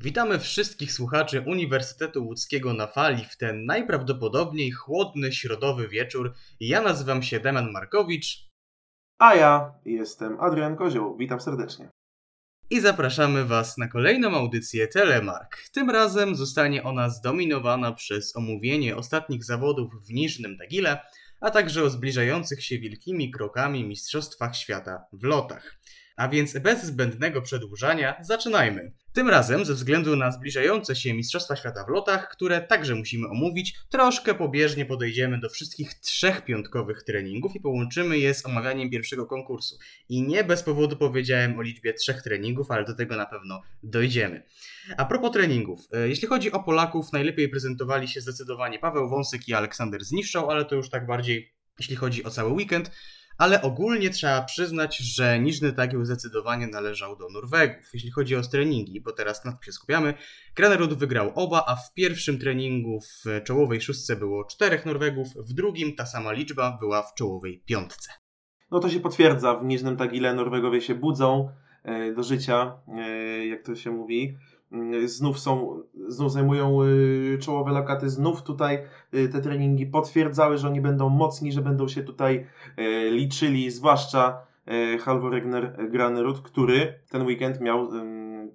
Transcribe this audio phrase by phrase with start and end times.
[0.00, 6.34] Witamy wszystkich słuchaczy Uniwersytetu Łódzkiego na fali w ten najprawdopodobniej chłodny środowy wieczór.
[6.60, 8.48] Ja nazywam się Damian Markowicz.
[9.18, 11.16] A ja jestem Adrian Kozioł.
[11.16, 11.88] Witam serdecznie.
[12.70, 15.56] I zapraszamy Was na kolejną audycję Telemark.
[15.72, 21.00] Tym razem zostanie ona zdominowana przez omówienie ostatnich zawodów w Niżnym Tagile,
[21.40, 25.78] a także o zbliżających się wielkimi krokami Mistrzostwach Świata w lotach.
[26.16, 28.92] A więc bez zbędnego przedłużania zaczynajmy.
[29.18, 33.74] Tym razem, ze względu na zbliżające się Mistrzostwa Świata w lotach, które także musimy omówić,
[33.88, 39.78] troszkę pobieżnie podejdziemy do wszystkich trzech piątkowych treningów i połączymy je z omawianiem pierwszego konkursu.
[40.08, 44.42] I nie bez powodu powiedziałem o liczbie trzech treningów, ale do tego na pewno dojdziemy.
[44.96, 49.54] A propos treningów, e, jeśli chodzi o Polaków, najlepiej prezentowali się zdecydowanie Paweł Wąsek i
[49.54, 52.90] Aleksander Zniszczał, ale to już tak bardziej jeśli chodzi o cały weekend
[53.38, 57.90] ale ogólnie trzeba przyznać, że Niżny Tagieł zdecydowanie należał do Norwegów.
[57.94, 60.14] Jeśli chodzi o treningi, bo teraz na to się skupiamy,
[60.96, 66.06] wygrał oba, a w pierwszym treningu w czołowej szóstce było czterech Norwegów, w drugim ta
[66.06, 68.12] sama liczba była w czołowej piątce.
[68.70, 71.48] No to się potwierdza, w Niżnym Tagile Norwegowie się budzą
[71.84, 74.36] e, do życia, e, jak to się mówi.
[74.72, 78.78] Mm, znów są, znów zajmują y, czołowe lokaty, znów tutaj
[79.14, 82.46] y, te treningi potwierdzały, że oni będą mocni, że będą się tutaj
[82.78, 84.48] y, liczyli, zwłaszcza
[85.00, 87.88] Halvor Regner Granerud, który ten weekend miał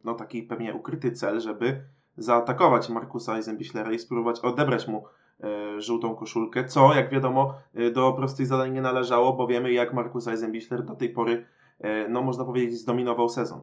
[0.04, 1.82] no, taki pewnie ukryty cel, żeby
[2.18, 5.04] zaatakować Markusa Eisenbichlera i spróbować odebrać mu
[5.78, 7.54] żółtą koszulkę, co jak wiadomo
[7.94, 11.46] do prostych zadań nie należało, bo wiemy jak Markus Eisenbichler do tej pory,
[12.10, 13.62] no można powiedzieć, zdominował sezon.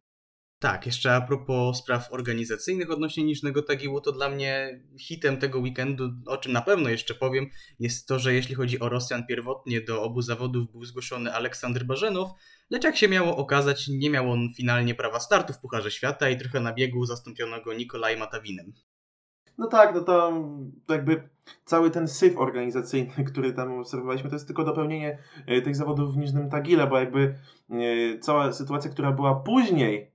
[0.61, 6.09] Tak, jeszcze a propos spraw organizacyjnych odnośnie Niżnego Tagiłu, to dla mnie hitem tego weekendu,
[6.25, 10.03] o czym na pewno jeszcze powiem, jest to, że jeśli chodzi o Rosjan, pierwotnie do
[10.03, 12.31] obu zawodów był zgłoszony Aleksander Barzenow,
[12.69, 16.37] lecz jak się miało okazać, nie miał on finalnie prawa startu w Pucharze Świata i
[16.37, 18.73] trochę na biegu zastąpiono go Nikolaj Matawinem.
[19.57, 20.33] No tak, no to,
[20.89, 21.29] jakby
[21.65, 26.17] cały ten syf organizacyjny, który tam obserwowaliśmy, to jest tylko dopełnienie e, tych zawodów w
[26.17, 27.35] Niżnym Tagile, bo jakby
[27.69, 30.10] e, cała sytuacja, która była później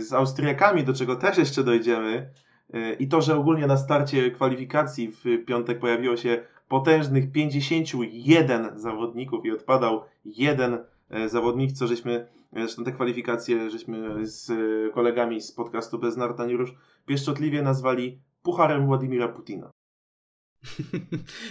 [0.00, 2.30] z Austriakami, do czego też jeszcze dojdziemy,
[2.74, 9.44] y, i to, że ogólnie na starcie kwalifikacji w piątek pojawiło się potężnych 51 zawodników
[9.44, 10.78] i odpadał jeden
[11.10, 14.52] e, zawodnik, co żeśmy, zresztą te kwalifikacje żeśmy z
[14.94, 16.74] kolegami z podcastu Bez Nartań już
[17.06, 19.70] pieszczotliwie nazwali Pucharem Władimira Putina.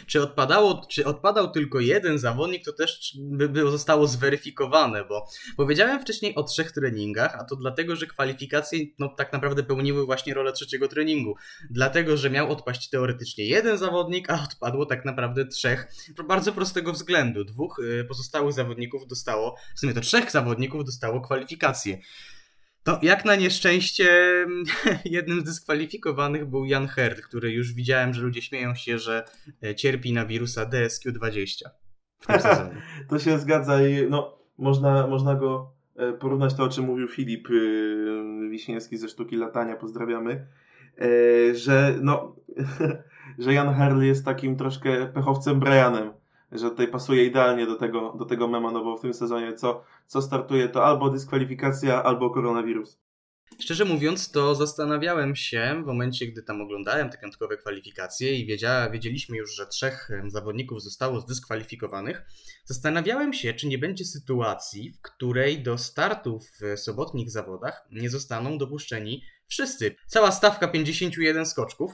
[0.08, 5.28] Czy odpadało, czy odpadał tylko jeden zawodnik, to też by, by zostało zweryfikowane, bo
[5.58, 10.34] powiedziałem wcześniej o trzech treningach, a to dlatego, że kwalifikacje no, tak naprawdę pełniły właśnie
[10.34, 11.36] rolę trzeciego treningu.
[11.70, 15.88] Dlatego, że miał odpaść teoretycznie jeden zawodnik, a odpadło tak naprawdę trzech.
[16.28, 17.44] Bardzo prostego względu.
[17.44, 21.98] Dwóch y, pozostałych zawodników dostało, w sumie to trzech zawodników dostało kwalifikacje.
[22.90, 24.10] No, jak na nieszczęście,
[25.06, 29.26] jednym z dyskwalifikowanych był Jan Herd, który już widziałem, że ludzie śmieją się, że
[29.64, 31.70] e, cierpi na wirusa DSQ20
[32.20, 32.82] w tym sezonie.
[33.10, 37.48] to się zgadza i no, można, można go e, porównać to, o czym mówił Filip
[37.48, 40.48] e, Wiśniewski ze Sztuki Latania, pozdrawiamy,
[41.54, 42.36] że no,
[43.40, 46.19] że Jan Herl jest takim troszkę pechowcem Brianem
[46.52, 49.84] że tutaj pasuje idealnie do tego, do tego mema, no bo w tym sezonie co,
[50.08, 53.00] co startuje to albo dyskwalifikacja, albo koronawirus.
[53.60, 58.90] Szczerze mówiąc, to zastanawiałem się w momencie, gdy tam oglądałem te piątkowe kwalifikacje i wiedzia,
[58.90, 62.22] wiedzieliśmy już, że trzech zawodników zostało zdyskwalifikowanych.
[62.66, 68.58] Zastanawiałem się, czy nie będzie sytuacji, w której do startu w sobotnich zawodach nie zostaną
[68.58, 69.96] dopuszczeni wszyscy.
[70.08, 71.92] Cała stawka 51 skoczków.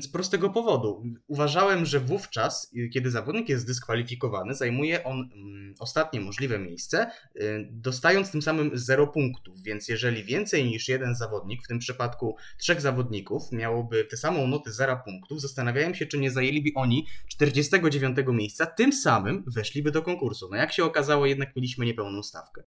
[0.00, 1.02] Z prostego powodu.
[1.26, 8.30] Uważałem, że wówczas, kiedy zawodnik jest dyskwalifikowany, zajmuje on mm, ostatnie możliwe miejsce, y, dostając
[8.30, 9.62] tym samym 0 punktów.
[9.62, 14.72] Więc jeżeli więcej niż jeden zawodnik, w tym przypadku trzech zawodników, miałoby tę samą notę
[14.72, 20.48] 0 punktów, zastanawiałem się, czy nie zajęliby oni 49 miejsca, tym samym weszliby do konkursu.
[20.50, 22.62] No jak się okazało, jednak mieliśmy niepełną stawkę.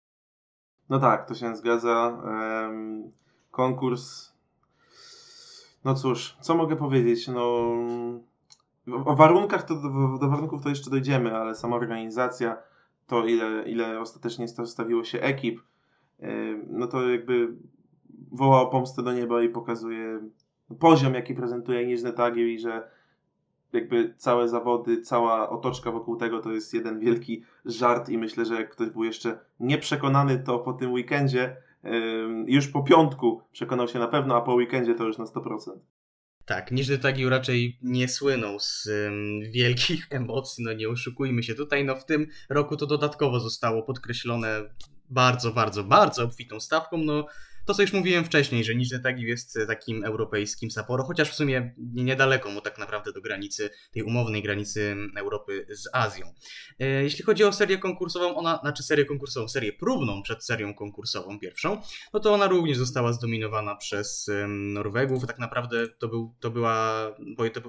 [0.88, 2.22] No tak, to się zgadza.
[3.50, 4.37] konkurs
[5.88, 7.28] no cóż, co mogę powiedzieć?
[7.28, 7.72] No,
[9.04, 12.56] o warunkach to, do, do warunków to jeszcze dojdziemy, ale sama organizacja,
[13.06, 15.60] to ile, ile ostatecznie stawiło się ekip,
[16.66, 17.54] no to jakby
[18.32, 20.20] woła o pomstę do nieba i pokazuje
[20.78, 22.90] poziom, jaki prezentuje Niżny Tagiel i że
[23.72, 28.54] jakby całe zawody, cała otoczka wokół tego to jest jeden wielki żart i myślę, że
[28.54, 31.56] jak ktoś był jeszcze nieprzekonany, to po tym weekendzie
[32.46, 35.78] już po piątku przekonał się na pewno, a po weekendzie to już na 100%.
[36.44, 38.88] Tak, Niżny Tagil raczej nie słynął z
[39.50, 41.54] wielkich emocji, no nie oszukujmy się.
[41.54, 44.60] Tutaj no w tym roku to dodatkowo zostało podkreślone
[45.10, 46.98] bardzo, bardzo, bardzo obfitą stawką.
[46.98, 47.26] No
[47.68, 51.74] To, co już mówiłem wcześniej, że Niżny Tagil jest takim europejskim Sapporo, chociaż w sumie
[51.78, 56.34] niedaleko mu tak naprawdę do granicy, tej umownej granicy Europy z Azją.
[56.78, 61.38] E, jeśli chodzi o serię konkursową, ona, znaczy serię konkursową, serię próbną przed serią konkursową
[61.38, 61.82] pierwszą,
[62.12, 65.26] no to ona również została zdominowana przez Norwegów.
[65.26, 67.06] Tak naprawdę to był, to była,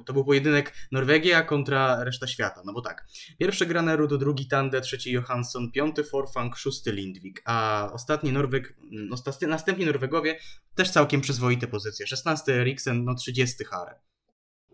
[0.05, 3.07] to, był pojedynek Norwegia kontra reszta świata, no bo tak.
[3.39, 9.09] Pierwszy Granerud, drugi Tande, trzeci Johansson, piąty Forfang, szósty Lindvik, a ostatni Norweg, mm,
[9.47, 10.39] następni Norwegowie
[10.75, 12.07] też całkiem przyzwoite pozycje.
[12.07, 13.95] 16 Eriksen, no 30 Hare.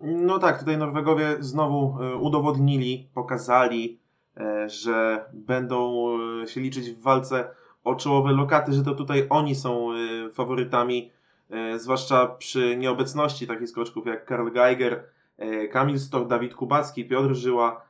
[0.01, 3.99] No tak, tutaj Norwegowie znowu e, udowodnili, pokazali,
[4.37, 6.07] e, że będą
[6.43, 7.49] e, się liczyć w walce
[7.83, 9.89] o czołowe lokaty, że to tutaj oni są
[10.33, 11.11] faworytami,
[11.77, 15.03] zwłaszcza przy nieobecności takich skoczków jak Karl Geiger,
[15.71, 17.81] Kamil Stok, Dawid Kubacki, Piotr Żyła.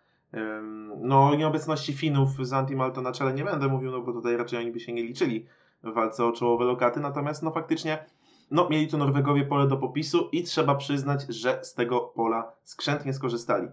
[0.97, 4.59] No o nieobecności Finów z Antimalto na czele nie będę mówił, no bo tutaj raczej
[4.59, 5.45] oni by się nie liczyli
[5.85, 8.05] w walce o czołowe lokaty, natomiast no faktycznie
[8.51, 13.13] no, mieli tu Norwegowie pole do popisu i trzeba przyznać, że z tego pola skrzętnie
[13.13, 13.67] skorzystali.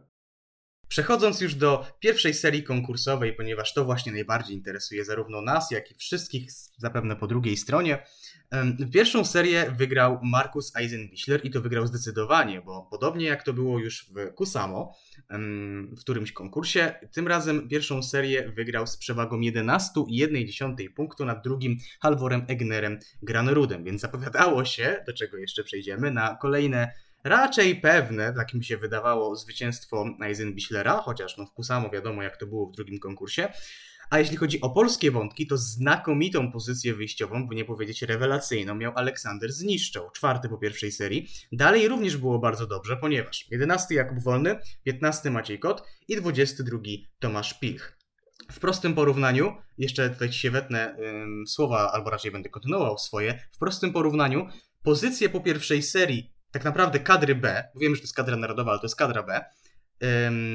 [0.88, 5.94] Przechodząc już do pierwszej serii konkursowej, ponieważ to właśnie najbardziej interesuje zarówno nas, jak i
[5.94, 8.06] wszystkich zapewne po drugiej stronie,
[8.92, 14.06] Pierwszą serię wygrał Markus Eisenbichler i to wygrał zdecydowanie, bo podobnie jak to było już
[14.06, 14.94] w Kusamo,
[15.96, 22.44] w którymś konkursie, tym razem pierwszą serię wygrał z przewagą 11,1 punktu nad drugim Halvorem
[22.48, 26.92] Egnerem Granerudem, więc zapowiadało się, do czego jeszcze przejdziemy, na kolejne
[27.24, 32.46] raczej pewne, tak mi się wydawało, zwycięstwo Eisenbichlera, chociaż no w Kusamo wiadomo jak to
[32.46, 33.48] było w drugim konkursie.
[34.12, 38.92] A jeśli chodzi o polskie wątki, to znakomitą pozycję wyjściową, by nie powiedzieć rewelacyjną, miał
[38.96, 41.28] Aleksander Zniszczał, czwarty po pierwszej serii.
[41.52, 46.78] Dalej również było bardzo dobrze, ponieważ 11 Jakub Wolny, 15 Maciej Kot i 22
[47.18, 47.98] Tomasz Pilch.
[48.52, 53.58] W prostym porównaniu, jeszcze tutaj się wetnę ym, słowa, albo raczej będę kontynuował swoje, w
[53.58, 54.46] prostym porównaniu
[54.82, 58.70] pozycje po pierwszej serii, tak naprawdę kadry B, bo wiemy, że to jest kadra narodowa,
[58.70, 59.44] ale to jest kadra B,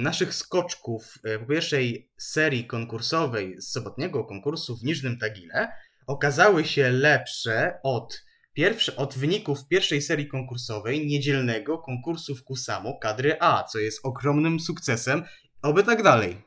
[0.01, 5.71] naszych skoczków e, po pierwszej serii konkursowej z sobotniego konkursu w Niżnym Tagile
[6.07, 13.37] okazały się lepsze od, pierwsze, od wyników pierwszej serii konkursowej niedzielnego konkursu w Kusamo kadry
[13.39, 15.23] A, co jest ogromnym sukcesem,
[15.61, 16.37] oby tak dalej.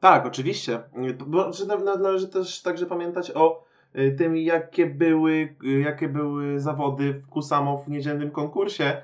[0.00, 0.82] Tak, oczywiście.
[1.26, 1.50] Bo
[1.98, 7.84] należy też także pamiętać o e, tym, jakie były, e, jakie były zawody w Kusamo
[7.86, 9.02] w niedzielnym konkursie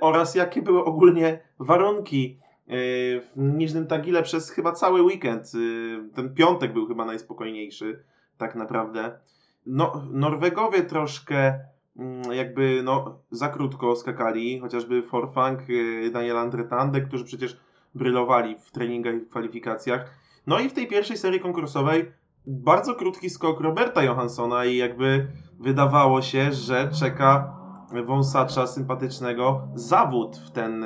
[0.00, 2.72] oraz jakie były ogólnie warunki e,
[3.20, 5.52] w Niżnym Tagile przez chyba cały weekend.
[5.54, 8.04] E, ten piątek był chyba najspokojniejszy,
[8.38, 9.18] tak naprawdę.
[9.66, 11.60] No, Norwegowie troszkę
[11.96, 15.60] mm, jakby no, za krótko skakali, chociażby Forfang,
[16.12, 17.56] Daniel Andretande, którzy przecież
[17.94, 20.10] brylowali w treningach i kwalifikacjach.
[20.46, 22.12] No i w tej pierwszej serii konkursowej
[22.46, 25.26] bardzo krótki skok Roberta Johanssona i jakby
[25.60, 27.59] wydawało się, że czeka
[28.06, 30.84] wąsacza sympatycznego zawód w ten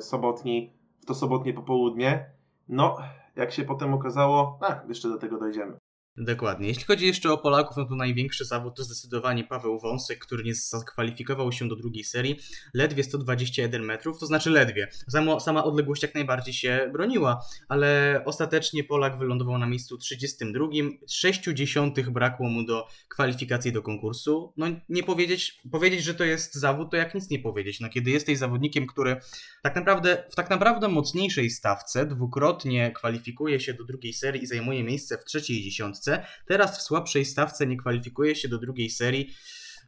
[0.00, 2.30] sobotni, w to sobotnie popołudnie.
[2.68, 2.96] No,
[3.36, 5.77] jak się potem okazało, a, jeszcze do tego dojdziemy.
[6.20, 6.68] Dokładnie.
[6.68, 10.54] Jeśli chodzi jeszcze o Polaków, no to największy zawód to zdecydowanie Paweł Wąsek, który nie
[10.54, 12.40] zakwalifikował się do drugiej serii.
[12.74, 14.88] Ledwie 121 metrów, to znaczy ledwie.
[15.08, 20.66] Sama, sama odległość jak najbardziej się broniła, ale ostatecznie Polak wylądował na miejscu 32.
[21.08, 24.52] 60 brakło mu do kwalifikacji do konkursu.
[24.56, 27.80] No nie powiedzieć, powiedzieć, że to jest zawód, to jak nic nie powiedzieć.
[27.80, 29.16] No kiedy jesteś zawodnikiem, który
[29.62, 34.84] tak naprawdę w tak naprawdę mocniejszej stawce dwukrotnie kwalifikuje się do drugiej serii i zajmuje
[34.84, 36.07] miejsce w trzeciej dziesiątce,
[36.46, 39.34] Teraz w słabszej stawce nie kwalifikuje się do drugiej serii.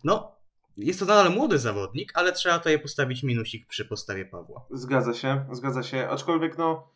[0.04, 0.40] No,
[0.76, 4.66] jest to nadal młody zawodnik, ale trzeba tutaj postawić minusik przy postawie Pawła.
[4.70, 6.08] Zgadza się, zgadza się.
[6.08, 6.88] Aczkolwiek no,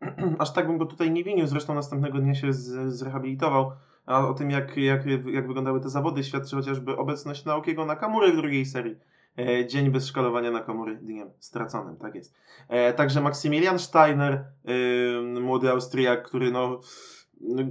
[0.38, 1.46] aż tak bym go tutaj nie winił.
[1.46, 3.72] Zresztą następnego dnia się z, zrehabilitował.
[4.06, 8.36] A o tym, jak, jak, jak wyglądały te zawody, świadczy chociażby obecność Naokiego Nakamury w
[8.36, 8.96] drugiej serii.
[9.38, 12.34] E, dzień bez szkalowania Nakamury dniem straconym, tak jest.
[12.68, 14.32] E, także Maksymilian Steiner,
[14.64, 16.80] e, młody Austriak, który no,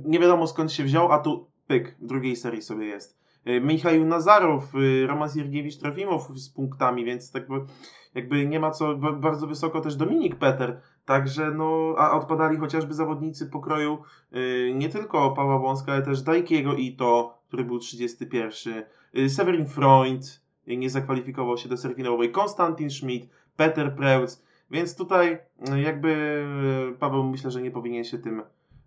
[0.05, 3.19] nie wiadomo skąd się wziął, a tu pyk, w drugiej serii sobie jest.
[3.47, 7.43] Y, Michał Nazarow, y, Roman Siergiewicz Trofimow z punktami, więc tak
[8.15, 13.45] jakby nie ma co, bardzo wysoko też Dominik Peter, także no, a odpadali chociażby zawodnicy
[13.45, 13.97] pokroju
[14.35, 18.83] y, nie tylko Pawła Wąska, ale też Dajkiego Ito, który był 31,
[19.29, 25.37] Severin Freund nie zakwalifikował się do serii finałowej, Konstantin Schmidt, Peter Preutz, więc tutaj
[25.83, 26.45] jakby
[26.99, 28.41] Paweł myślę, że nie powinien się tym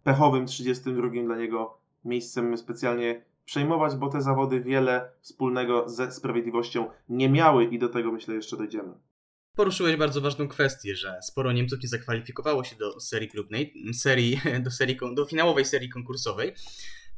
[0.05, 7.29] pechowym 32 dla niego miejscem specjalnie przejmować, bo te zawody wiele wspólnego ze sprawiedliwością nie
[7.29, 8.95] miały i do tego myślę jeszcze dojdziemy.
[9.57, 14.71] Poruszyłeś bardzo ważną kwestię, że sporo Niemców nie zakwalifikowało się do serii klubnej, serii, do,
[14.71, 16.53] serii, do finałowej serii konkursowej.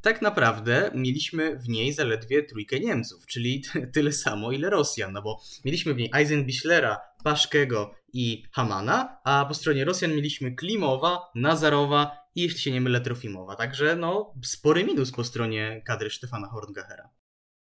[0.02, 3.62] tak naprawdę mieliśmy w niej zaledwie trójkę Niemców, czyli
[3.94, 9.54] tyle samo ile Rosjan, no bo mieliśmy w niej Eisenbichlera, Paszkego i Hamana, a po
[9.54, 15.12] stronie Rosjan mieliśmy Klimowa, Nazarowa i jeśli się nie mylę Trofimowa, także no spory minus
[15.12, 17.08] po stronie kadry Stefana Horngachera.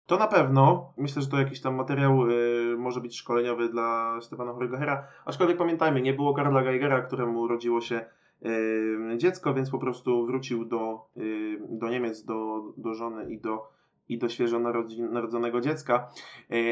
[0.07, 0.95] To na pewno.
[0.97, 5.09] Myślę, że to jakiś tam materiał y, może być szkoleniowy dla Stefana Horngachera.
[5.25, 8.05] Aczkolwiek pamiętajmy, nie było Karla Geigera, któremu urodziło się
[8.47, 13.73] y, dziecko, więc po prostu wrócił do, y, do Niemiec, do, do żony i do,
[14.11, 14.59] i do świeżo
[15.11, 16.13] narodzonego dziecka.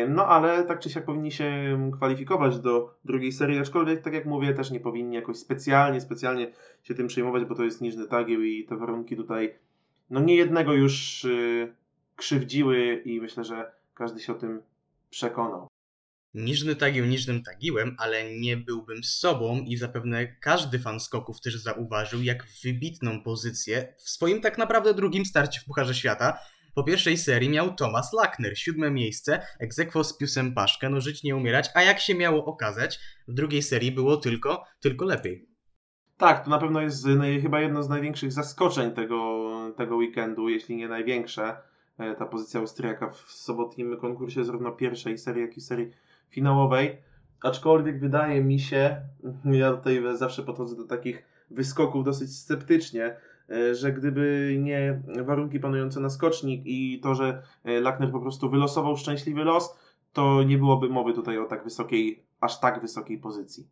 [0.08, 4.54] No ale tak czy siak powinni się kwalifikować do drugiej serii, aczkolwiek tak jak mówię,
[4.54, 6.52] też nie powinni jakoś specjalnie, specjalnie
[6.82, 9.54] się tym przejmować, bo to jest niżny tagieł i te warunki tutaj
[10.10, 11.26] no nie jednego już
[12.16, 14.62] krzywdziły i myślę, że każdy się o tym
[15.10, 15.68] przekonał.
[16.34, 22.22] Niżny tagił niżnym tagiłem, ale nie byłbym sobą i zapewne każdy fan skoków też zauważył,
[22.22, 26.38] jak wybitną pozycję w swoim tak naprawdę drugim starcie w Pucharze Świata
[26.78, 31.36] po pierwszej serii miał Thomas Lackner, siódme miejsce, egzekwo z Piusem Paszkę, no żyć nie
[31.36, 35.48] umierać, a jak się miało okazać, w drugiej serii było tylko, tylko lepiej.
[36.16, 37.06] Tak, to na pewno jest
[37.42, 41.56] chyba jedno z największych zaskoczeń tego, tego weekendu, jeśli nie największe
[41.98, 45.90] E, ta pozycja Austriaka w sobotnim konkursie zarówno pierwszej serii, jak i serii
[46.28, 46.98] finałowej.
[47.42, 48.96] Aczkolwiek wydaje mi się,
[49.44, 53.16] ja tutaj zawsze podchodzę do takich wyskoków dosyć sceptycznie,
[53.72, 58.96] że gdyby nie warunki panujące na skocznik i to, że e, Lackner po prostu wylosował
[58.96, 59.74] szczęśliwy los,
[60.12, 63.68] to nie byłoby mowy tutaj o tak wysokiej, aż tak wysokiej pozycji.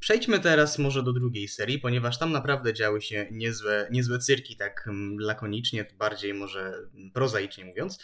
[0.00, 4.88] Przejdźmy teraz może do drugiej serii, ponieważ tam naprawdę działy się niezłe, niezłe cyrki, tak
[5.18, 6.72] lakonicznie, bardziej może
[7.14, 7.98] prozaicznie mówiąc.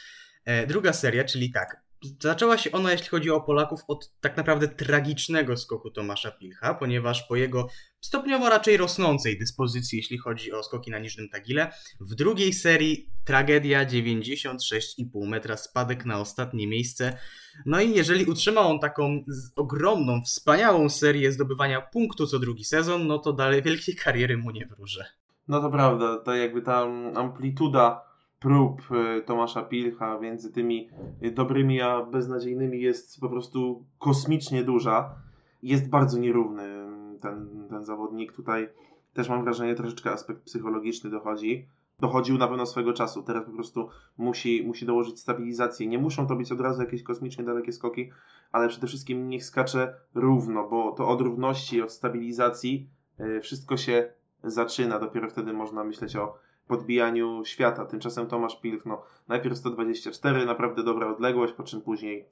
[0.45, 1.83] E, druga seria, czyli tak,
[2.21, 7.23] Zaczęła się ona, jeśli chodzi o Polaków, od tak naprawdę tragicznego skoku Tomasza Pilcha, ponieważ
[7.23, 7.69] po jego
[8.01, 13.87] stopniowo raczej rosnącej dyspozycji, jeśli chodzi o skoki na niżnym tagile, w drugiej serii tragedia
[13.87, 17.19] 96,5 metra, spadek na ostatnie miejsce.
[17.67, 19.23] No i jeżeli utrzymał on taką
[19.57, 24.67] ogromną, wspaniałą serię zdobywania punktu co drugi sezon, no to dalej wielkiej kariery mu nie
[24.67, 25.05] wróżę.
[25.49, 28.12] No to prawda, to jakby ta amplituda
[28.43, 30.89] prób e, Tomasza Pilcha między tymi
[31.33, 35.15] dobrymi a beznadziejnymi jest po prostu kosmicznie duża.
[35.63, 36.87] Jest bardzo nierówny
[37.21, 38.33] ten, ten zawodnik.
[38.33, 38.69] Tutaj
[39.15, 41.69] też mam wrażenie, troszeczkę aspekt psychologiczny dochodzi.
[42.01, 43.23] Dochodził na pewno swego czasu.
[43.23, 45.87] Teraz po prostu musi, musi dołożyć stabilizację.
[45.87, 48.11] Nie muszą to być od razu jakieś kosmicznie dalekie skoki,
[48.53, 54.13] ale przede wszystkim niech skacze równo, bo to od równości, od stabilizacji e, wszystko się
[54.45, 54.99] zaczyna.
[54.99, 56.35] Dopiero wtedy można myśleć o
[56.73, 57.85] podbijaniu świata.
[57.85, 62.25] Tymczasem Tomasz Pilch, no najpierw 124, naprawdę dobra odległość, po czym później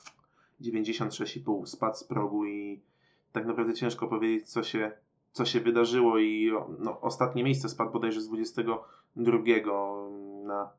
[0.61, 2.81] 96,5 spadł z progu i
[3.33, 4.93] tak naprawdę ciężko powiedzieć, co się,
[5.33, 9.39] co się wydarzyło i no, ostatnie miejsce spadł bodajże z 22
[10.45, 10.71] na,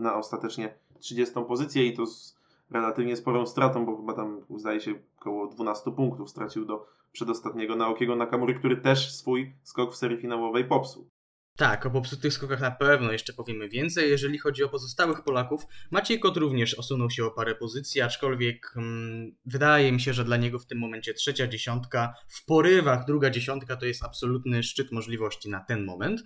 [0.00, 2.36] na ostatecznie 30 pozycję i to z
[2.70, 8.16] relatywnie sporą stratą, bo chyba tam zdaje się około 12 punktów stracił do przedostatniego Naokiego
[8.16, 11.06] Nakamury, który też swój skok w serii finałowej popsuł.
[11.56, 14.10] Tak, o popsutych skokach na pewno jeszcze powiemy więcej.
[14.10, 19.36] Jeżeli chodzi o pozostałych Polaków, Maciej Kot również osunął się o parę pozycji, aczkolwiek hmm,
[19.46, 23.76] wydaje mi się, że dla niego w tym momencie trzecia dziesiątka, w porywach druga dziesiątka
[23.76, 26.22] to jest absolutny szczyt możliwości na ten moment.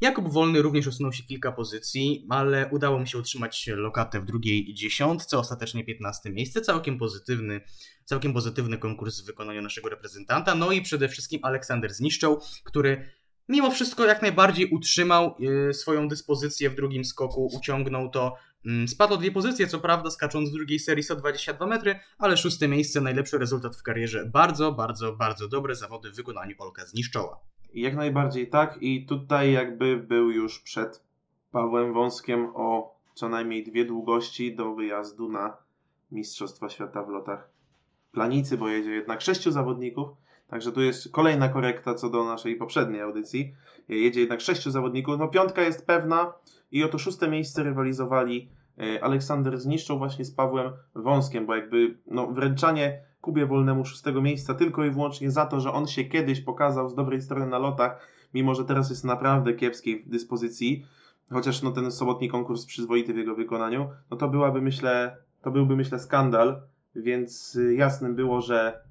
[0.00, 4.74] Jakub Wolny również osunął się kilka pozycji, ale udało mu się utrzymać lokatę w drugiej
[4.74, 7.60] dziesiątce, ostatecznie 15 miejsce, całkiem pozytywny,
[8.04, 10.54] całkiem pozytywny konkurs w wykonaniu naszego reprezentanta.
[10.54, 13.19] No i przede wszystkim Aleksander Zniszczał, który
[13.50, 15.34] mimo wszystko jak najbardziej utrzymał
[15.70, 18.34] y, swoją dyspozycję w drugim skoku, uciągnął to.
[18.66, 22.68] Mm, spadł o dwie pozycje, co prawda, skacząc w drugiej serii 122 metry, ale szóste
[22.68, 24.30] miejsce, najlepszy rezultat w karierze.
[24.32, 27.40] Bardzo, bardzo, bardzo dobre zawody w wykonaniu Olka zniszczoła.
[27.74, 31.04] Jak najbardziej tak i tutaj jakby był już przed
[31.52, 35.56] Pawłem Wąskiem o co najmniej dwie długości do wyjazdu na
[36.12, 37.50] Mistrzostwa Świata w lotach
[38.12, 40.08] planicy, bo jedzie jednak sześciu zawodników
[40.50, 43.54] Także tu jest kolejna korekta co do naszej poprzedniej audycji.
[43.88, 45.18] Jedzie jednak sześciu zawodników.
[45.18, 46.32] No piątka jest pewna
[46.72, 52.26] i oto szóste miejsce rywalizowali e, Aleksander zniszczył właśnie z Pawłem Wąskiem, bo jakby no,
[52.26, 56.88] wręczanie Kubie Wolnemu szóstego miejsca tylko i wyłącznie za to, że on się kiedyś pokazał
[56.88, 60.86] z dobrej strony na lotach, mimo że teraz jest naprawdę kiepskiej dyspozycji,
[61.32, 65.76] chociaż no, ten sobotni konkurs przyzwoity w jego wykonaniu, no to byłaby myślę, to byłby
[65.76, 66.62] myślę skandal,
[66.96, 68.89] więc y, jasnym było, że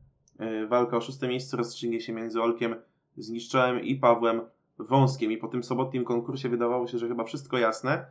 [0.68, 2.76] walka o szóste miejsce rozstrzygnie się między Olkiem
[3.18, 4.42] Zniszczałem i Pawłem
[4.80, 5.32] Wąskiem.
[5.32, 8.06] I po tym sobotnim konkursie wydawało się, że chyba wszystko jasne.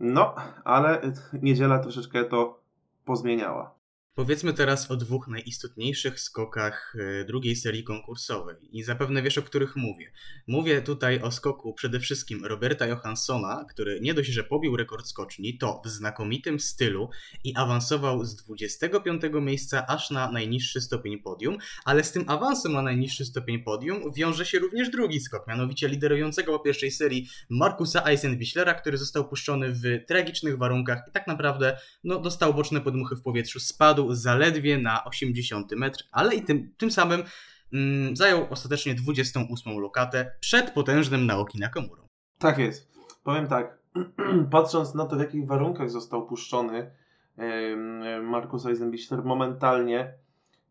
[0.00, 0.34] No,
[0.64, 1.00] ale
[1.42, 2.60] niedziela troszeczkę to
[3.04, 3.77] pozmieniała.
[4.18, 9.76] Powiedzmy teraz o dwóch najistotniejszych skokach e, drugiej serii konkursowej i zapewne wiesz o których
[9.76, 10.12] mówię.
[10.46, 15.58] Mówię tutaj o skoku przede wszystkim Roberta Johanssona, który nie dość, że pobił rekord skoczni,
[15.58, 17.10] to w znakomitym stylu
[17.44, 22.82] i awansował z 25 miejsca aż na najniższy stopień podium, ale z tym awansem na
[22.82, 28.74] najniższy stopień podium wiąże się również drugi skok, mianowicie liderującego po pierwszej serii Markusa Eisenbichlera,
[28.74, 33.60] który został puszczony w tragicznych warunkach i tak naprawdę no, dostał boczne podmuchy w powietrzu,
[33.60, 37.22] spadł zaledwie na 80 metr, ale i tym, tym samym
[37.72, 42.02] mm, zajął ostatecznie 28 lokatę przed potężnym Naoki Nakamurą.
[42.38, 42.88] Tak jest.
[43.24, 43.78] Powiem tak,
[44.50, 46.90] patrząc na to, w jakich warunkach został puszczony
[48.22, 50.14] Markus Eisenbichler, momentalnie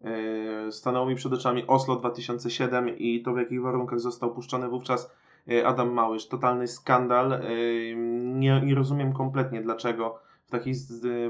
[0.01, 5.15] e, stanęło mi przed oczami Oslo 2007 i to, w jakich warunkach został puszczony wówczas
[5.51, 6.27] e, Adam Małysz.
[6.27, 7.41] Totalny skandal.
[8.23, 10.77] Nie, nie rozumiem kompletnie, dlaczego w takich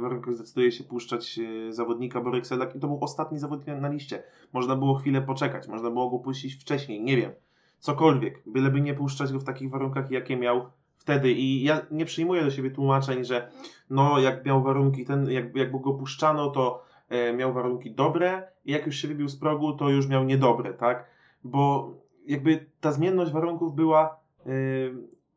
[0.02, 4.24] warunkach zdecyduje się puszczać e, zawodnika Borek Selak i to był ostatni zawodnik na liście.
[4.54, 7.32] Można było chwilę poczekać, można było go puścić wcześniej, nie wiem.
[7.80, 11.32] Cokolwiek, byleby nie puszczać go w takich warunkach, jakie miał wtedy.
[11.32, 13.50] I ja nie przyjmuję do siebie tłumaczeń, że
[13.90, 18.72] no jak miał warunki, ten, jak, jak go puszczano, to e, miał warunki dobre i
[18.72, 21.06] jak już się wybił z progu, to już miał niedobre, tak?
[21.44, 21.94] Bo
[22.26, 24.50] jakby ta zmienność warunków była, e,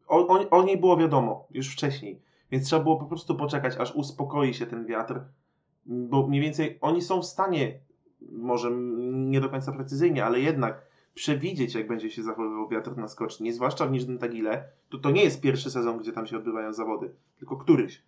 [0.08, 3.94] o, o, o niej było wiadomo już wcześniej więc trzeba było po prostu poczekać, aż
[3.94, 5.20] uspokoi się ten wiatr,
[5.86, 7.78] bo mniej więcej oni są w stanie,
[8.32, 8.70] może
[9.10, 13.86] nie do końca precyzyjnie, ale jednak przewidzieć, jak będzie się zachowywał wiatr na skoczni, zwłaszcza
[13.86, 17.56] w Niżnym Tagile, to to nie jest pierwszy sezon, gdzie tam się odbywają zawody, tylko
[17.56, 18.02] któryś.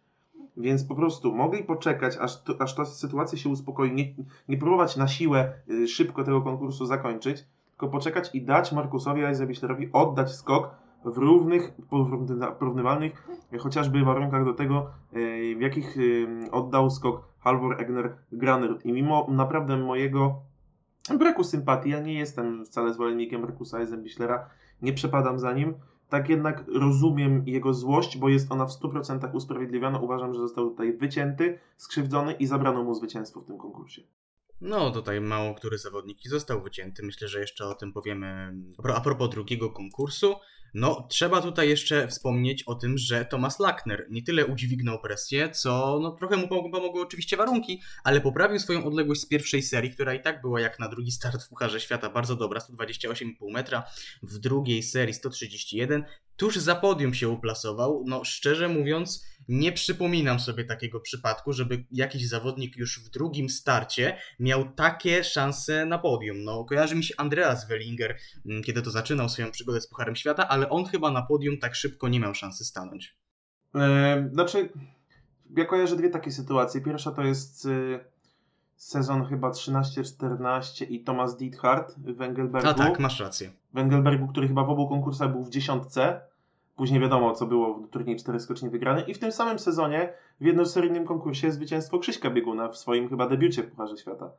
[0.57, 4.15] Więc po prostu mogli poczekać, aż, to, aż ta sytuacja się uspokoi, nie,
[4.49, 9.89] nie próbować na siłę y, szybko tego konkursu zakończyć, tylko poczekać i dać Markusowi Eisenbichlerowi
[9.93, 10.71] oddać skok,
[11.04, 11.73] w równych,
[12.59, 13.28] porównywalnych
[13.59, 18.78] chociażby warunkach do tego, e, w jakich e, oddał skok Halvor Egner Graner.
[18.85, 20.42] I mimo naprawdę mojego
[21.18, 24.50] braku sympatii, ja nie jestem wcale zwolennikiem Markusa Eisenbichlera,
[24.82, 25.75] nie przepadam za nim,
[26.09, 29.99] tak jednak rozumiem jego złość, bo jest ona w 100% usprawiedliwiona.
[29.99, 34.02] Uważam, że został tutaj wycięty, skrzywdzony i zabrano mu zwycięstwo w tym konkursie.
[34.61, 37.02] No, tutaj mało który zawodnik został wycięty.
[37.06, 38.54] Myślę, że jeszcze o tym powiemy
[38.95, 40.34] a propos drugiego konkursu.
[40.75, 45.99] No, trzeba tutaj jeszcze wspomnieć o tym, że Thomas Lackner nie tyle udźwignął presję, co
[46.02, 50.23] no, trochę mu pomogły oczywiście warunki, ale poprawił swoją odległość z pierwszej serii, która i
[50.23, 53.82] tak była jak na drugi start w Pucharze Świata bardzo dobra, 128,5 metra,
[54.23, 56.04] w drugiej serii 131,
[56.37, 58.04] tuż za podium się uplasował.
[58.06, 64.19] No, szczerze mówiąc, nie przypominam sobie takiego przypadku, żeby jakiś zawodnik już w drugim starcie
[64.41, 66.45] miał takie szanse na podium.
[66.45, 70.49] No, kojarzy mi się Andreas Wellinger, mm, kiedy to zaczynał swoją przygodę z Pucharem Świata,
[70.49, 73.17] ale on chyba na podium tak szybko nie miał szansy stanąć.
[73.75, 74.69] Eee, znaczy,
[75.57, 76.81] ja kojarzę dwie takie sytuacje.
[76.81, 78.01] Pierwsza to jest y,
[78.77, 82.69] sezon chyba 13-14 i Thomas Diethard w Engelbergu.
[82.69, 83.53] A tak, masz rację.
[83.75, 86.21] W Engelbergu, który chyba w obu konkursach był w dziesiątce
[86.77, 89.03] Później wiadomo, co było w turniej 4 skocznie wygrany.
[89.03, 93.63] I w tym samym sezonie w jednoseryjnym konkursie zwycięstwo Krzyśka Bieguna w swoim chyba debiucie
[93.63, 94.31] w Pucharze Świata.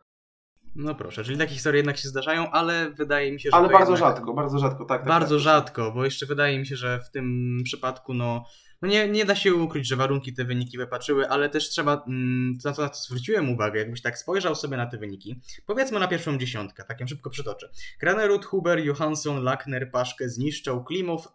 [0.76, 3.56] No proszę, czyli takie historie jednak się zdarzają, ale wydaje mi się, że.
[3.56, 4.16] Ale bardzo jednak...
[4.16, 5.02] rzadko, bardzo rzadko, tak.
[5.02, 8.46] tak bardzo tak, rzadko, bo jeszcze wydaje mi się, że w tym przypadku, no,
[8.82, 12.58] no nie, nie da się ukryć, że warunki te wyniki wypaczyły, ale też trzeba, mm,
[12.66, 16.08] na co, na co zwróciłem uwagę, jakbyś tak spojrzał sobie na te wyniki, powiedzmy na
[16.08, 17.70] pierwszą dziesiątkę, tak ją szybko przytoczę.
[18.00, 21.28] Kranerud, Huber, Johansson, Lackner, Paszkę, Zniszczał, Klimow,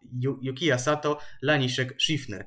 [0.42, 2.46] Yukiya Sato, Laniszek, Schiffner.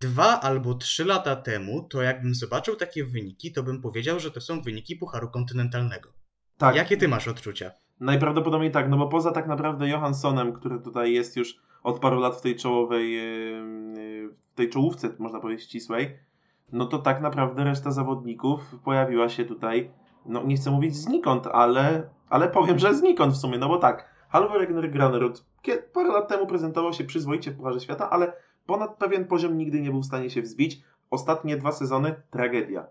[0.00, 4.40] Dwa albo trzy lata temu, to jakbym zobaczył takie wyniki, to bym powiedział, że to
[4.40, 6.12] są wyniki Pucharu Kontynentalnego.
[6.58, 6.76] Tak.
[6.76, 7.70] Jakie ty masz odczucia?
[8.00, 12.36] Najprawdopodobniej tak, no bo poza tak naprawdę Johanssonem, który tutaj jest już od paru lat
[12.36, 13.20] w tej czołowej,
[14.52, 16.18] w tej czołówce, można powiedzieć, ścisłej,
[16.72, 19.90] no to tak naprawdę reszta zawodników pojawiła się tutaj,
[20.26, 24.08] no nie chcę mówić znikąd, ale, ale powiem, że znikąd w sumie, no bo tak,
[24.28, 25.44] Halvor Egner Granerud
[25.92, 28.32] parę lat temu prezentował się przyzwoicie w Pucharze Świata, ale
[28.66, 30.82] ponad pewien poziom nigdy nie był w stanie się wzbić.
[31.10, 32.86] Ostatnie dwa sezony tragedia.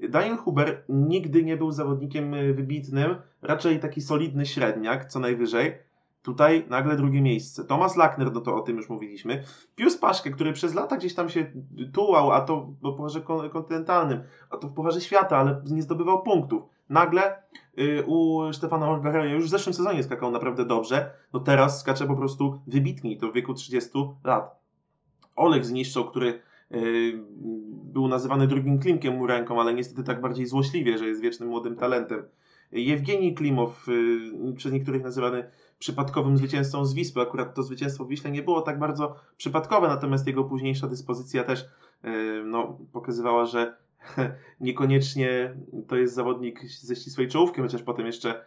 [0.00, 5.86] Daniel Huber nigdy nie był zawodnikiem wybitnym, raczej taki solidny średniak, co najwyżej.
[6.22, 7.64] Tutaj nagle drugie miejsce.
[7.64, 9.44] Thomas Lackner, no to o tym już mówiliśmy.
[9.74, 11.52] Pius Paszke, który przez lata gdzieś tam się
[11.92, 13.20] tułał, a to w Pucharze
[13.52, 16.62] Kontynentalnym, a to w Pucharze Świata, ale nie zdobywał punktów.
[16.88, 17.42] Nagle
[17.78, 22.16] y, u Stefana Orgara już w zeszłym sezonie skakał naprawdę dobrze, no teraz skacze po
[22.16, 23.90] prostu wybitniej, to w wieku 30
[24.24, 24.60] lat.
[25.36, 26.42] Olek zniszczał, który
[27.84, 32.22] był nazywany drugim Klimkiem Murenką, ale niestety tak bardziej złośliwie, że jest wiecznym młodym talentem.
[32.72, 37.20] Jewgenij Klimow, y, przez niektórych nazywany przypadkowym zwycięzcą z Wispy.
[37.20, 41.64] Akurat to zwycięstwo w Wiśle nie było tak bardzo przypadkowe, natomiast jego późniejsza dyspozycja też
[42.02, 42.10] e,
[42.44, 43.76] no, pokazywała, że
[44.60, 45.54] niekoniecznie
[45.88, 48.44] to jest zawodnik ze ścisłej czołówki, chociaż potem jeszcze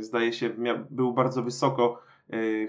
[0.00, 0.50] zdaje się
[0.90, 2.13] był bardzo wysoko, e,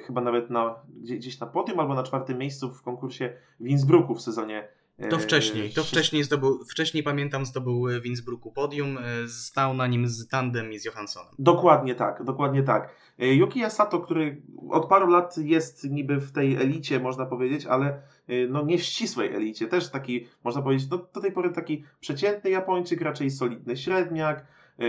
[0.06, 4.22] chyba nawet na, gdzieś na podium albo na czwartym miejscu w konkursie w Innsbrucku w
[4.22, 4.68] sezonie
[5.10, 10.28] to wcześniej, to wcześniej zdobył, wcześniej pamiętam zdobył w Innsbrucku podium, stał na nim z
[10.28, 11.34] Tandem i z Johanssonem.
[11.39, 12.89] Dokładnie tak, dokładnie tak.
[13.18, 18.02] Yuki Asato, który od paru lat jest niby w tej elicie, można powiedzieć, ale
[18.50, 22.50] no nie w ścisłej elicie, też taki, można powiedzieć, do, do tej pory taki przeciętny
[22.50, 24.46] Japończyk, raczej solidny średniak,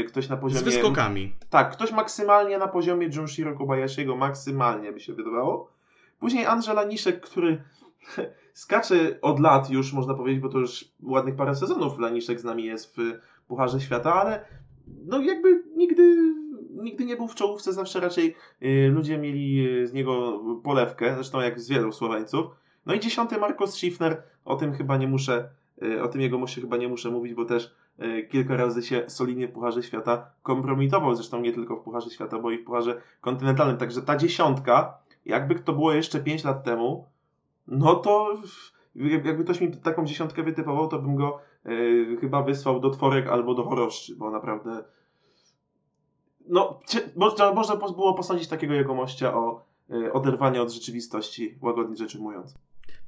[0.09, 0.61] ktoś na poziomie...
[0.61, 1.33] Z wyskokami.
[1.51, 5.71] Tak, ktoś maksymalnie na poziomie Junshiro Kobayashiego, maksymalnie by się wydawało.
[6.21, 7.63] Później Angela Niszek, który
[8.53, 12.65] skacze od lat już, można powiedzieć, bo to już ładnych parę sezonów Laniszek z nami
[12.65, 13.01] jest w
[13.49, 14.45] Pucharze Świata, ale
[15.07, 16.35] no jakby nigdy,
[16.71, 21.41] nigdy nie był w czołówce, zawsze raczej y, ludzie mieli y, z niego polewkę, zresztą
[21.41, 22.47] jak z wielu Słoweńców.
[22.87, 25.49] No i dziesiąty Marcos Schiffner, o tym chyba nie muszę,
[25.83, 27.75] y, o tym jego muszę chyba nie muszę mówić, bo też
[28.31, 32.51] kilka razy się solidnie w Pucharze Świata kompromitował, zresztą nie tylko w Pucharze Świata, bo
[32.51, 37.07] i w Pucharze Kontynentalnym, także ta dziesiątka, jakby to było jeszcze 5 lat temu,
[37.69, 38.35] no to
[39.25, 41.71] jakby ktoś mi taką dziesiątkę wytypował, to bym go e,
[42.21, 44.85] chyba wysłał do Tworek albo do Choroszczy, bo naprawdę
[46.49, 46.81] no,
[47.17, 52.55] można, można było posądzić takiego jegomościa o e, oderwanie od rzeczywistości, łagodnie rzecz ujmując.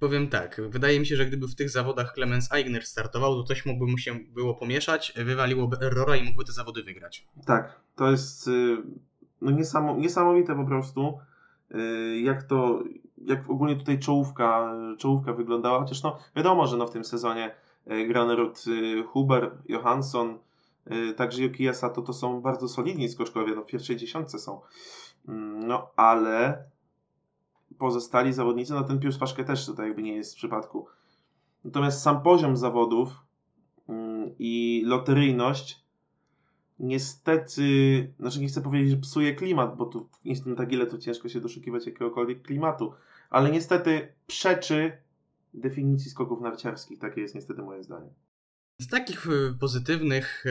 [0.01, 3.67] Powiem tak, wydaje mi się, że gdyby w tych zawodach Clemens Eigner startował, to coś
[3.67, 7.27] mógłby mu się było pomieszać, wywaliłoby Errora i mógłby te zawody wygrać.
[7.47, 8.77] Tak, to jest y,
[9.41, 9.51] no
[9.97, 11.19] niesamowite po prostu,
[11.75, 12.83] y, jak to,
[13.25, 17.55] jak ogólnie tutaj czołówka, czołówka wyglądała, chociaż no wiadomo, że no w tym sezonie
[17.87, 18.65] e, Granerud,
[19.07, 20.39] Huber, Johansson,
[21.17, 24.61] także Yuki Sato to są bardzo solidni skoczkowie, no w pierwszej dziesiątce są.
[25.29, 26.65] Mm, no ale
[27.79, 30.87] pozostali zawodnicy, no ten Pius Paszkę też tutaj jakby nie jest w przypadku.
[31.65, 33.09] Natomiast sam poziom zawodów
[33.89, 35.85] mm, i loteryjność
[36.79, 41.29] niestety, znaczy nie chcę powiedzieć, że psuje klimat, bo tu w Instant Agile to ciężko
[41.29, 42.93] się doszukiwać jakiegokolwiek klimatu,
[43.31, 44.93] ale niestety przeczy
[45.55, 46.99] definicji skoków narciarskich.
[46.99, 48.11] Takie jest niestety moje zdanie.
[48.81, 50.45] Z takich y, pozytywnych,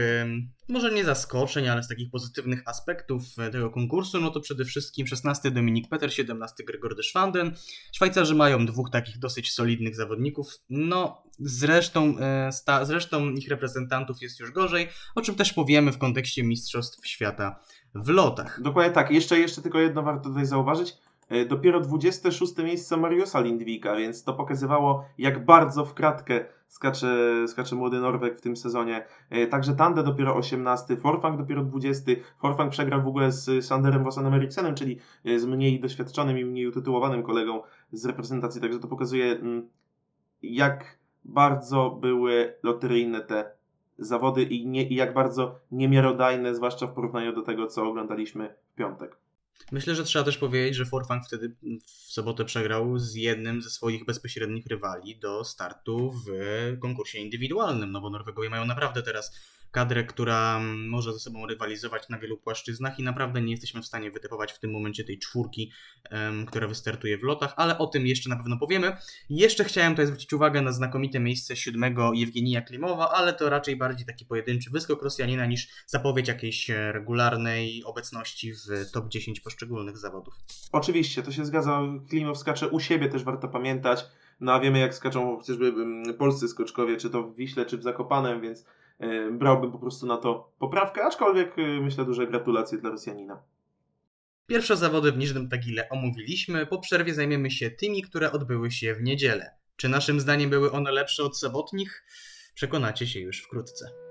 [0.70, 5.08] może nie zaskoczeń, ale z takich pozytywnych aspektów e, tego konkursu, no to przede wszystkim
[5.08, 7.56] 16 Dominik Peter, 17 Gregor de Schwanden.
[7.92, 10.48] Szwajcarzy mają dwóch takich dosyć solidnych zawodników.
[10.70, 12.50] No, zresztą, e,
[12.84, 17.60] zresztą ich reprezentantów jest już gorzej, o czym też powiemy w kontekście Mistrzostw Świata
[17.96, 18.62] w lotach.
[18.62, 19.12] Dokładnie tak.
[19.12, 20.98] Jeszcze, jeszcze tylko jedno warto tutaj zauważyć.
[21.30, 27.76] E, dopiero 26 miejsce Mariusa Lindwika, więc to pokazywało, jak bardzo w kratkę skacze, skacze
[27.76, 29.06] młody Norweg w tym sezonie.
[29.30, 32.12] E, także Tande dopiero 18, Forfang dopiero 20.
[32.42, 36.68] Forfang przegrał w ogóle z Sanderem Wassanem Eriksenem, czyli e, z mniej doświadczonym i mniej
[36.68, 37.62] utytułowanym kolegą
[37.92, 38.62] z reprezentacji.
[38.62, 39.70] Także to pokazuje, mm,
[40.42, 43.52] jak bardzo były loteryjne te
[43.98, 48.76] zawody i, nie, i jak bardzo niemiarodajne, zwłaszcza w porównaniu do tego, co oglądaliśmy w
[48.76, 49.18] piątek.
[49.72, 54.06] Myślę, że trzeba też powiedzieć, że Forfang wtedy w sobotę przegrał z jednym ze swoich
[54.06, 56.30] bezpośrednich rywali do startu w
[56.82, 59.32] konkursie indywidualnym, no bo Norwegowie mają naprawdę teraz
[59.72, 64.12] kadrę, która może ze sobą rywalizować na wielu płaszczyznach i naprawdę nie jesteśmy w stanie
[64.12, 65.72] wytypować w tym momencie tej czwórki,
[66.12, 68.98] um, która wystartuje w lotach, ale o tym jeszcze na pewno powiemy.
[69.30, 74.06] Jeszcze chciałem tutaj zwrócić uwagę na znakomite miejsce siódmego Jewgenija Klimowa, ale to raczej bardziej
[74.06, 80.34] taki pojedynczy wyskok Rosjanina niż zapowiedź jakiejś e, regularnej obecności w top 10 poszczególnych zawodów.
[80.72, 81.82] Oczywiście, to się zgadza.
[82.10, 84.06] Klimow skacze u siebie, też warto pamiętać.
[84.40, 85.74] No a wiemy jak skaczą chociażby
[86.14, 88.66] polscy skoczkowie, czy to w Wiśle, czy w Zakopanem, więc
[89.32, 93.44] brałbym po prostu na to poprawkę, aczkolwiek e, myślę duże gratulacje dla Rosjanina.
[94.48, 99.02] Pierwsze zawody w Niżnym Tagile omówiliśmy, po przerwie zajmiemy się tymi, które odbyły się w
[99.02, 99.52] niedzielę.
[99.76, 102.06] Czy naszym zdaniem były one lepsze od sobotnich?
[102.56, 104.07] Przekonacie się już wkrótce.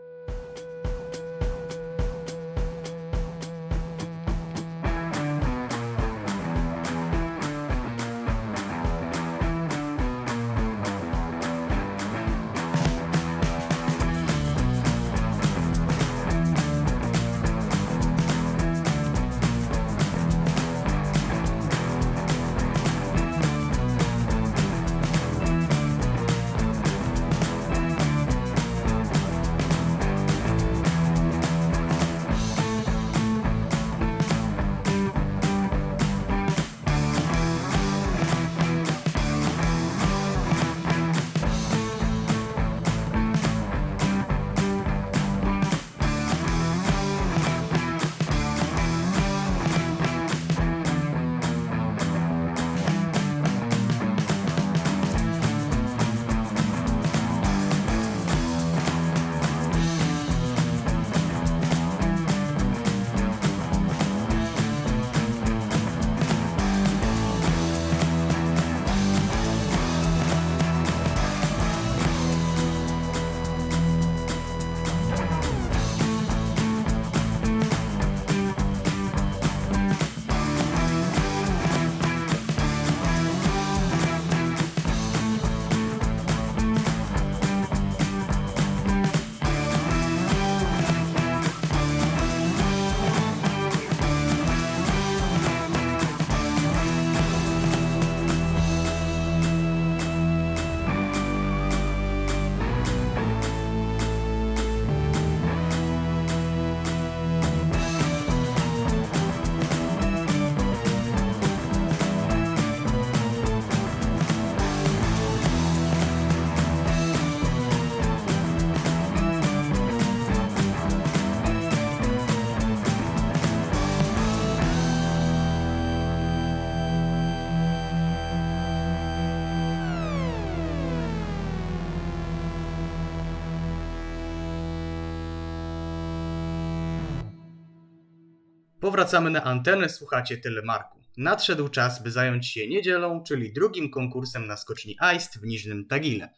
[138.87, 141.01] Powracamy na antenę, słuchacie telemarku.
[141.17, 146.29] Nadszedł czas, by zająć się niedzielą, czyli drugim konkursem na skoczni Aist w Niżnym Tagile.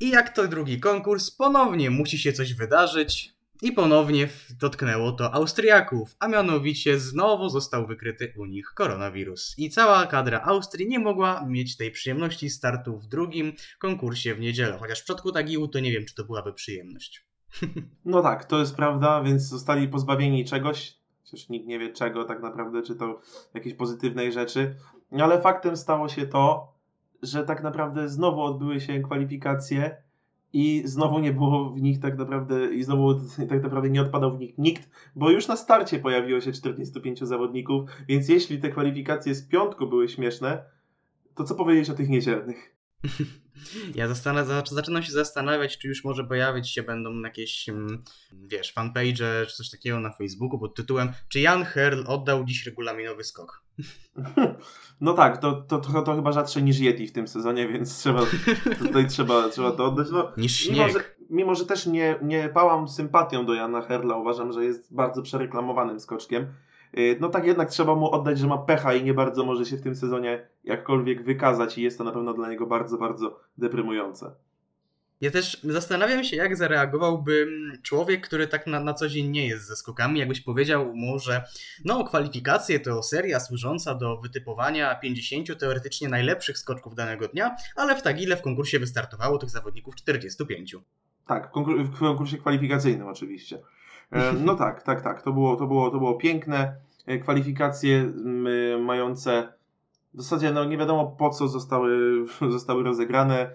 [0.00, 4.28] I jak to drugi konkurs, ponownie musi się coś wydarzyć i ponownie
[4.60, 9.54] dotknęło to Austriaków, a mianowicie znowu został wykryty u nich koronawirus.
[9.58, 14.78] I cała kadra Austrii nie mogła mieć tej przyjemności startu w drugim konkursie w niedzielę,
[14.80, 17.26] chociaż w przypadku Tagiłu to nie wiem, czy to byłaby przyjemność.
[18.04, 21.01] No tak, to jest prawda, więc zostali pozbawieni czegoś,
[21.32, 23.20] chociaż nikt nie wie czego tak naprawdę, czy to
[23.54, 24.74] jakiejś pozytywnej rzeczy,
[25.20, 26.72] ale faktem stało się to,
[27.22, 29.96] że tak naprawdę znowu odbyły się kwalifikacje
[30.52, 33.14] i znowu nie było w nich tak naprawdę, i znowu
[33.50, 37.90] tak naprawdę nie odpadał w nich nikt, bo już na starcie pojawiło się 45 zawodników,
[38.08, 40.64] więc jeśli te kwalifikacje z piątku były śmieszne,
[41.34, 42.76] to co powiedzieć o tych niedzielnych?
[43.94, 44.08] Ja
[44.70, 49.70] zaczynam się zastanawiać, czy już może pojawić się będą jakieś, mm, wiesz, fanpage czy coś
[49.70, 53.62] takiego na Facebooku pod tytułem Czy Jan Herl oddał dziś regulaminowy skok?
[55.00, 58.20] No tak, to, to, to, to chyba rzadsze niż Yeti w tym sezonie, więc trzeba,
[58.78, 60.06] tutaj trzeba, trzeba to oddać.
[60.12, 60.76] No, niż śnieg.
[60.76, 64.94] Mimo, że, mimo, że też nie, nie pałam sympatią do Jana Herla, uważam, że jest
[64.94, 66.46] bardzo przereklamowanym skoczkiem.
[66.98, 69.76] Y, no tak jednak trzeba mu oddać, że ma pecha i nie bardzo może się
[69.76, 74.34] w tym sezonie jakkolwiek wykazać i jest to na pewno dla niego bardzo, bardzo deprymujące.
[75.20, 77.46] Ja też zastanawiam się, jak zareagowałby
[77.82, 80.20] człowiek, który tak na, na co dzień nie jest ze skokami.
[80.20, 81.44] Jakbyś powiedział mu, że
[81.84, 88.02] no, kwalifikacje to seria służąca do wytypowania 50 teoretycznie najlepszych skoczków danego dnia, ale w
[88.02, 90.76] Tagile w konkursie wystartowało tych zawodników 45.
[91.26, 91.50] Tak,
[91.94, 93.58] w konkursie kwalifikacyjnym oczywiście.
[94.12, 95.22] E, no tak, tak, tak.
[95.22, 96.76] To było, to było, to było piękne.
[97.06, 98.12] E, kwalifikacje
[98.80, 99.52] mające
[100.14, 102.14] w zasadzie no nie wiadomo po co zostały,
[102.50, 103.50] zostały rozegrane.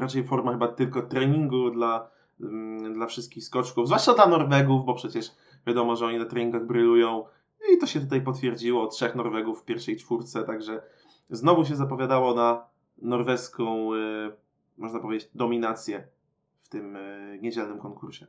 [0.00, 2.10] Raczej forma chyba tylko treningu dla,
[2.94, 5.30] dla wszystkich skoczków, zwłaszcza dla Norwegów, bo przecież
[5.66, 7.24] wiadomo, że oni na treningach brylują.
[7.74, 8.86] I to się tutaj potwierdziło.
[8.86, 10.82] Trzech Norwegów w pierwszej czwórce, także
[11.30, 12.66] znowu się zapowiadało na
[13.02, 14.32] norweską, e,
[14.78, 16.08] można powiedzieć, dominację
[16.62, 16.98] w tym
[17.40, 18.26] niedzielnym konkursie.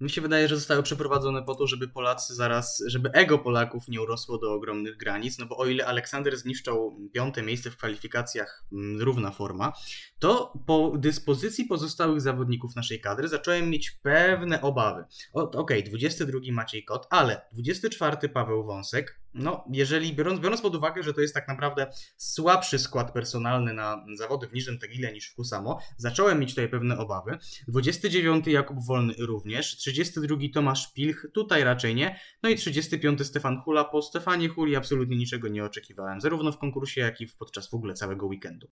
[0.00, 4.02] Mi się wydaje, że zostały przeprowadzone po to, żeby Polacy zaraz, żeby ego Polaków nie
[4.02, 9.00] urosło do ogromnych granic, no bo o ile Aleksander zniszczał piąte miejsce w kwalifikacjach, mm,
[9.00, 9.72] równa forma,
[10.18, 15.04] to po dyspozycji pozostałych zawodników naszej kadry zacząłem mieć pewne obawy.
[15.32, 21.02] Okej, okay, 22 Maciej Kot, ale 24 Paweł Wąsek, no, jeżeli biorąc, biorąc pod uwagę,
[21.02, 21.86] że to jest tak naprawdę
[22.16, 26.98] słabszy skład personalny na zawody w niższym Tagile niż w Kusamo, zacząłem mieć tutaj pewne
[26.98, 27.38] obawy.
[27.68, 33.84] 29 Jakub Wolny również, 32 Tomasz Pilch, tutaj raczej nie, no i 35 Stefan Hula.
[33.84, 37.94] Po Stefanie Huli absolutnie niczego nie oczekiwałem, zarówno w konkursie, jak i podczas w ogóle
[37.94, 38.68] całego weekendu.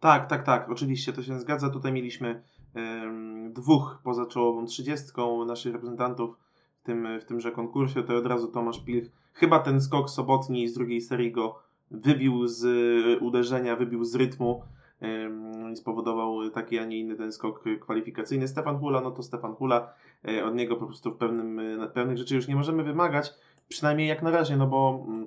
[0.00, 1.70] Tak, tak, tak, oczywiście to się zgadza.
[1.70, 2.42] Tutaj mieliśmy
[3.50, 6.36] dwóch poza czołową trzydziestką naszych reprezentantów
[6.80, 9.10] w, tym, w tymże konkursie, to od razu Tomasz Pilch.
[9.32, 12.62] Chyba ten skok sobotni z drugiej serii go wybił z
[13.22, 14.62] uderzenia, wybił z rytmu
[15.72, 18.48] i spowodował taki, a nie inny ten skok kwalifikacyjny.
[18.48, 19.94] Stefan Hula, no to Stefan Hula,
[20.28, 21.60] e, od niego po prostu w pewnym,
[21.94, 23.34] pewnych rzeczy już nie możemy wymagać,
[23.68, 25.26] przynajmniej jak na razie, no bo, mm,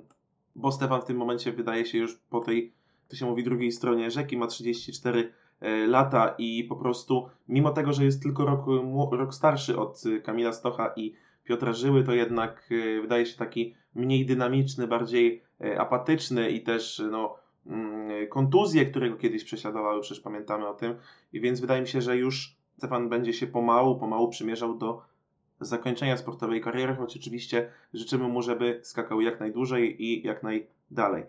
[0.56, 2.72] bo Stefan w tym momencie wydaje się już po tej,
[3.08, 7.92] to się mówi, drugiej stronie rzeki, ma 34 e, lata i po prostu, mimo tego,
[7.92, 8.66] że jest tylko rok,
[9.12, 14.26] rok starszy od Kamila Stocha i Piotra Żyły, to jednak e, wydaje się taki mniej
[14.26, 15.42] dynamiczny, bardziej
[15.78, 17.36] apatyczny i też no,
[18.28, 20.94] kontuzje, które go kiedyś prześladowały, przecież pamiętamy o tym.
[21.32, 25.02] I więc wydaje mi się, że już Stefan będzie się pomału, pomału przymierzał do
[25.60, 31.24] zakończenia sportowej kariery, choć oczywiście życzymy mu, żeby skakał jak najdłużej i jak najdalej.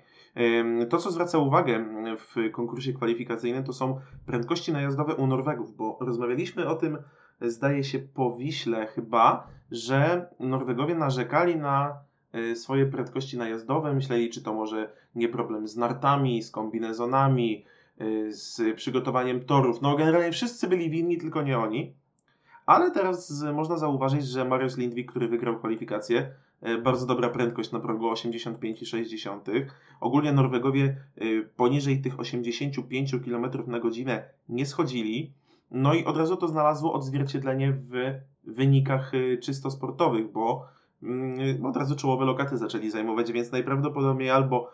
[0.90, 1.86] To, co zwraca uwagę
[2.18, 6.98] w konkursie kwalifikacyjnym, to są prędkości najazdowe u Norwegów, bo rozmawialiśmy o tym,
[7.42, 14.44] zdaje się, po Wiśle chyba, że Norwegowie narzekali na Y, swoje prędkości najazdowe, myśleli, czy
[14.44, 17.66] to może nie problem z nartami, z kombinezonami,
[18.02, 19.82] y, z przygotowaniem torów.
[19.82, 21.94] No generalnie wszyscy byli winni, tylko nie oni.
[22.66, 26.32] Ale teraz można zauważyć, że Mariusz Lindwik, który wygrał kwalifikację,
[26.68, 29.68] y, bardzo dobra prędkość na progu 85,6.
[30.00, 30.98] Ogólnie Norwegowie
[31.56, 35.34] poniżej tych 85 km na godzinę nie schodzili.
[35.72, 40.66] No i od razu to znalazło odzwierciedlenie w wynikach czysto sportowych, bo
[41.04, 44.72] Mm, od razu czołowe lokaty zaczęli zajmować, więc najprawdopodobniej albo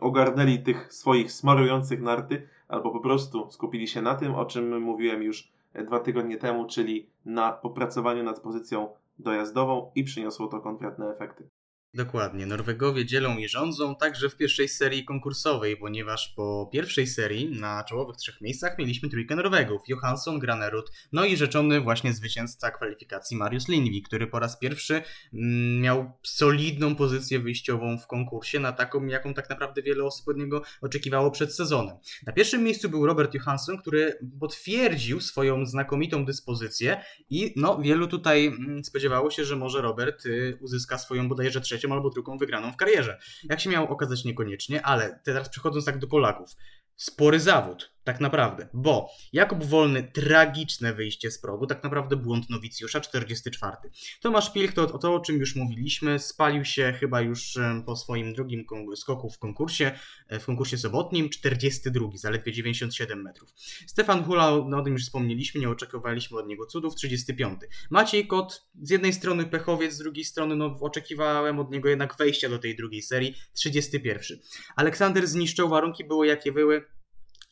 [0.00, 5.22] ogarnęli tych swoich smarujących narty, albo po prostu skupili się na tym, o czym mówiłem
[5.22, 11.48] już dwa tygodnie temu, czyli na popracowaniu nad pozycją dojazdową i przyniosło to konkretne efekty.
[11.94, 12.46] Dokładnie.
[12.46, 18.16] Norwegowie dzielą i rządzą także w pierwszej serii konkursowej, ponieważ po pierwszej serii na czołowych
[18.16, 19.82] trzech miejscach mieliśmy trójkę Norwegów.
[19.88, 24.94] Johansson, Granerud, no i rzeczony właśnie zwycięzca kwalifikacji Mariusz Lindvi, który po raz pierwszy
[25.34, 30.36] mm, miał solidną pozycję wyjściową w konkursie, na taką, jaką tak naprawdę wiele osób od
[30.36, 31.96] niego oczekiwało przed sezonem.
[32.26, 38.46] Na pierwszym miejscu był Robert Johansson, który potwierdził swoją znakomitą dyspozycję i no, wielu tutaj
[38.46, 42.72] mm, spodziewało się, że może Robert y, uzyska swoją bodajże trzecią trzecią albo drugą wygraną
[42.72, 43.18] w karierze.
[43.44, 46.50] Jak się miało okazać niekoniecznie, ale teraz przechodząc tak do Polaków.
[46.96, 53.00] Spory zawód, tak naprawdę, bo Jakub Wolny, tragiczne wyjście z progu, tak naprawdę błąd nowicjusza,
[53.00, 53.76] 44.
[54.20, 58.64] Tomasz Pilch, to, to o czym już mówiliśmy, spalił się chyba już po swoim drugim
[58.96, 59.92] skoku w konkursie,
[60.28, 63.50] e, w konkursie sobotnim, 42, zaledwie 97 metrów.
[63.86, 67.60] Stefan Hula, no o tym już wspomnieliśmy, nie oczekiwaliśmy od niego cudów, 35.
[67.90, 72.48] Maciej Kot, z jednej strony pechowiec, z drugiej strony no, oczekiwałem od niego jednak wejścia
[72.48, 74.38] do tej drugiej serii, 31.
[74.76, 76.84] Aleksander zniszczył, warunki były jakie były,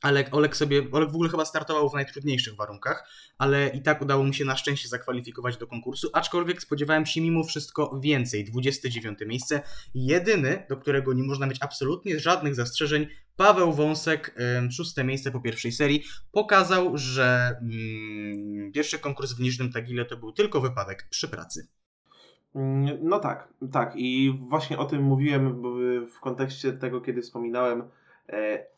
[0.02, 3.08] ale Olek sobie, Olek w ogóle chyba startował w najtrudniejszych warunkach,
[3.38, 7.44] ale i tak udało mu się na szczęście zakwalifikować do konkursu, aczkolwiek spodziewałem się mimo
[7.44, 8.44] wszystko więcej.
[8.44, 9.62] 29 miejsce,
[9.94, 14.34] jedyny, do którego nie można mieć absolutnie żadnych zastrzeżeń, Paweł Wąsek,
[14.70, 20.32] szóste miejsce po pierwszej serii, pokazał, że mm, pierwszy konkurs w Niżnym Tagile to był
[20.32, 21.68] tylko wypadek przy pracy.
[22.54, 25.62] Mm, no tak, tak i właśnie o tym mówiłem
[26.06, 27.82] w kontekście tego, kiedy wspominałem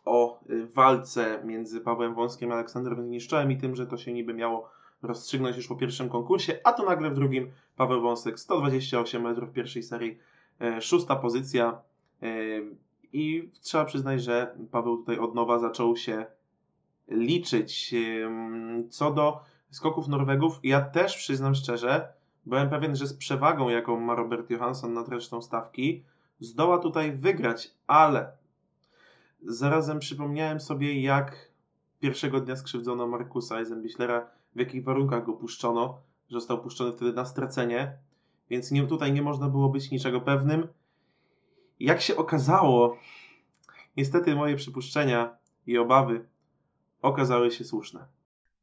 [0.04, 4.34] o e, walce między Pawłem Wąskiem a Aleksandrem Zniszczołem i tym, że to się niby
[4.34, 4.70] miało
[5.02, 9.82] rozstrzygnąć już po pierwszym konkursie, a to nagle w drugim Paweł Wąsek 128 metrów pierwszej
[9.82, 10.18] serii,
[10.60, 11.80] e, szósta pozycja
[13.12, 16.26] i trzeba przyznać, że Paweł tutaj od nowa zaczął się
[17.08, 17.94] liczyć.
[18.90, 22.08] Co do skoków Norwegów, ja też przyznam szczerze,
[22.46, 26.02] byłem pewien, że z przewagą, jaką ma Robert Johansson nad resztą stawki,
[26.40, 28.32] zdoła tutaj wygrać, ale
[29.44, 31.50] Zarazem przypomniałem sobie, jak
[32.00, 37.24] pierwszego dnia skrzywdzono Markusa Eisenbichlera, w jakich warunkach go puszczono, że został puszczony wtedy na
[37.24, 37.98] stracenie,
[38.50, 40.68] więc nie, tutaj nie można było być niczego pewnym.
[41.81, 42.96] Jak się okazało,
[43.96, 46.28] niestety moje przypuszczenia i obawy
[47.02, 48.07] okazały się słuszne.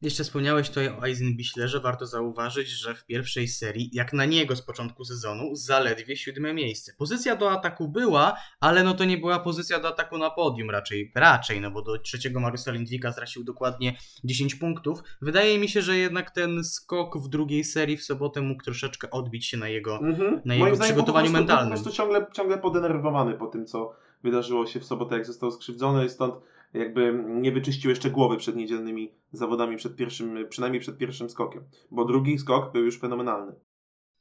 [0.02, 4.62] Jeszcze wspomniałeś tutaj o Eisenbichlerze, warto zauważyć, że w pierwszej serii, jak na niego z
[4.62, 6.94] początku sezonu, zaledwie siódme miejsce.
[6.98, 11.12] Pozycja do ataku była, ale no to nie była pozycja do ataku na podium raczej,
[11.16, 15.04] raczej, no bo do trzeciego Mariusa Lindwika stracił dokładnie 10 punktów.
[15.22, 19.46] Wydaje mi się, że jednak ten skok w drugiej serii w sobotę mógł troszeczkę odbić
[19.46, 20.42] się na jego, mhm.
[20.46, 21.78] na jego przygotowaniu po prostu, mentalnym.
[21.78, 26.06] Po prostu ciągle, ciągle podenerwowany po tym, co wydarzyło się w sobotę, jak został skrzywdzony
[26.06, 26.36] i stąd
[26.74, 32.06] jakby nie wyczyścił jeszcze głowy przed niedzielnymi zawodami, przed pierwszym, przynajmniej przed pierwszym skokiem, bo
[32.06, 33.56] drugi skok był już fenomenalny.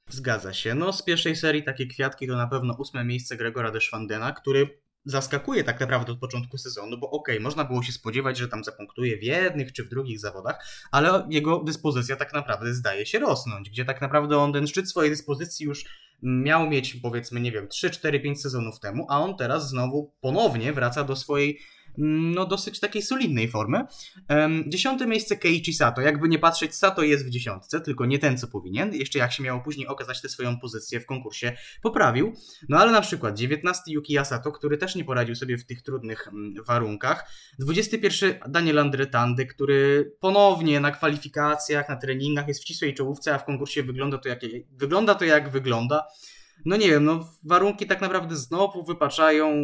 [0.08, 0.74] Zgadza się.
[0.74, 5.64] No z pierwszej serii takie kwiatki to na pewno ósme miejsce Gregora Deschwandena, który zaskakuje
[5.64, 9.18] tak naprawdę od początku sezonu, bo okej, okay, można było się spodziewać, że tam zapunktuje
[9.18, 13.84] w jednych czy w drugich zawodach, ale jego dyspozycja tak naprawdę zdaje się rosnąć, gdzie
[13.84, 15.84] tak naprawdę on ten szczyt swojej dyspozycji już
[16.22, 20.72] miał mieć powiedzmy, nie wiem, 3, 4, 5 sezonów temu, a on teraz znowu ponownie
[20.72, 21.58] wraca do swojej
[21.98, 23.84] no dosyć takiej solidnej formy.
[24.66, 26.00] Dziesiąte miejsce Keiichi Sato.
[26.00, 28.94] Jakby nie patrzeć, Sato jest w dziesiątce, tylko nie ten, co powinien.
[28.94, 32.32] Jeszcze jak się miało później okazać tę swoją pozycję w konkursie, poprawił.
[32.68, 36.28] No ale na przykład 19 Yuki Sato, który też nie poradził sobie w tych trudnych
[36.28, 37.30] mm, warunkach.
[37.58, 43.44] 21 Daniel Andretandy, który ponownie na kwalifikacjach, na treningach jest w ścisłej czołówce, a w
[43.44, 44.40] konkursie wygląda to jak,
[44.70, 46.04] wygląda, to jak wygląda
[46.64, 49.54] no nie wiem, no warunki tak naprawdę znowu wypaczają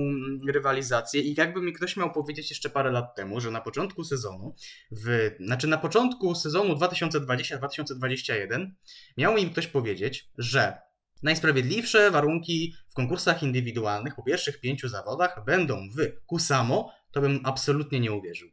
[0.49, 4.55] rywalizację i jakby mi ktoś miał powiedzieć jeszcze parę lat temu, że na początku sezonu,
[4.91, 8.71] w, znaczy na początku sezonu 2020-2021
[9.17, 10.79] miał im ktoś powiedzieć, że
[11.23, 18.01] najsprawiedliwsze warunki w konkursach indywidualnych po pierwszych pięciu zawodach będą w Kusamo, to bym absolutnie
[18.01, 18.49] nie uwierzył.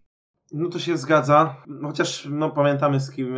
[0.51, 3.35] No to się zgadza, chociaż no, pamiętamy z, kim,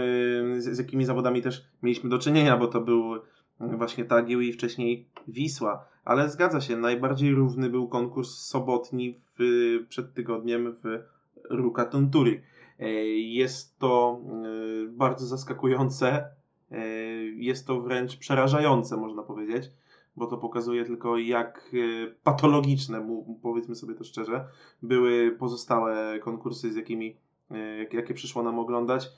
[0.57, 3.21] z, z jakimi zawodami też mieliśmy do czynienia, bo to był
[3.77, 5.85] właśnie Tagieł i wcześniej Wisła.
[6.05, 9.43] Ale zgadza się, najbardziej równy był konkurs sobotni w,
[9.89, 11.03] przed tygodniem w
[11.49, 12.41] Ruka Tunturi.
[12.79, 16.25] E, jest to e, bardzo zaskakujące,
[16.71, 16.77] e,
[17.25, 19.71] jest to wręcz przerażające, można powiedzieć,
[20.15, 21.71] bo to pokazuje tylko, jak
[22.23, 24.45] patologiczne, powiedzmy sobie to szczerze,
[24.81, 27.15] były pozostałe konkursy, z jakimi,
[27.91, 29.09] jakie przyszło nam oglądać.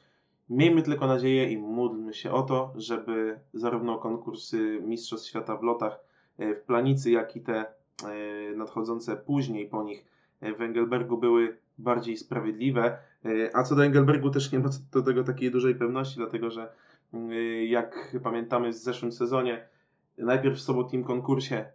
[0.50, 6.00] Miejmy tylko nadzieję i módlmy się o to, żeby zarówno konkursy Mistrzostw Świata w lotach
[6.38, 7.66] e, w Planicy, jak i te e,
[8.56, 10.06] nadchodzące później po nich
[10.42, 12.98] e, w Engelbergu były bardziej sprawiedliwe.
[13.54, 16.74] A co do Engelbergu też nie ma do tego takiej dużej pewności, dlatego że
[17.68, 19.68] jak pamiętamy w zeszłym sezonie,
[20.18, 21.66] najpierw w sobotnim konkursie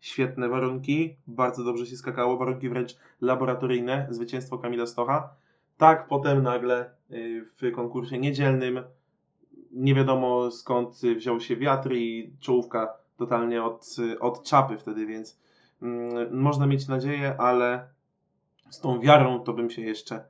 [0.00, 5.34] świetne warunki, bardzo dobrze się skakało, warunki wręcz laboratoryjne, zwycięstwo Kamila Stocha.
[5.78, 8.84] Tak, potem nagle y, w konkursie niedzielnym
[9.70, 15.38] nie wiadomo skąd wziął się wiatr i czołówka totalnie od, od czapy wtedy, więc
[15.82, 17.88] mm, można mieć nadzieję, ale
[18.70, 20.24] z tą wiarą to bym się jeszcze,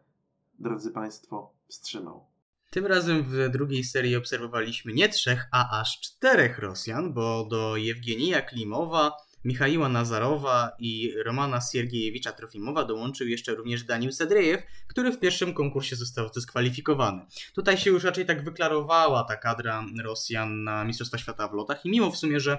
[0.58, 2.26] drodzy Państwo, wstrzymał.
[2.70, 8.42] Tym razem w drugiej serii obserwowaliśmy nie trzech, a aż czterech Rosjan, bo do Jewgenija
[8.42, 9.16] Klimowa
[9.48, 15.96] Michaiła Nazarowa i Romana Siergiejewicza Trofimowa dołączył jeszcze również Daniel Sedrejew, który w pierwszym konkursie
[15.96, 17.26] został dyskwalifikowany.
[17.54, 21.90] Tutaj się już raczej tak wyklarowała ta kadra Rosjan na Mistrzostwa Świata w lotach i
[21.90, 22.58] mimo w sumie, że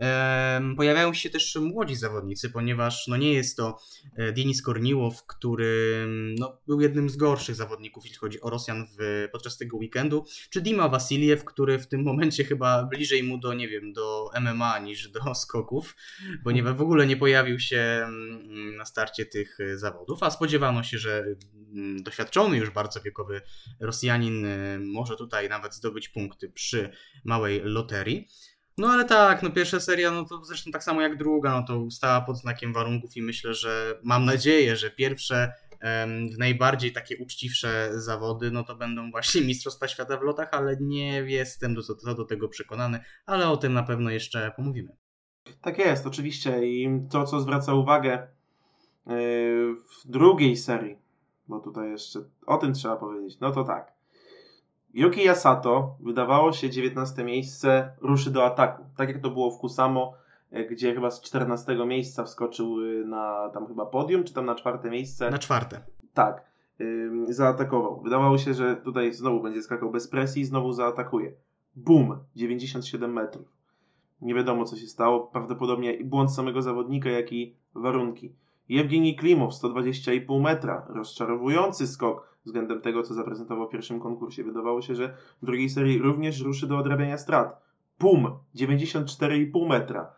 [0.00, 3.78] e, pojawiają się też młodzi zawodnicy, ponieważ no nie jest to
[4.16, 6.06] e, Denis Korniłow, który
[6.38, 10.60] no, był jednym z gorszych zawodników, jeśli chodzi o Rosjan w, podczas tego weekendu, czy
[10.60, 15.08] Dima Wasiliew, który w tym momencie chyba bliżej mu do, nie wiem, do MMA niż
[15.08, 15.96] do skoków
[16.44, 20.98] ponieważ w ogóle nie pojawił się mm, na starcie tych y, zawodów, a spodziewano się,
[20.98, 21.24] że
[21.74, 23.40] mm, doświadczony już bardzo wiekowy
[23.80, 26.90] Rosjanin y, może tutaj nawet zdobyć punkty przy
[27.24, 28.28] małej loterii.
[28.78, 31.90] No ale tak, no pierwsza seria, no to zresztą tak samo jak druga, no to
[31.90, 35.52] stała pod znakiem warunków i myślę, że mam nadzieję, że pierwsze
[36.34, 41.22] w najbardziej takie uczciwsze zawody, no to będą właśnie Mistrzostwa Świata w lotach, ale nie
[41.26, 44.96] jestem do, do, do tego przekonany, ale o tym na pewno jeszcze pomówimy.
[45.62, 46.66] Tak jest, oczywiście.
[46.66, 48.10] I to, co zwraca uwagę
[49.06, 49.14] yy,
[49.74, 50.98] w drugiej serii,
[51.48, 53.92] bo tutaj jeszcze o tym trzeba powiedzieć, no to tak.
[54.94, 58.84] Yuki Yasato, wydawało się 19 miejsce, ruszy do ataku.
[58.96, 60.14] Tak jak to było w Kusamo,
[60.52, 64.54] yy, gdzie chyba z 14 miejsca wskoczył yy, na tam chyba podium, czy tam na
[64.54, 65.30] czwarte miejsce.
[65.30, 65.80] Na czwarte.
[66.14, 66.44] Tak,
[67.28, 68.00] zaatakował.
[68.00, 71.32] Wydawało się, że tutaj znowu będzie skakał bez presji, znowu zaatakuje.
[71.76, 73.59] Bum, 97 metrów
[74.22, 75.20] nie wiadomo, co się stało.
[75.20, 78.32] Prawdopodobnie błąd samego zawodnika, jak i warunki.
[78.68, 80.86] Jewgeni Klimow, 120,5 metra.
[80.88, 84.44] Rozczarowujący skok względem tego, co zaprezentował w pierwszym konkursie.
[84.44, 87.62] Wydawało się, że w drugiej serii również ruszy do odrabiania strat.
[87.98, 90.12] Pum, 94,5 metra.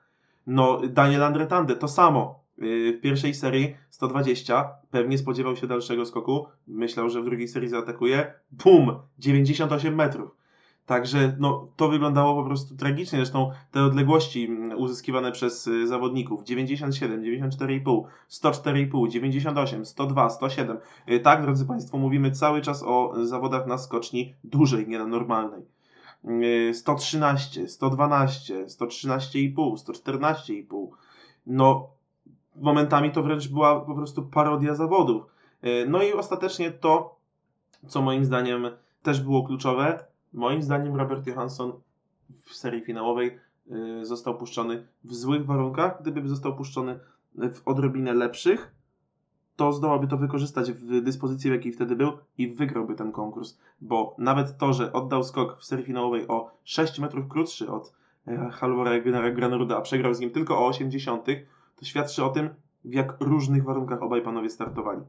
[0.47, 2.43] No, Daniel Andretande, to samo.
[2.59, 7.69] Yy, w pierwszej serii 120, pewnie spodziewał się dalszego skoku, myślał, że w drugiej serii
[7.69, 8.35] zaatakuje.
[8.59, 10.42] Pum, 98 metrów.
[10.87, 13.19] Także no, to wyglądało po prostu tragicznie.
[13.19, 20.79] Zresztą te odległości mm, uzyskiwane przez y, zawodników 97, 94,5, 104,5, 98, 102, 107.
[21.23, 25.63] Tak, drodzy Państwo, mówimy cały czas o zawodach na skoczni dużej, nie na normalnej.
[26.73, 30.89] 113, 112, 113,5, 114,5.
[31.47, 31.89] No,
[32.57, 35.23] momentami to wręcz była po prostu parodia zawodów.
[35.65, 37.17] Y, no i ostatecznie to,
[37.89, 38.71] co moim zdaniem
[39.03, 41.73] też było kluczowe, Moim zdaniem Robert Johansson
[42.43, 43.39] w serii finałowej
[44.01, 46.03] y, został puszczony w złych warunkach.
[46.03, 47.01] Gdyby został puszczony
[47.35, 48.75] w odrobinę lepszych,
[49.57, 53.59] to zdołałby to wykorzystać w dyspozycji, w jakiej wtedy był i wygrałby ten konkurs.
[53.81, 57.93] Bo nawet to, że oddał skok w serii finałowej o 6 metrów krótszy od
[58.27, 59.01] e, Halvora
[59.33, 61.27] Graneruda, a przegrał z nim tylko o 80,
[61.77, 62.49] to świadczy o tym,
[62.85, 65.01] w jak różnych warunkach obaj panowie startowali.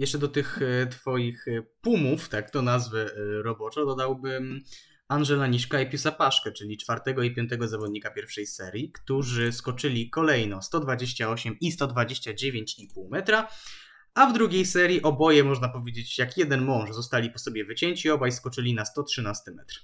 [0.00, 4.60] Jeszcze do tych e, twoich e, pumów, tak to nazwę e, roboczo, dodałbym
[5.08, 10.62] Angela Niszka i Piusa Paszkę, czyli czwartego i piątego zawodnika pierwszej serii, którzy skoczyli kolejno
[10.62, 13.48] 128 i 129,5 metra,
[14.14, 18.32] a w drugiej serii oboje, można powiedzieć, jak jeden mąż, zostali po sobie wycięci, obaj
[18.32, 19.74] skoczyli na 113 metr.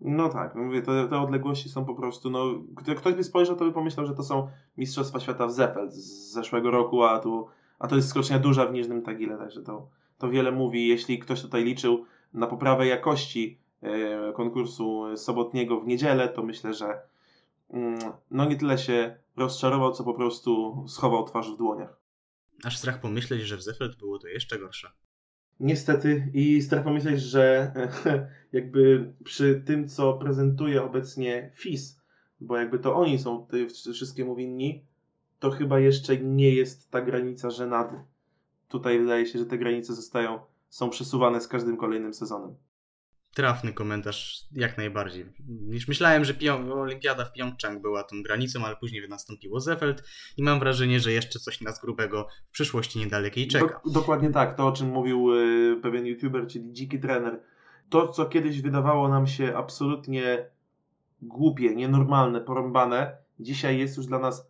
[0.00, 2.64] No tak, no mówię, te, te odległości są po prostu, no,
[2.96, 6.70] ktoś by spojrzał, to by pomyślał, że to są Mistrzostwa Świata w Zefeld z zeszłego
[6.70, 7.48] roku, a tu
[7.80, 10.88] a to jest skocznia duża w Niżnym Tagile, także to, to wiele mówi.
[10.88, 12.04] Jeśli ktoś tutaj liczył
[12.34, 17.00] na poprawę jakości e, konkursu sobotniego w niedzielę, to myślę, że
[17.70, 17.98] mm,
[18.30, 22.00] no nie tyle się rozczarował, co po prostu schował twarz w dłoniach.
[22.64, 24.90] Aż strach pomyśleć, że w Zefeld było to jeszcze gorsze.
[25.60, 27.72] Niestety i strach pomyśleć, że
[28.52, 32.00] jakby przy tym, co prezentuje obecnie FIS,
[32.40, 33.46] bo jakby to oni są
[33.92, 34.84] wszystkiemu winni,
[35.40, 37.96] to chyba jeszcze nie jest ta granica żenady.
[38.68, 42.54] Tutaj wydaje się, że te granice zostają, są przesuwane z każdym kolejnym sezonem.
[43.34, 45.26] Trafny komentarz, jak najbardziej.
[45.48, 46.34] Niż myślałem, że
[46.74, 50.02] Olimpiada w Pjongczang była tą granicą, ale później nastąpiło Zefeld
[50.36, 53.80] i mam wrażenie, że jeszcze coś nas grubego w przyszłości niedalekiej czeka.
[53.84, 57.40] Do, dokładnie tak, to o czym mówił y, pewien youtuber, czyli dziki trener.
[57.88, 60.50] To, co kiedyś wydawało nam się absolutnie
[61.22, 64.49] głupie, nienormalne, porąbane, dzisiaj jest już dla nas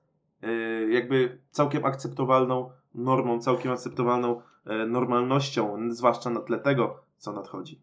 [0.90, 7.82] jakby całkiem akceptowalną normą, całkiem akceptowalną e, normalnością, zwłaszcza na tle tego, co nadchodzi.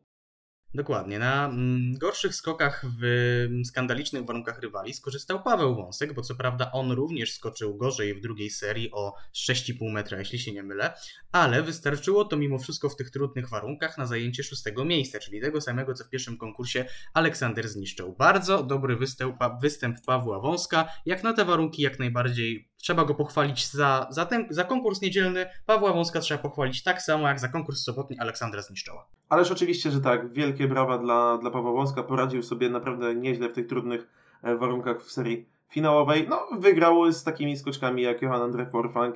[0.73, 1.19] Dokładnie.
[1.19, 3.03] Na mm, gorszych skokach w
[3.49, 8.21] mm, skandalicznych warunkach rywali skorzystał Paweł Wąsek, bo co prawda on również skoczył gorzej w
[8.21, 10.93] drugiej serii o 6,5 metra, jeśli się nie mylę,
[11.31, 15.61] ale wystarczyło to mimo wszystko w tych trudnych warunkach na zajęcie szóstego miejsca, czyli tego
[15.61, 18.15] samego co w pierwszym konkursie Aleksander zniszczył.
[18.19, 23.71] Bardzo dobry występ, występ Pawła Wąska, jak na te warunki jak najbardziej trzeba go pochwalić
[23.71, 25.45] za, za, ten, za konkurs niedzielny.
[25.65, 29.05] Pawła Wąska trzeba pochwalić tak samo jak za konkurs sobotni Aleksandra Zniszczoła.
[29.29, 30.33] Ależ oczywiście, że tak.
[30.33, 32.03] Wielkie brawa dla, dla Pawła Wąska.
[32.03, 34.07] Poradził sobie naprawdę nieźle w tych trudnych
[34.43, 36.27] e, warunkach w serii finałowej.
[36.29, 39.15] No, wygrał z takimi skoczkami jak Johan Andre Forfang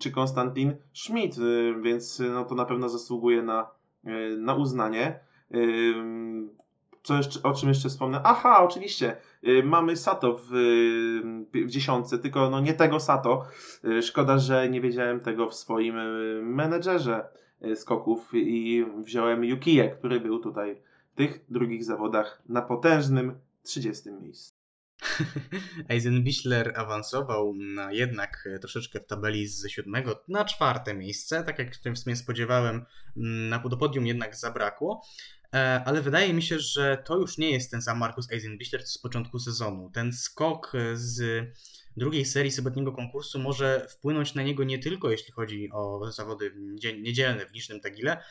[0.00, 3.70] czy Konstantin Schmidt, y, więc no, to na pewno zasługuje na,
[4.38, 5.20] na uznanie.
[7.04, 8.20] Co jeszcze, o czym jeszcze wspomnę?
[8.24, 9.16] Aha, oczywiście,
[9.48, 10.50] y, mamy Sato w,
[11.54, 13.46] w dziesiątce, tylko no nie tego Sato.
[14.02, 15.94] Szkoda, że nie wiedziałem tego w swoim
[16.54, 17.28] menedżerze
[17.74, 20.82] skoków i wziąłem Yukię, który był tutaj
[21.12, 24.54] w tych drugich zawodach na potężnym 30 miejscu.
[25.88, 31.44] Eisenbichler awansował na jednak troszeczkę w tabeli z siódmego na czwarte miejsce.
[31.44, 32.84] Tak jak się w sumie spodziewałem,
[33.16, 35.02] mm, na podium jednak zabrakło.
[35.54, 38.98] E, ale wydaje mi się, że to już nie jest ten sam Markus Eisenbichler z
[38.98, 39.90] początku sezonu.
[39.90, 41.44] Ten skok z
[41.96, 46.52] drugiej serii sobotniego konkursu może wpłynąć na niego nie tylko jeśli chodzi o zawody
[47.00, 48.22] niedzielne w niżnym Tagile,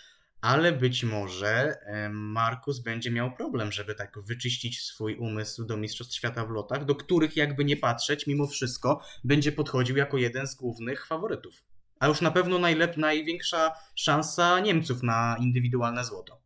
[0.42, 1.78] ale być może
[2.12, 6.96] Markus będzie miał problem, żeby tak wyczyścić swój umysł do Mistrzostw Świata w lotach, do
[6.96, 11.64] których jakby nie patrzeć, mimo wszystko będzie podchodził jako jeden z głównych faworytów.
[12.00, 16.43] A już na pewno najlep- największa szansa Niemców na indywidualne złoto.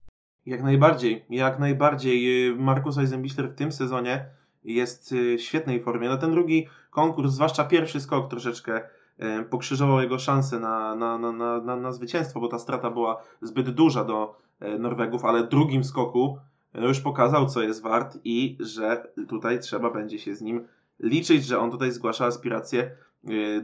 [0.47, 2.55] Jak najbardziej, jak najbardziej.
[2.55, 4.25] Markus Eisenbichler w tym sezonie
[4.63, 6.09] jest y, w świetnej formie.
[6.09, 8.81] No ten drugi konkurs, zwłaszcza pierwszy skok troszeczkę
[9.19, 11.31] E, pokrzyżował jego szanse na, na, na,
[11.61, 14.37] na, na zwycięstwo, bo ta strata była zbyt duża do
[14.79, 16.37] Norwegów, ale drugim skoku
[16.73, 20.67] już pokazał, co jest wart i że tutaj trzeba będzie się z nim
[20.99, 22.91] liczyć, że on tutaj zgłasza aspiracje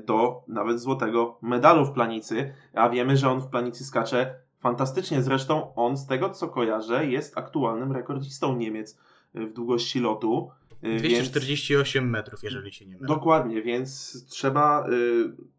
[0.05, 5.21] do nawet złotego medalu w planicy, a wiemy, że on w planicy skacze fantastycznie.
[5.21, 8.97] Zresztą on, z tego co kojarzę, jest aktualnym rekordzistą Niemiec
[9.33, 10.51] w długości lotu.
[10.97, 13.07] 248 więc, metrów, jeżeli się nie mylę.
[13.07, 14.91] Dokładnie, więc trzeba y,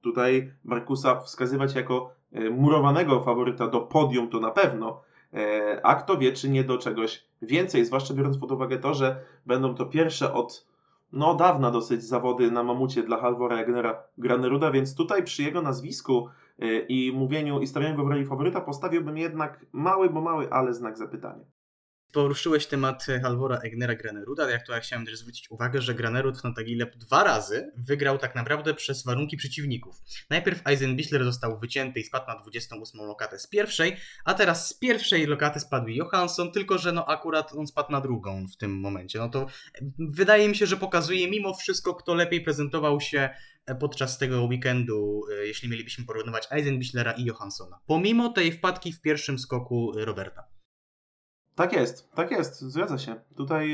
[0.01, 5.03] tutaj Markusa wskazywać jako y, murowanego faworyta do podium, to na pewno.
[5.35, 9.21] E, a kto wie, czy nie do czegoś więcej, zwłaszcza biorąc pod uwagę to, że
[9.47, 10.67] będą to pierwsze od
[11.13, 16.29] no dawna dosyć zawody na mamucie dla Halvora Jagnera Graneruda, więc tutaj przy jego nazwisku
[16.29, 16.31] y,
[16.89, 20.99] i mówieniu i stawianiu go w roli faworyta postawiłbym jednak mały, bo mały, ale znak
[20.99, 21.45] zapytania
[22.15, 26.55] poruszyłeś temat Halvora Egnera Graneruda, jak to ja chciałem też zwrócić uwagę, że Granerud na
[26.55, 29.97] Tagile dwa razy wygrał tak naprawdę przez warunki przeciwników.
[30.31, 35.27] Najpierw Eisenbichler został wycięty i spadł na 28 lokatę z pierwszej, a teraz z pierwszej
[35.27, 39.19] lokaty spadł Johansson, tylko że no akurat on spadł na drugą w tym momencie.
[39.19, 39.47] No to
[39.99, 43.31] wydaje mi się, że pokazuje mimo wszystko, kto lepiej prezentował się
[43.81, 47.79] podczas tego weekendu, e, jeśli mielibyśmy porównywać Eisenbichlera i Johanssona.
[47.87, 50.45] Pomimo tej wpadki w pierwszym skoku Roberta.
[51.55, 53.21] Tak jest, tak jest, zgadza się.
[53.37, 53.71] Tutaj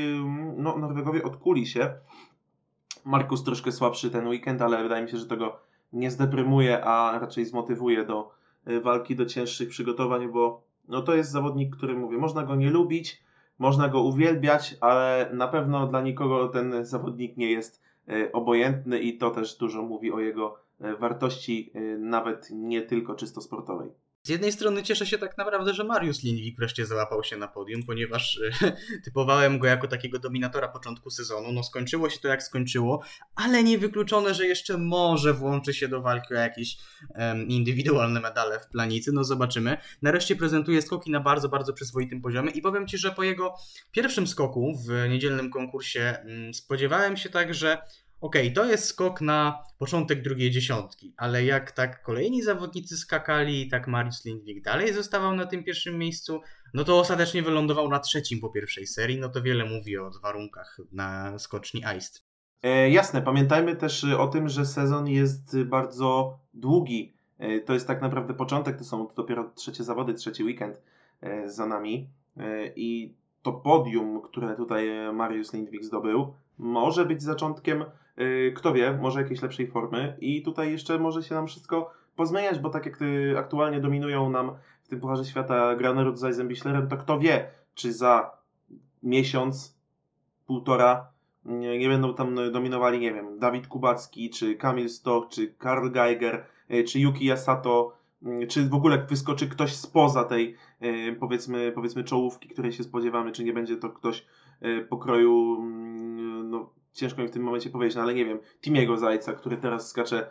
[0.57, 1.93] no, Norwegowie odkuli się.
[3.05, 5.59] Markus troszkę słabszy ten weekend, ale wydaje mi się, że to go
[5.93, 8.31] nie zdeprymuje, a raczej zmotywuje do
[8.67, 12.69] y, walki, do cięższych przygotowań, bo no, to jest zawodnik, który mówię, można go nie
[12.69, 13.23] lubić,
[13.59, 17.81] można go uwielbiać, ale na pewno dla nikogo ten zawodnik nie jest
[18.33, 23.91] obojętny i to też dużo mówi o jego y, wartości, nawet nie tylko czysto sportowej.
[24.23, 27.83] Z jednej strony cieszę się tak naprawdę, że Mariusz Lindwik wreszcie załapał się na podium,
[27.83, 28.71] ponieważ e,
[29.05, 31.51] typowałem go jako takiego dominatora początku sezonu.
[31.51, 33.03] No skończyło się to jak skończyło,
[33.35, 36.77] ale niewykluczone, że jeszcze może włączy się do walki o jakieś
[37.15, 39.11] um, indywidualne medale w planicy.
[39.13, 39.77] No zobaczymy.
[40.01, 43.55] Nareszcie prezentuje skoki na bardzo, bardzo przyzwoitym poziomie i powiem Ci, że po jego
[43.91, 47.81] pierwszym skoku w niedzielnym konkursie um, spodziewałem się tak, że
[48.21, 53.69] okej, okay, to jest skok na początek drugiej dziesiątki, ale jak tak kolejni zawodnicy skakali,
[53.69, 56.41] tak Mariusz Lindwik dalej zostawał na tym pierwszym miejscu,
[56.73, 60.77] no to ostatecznie wylądował na trzecim po pierwszej serii, no to wiele mówi o warunkach
[60.91, 62.23] na skoczni Iced.
[62.63, 67.13] E, jasne, pamiętajmy też o tym, że sezon jest bardzo długi.
[67.41, 70.81] E, to jest tak naprawdę początek, to są dopiero trzecie zawody, trzeci weekend
[71.21, 77.83] e, za nami e, i to podium, które tutaj Mariusz Lindwik zdobył, może być zaczątkiem
[78.19, 80.17] Y, kto wie, może jakiejś lepszej formy.
[80.19, 82.99] I tutaj jeszcze może się nam wszystko pozmieniać, bo tak jak
[83.37, 84.51] aktualnie dominują nam
[84.83, 88.31] w tym Pucharze Świata Granerud z Eisenbichlerem, to kto wie, czy za
[89.03, 89.77] miesiąc,
[90.45, 91.11] półtora
[91.45, 96.83] nie, będą tam dominowali, nie wiem, Dawid Kubacki, czy Kamil Stok, czy Karl Geiger, y,
[96.83, 97.93] czy Yuki Yasato,
[98.49, 100.55] czy w ogóle wyskoczy ktoś spoza tej
[101.19, 104.25] powiedzmy, powiedzmy czołówki, której się spodziewamy, czy nie będzie to ktoś
[104.89, 106.10] pokroju, mm,
[106.93, 110.29] ciężko mi w tym momencie powiedzieć, no ale nie wiem, Timiego Zajca, który teraz skacze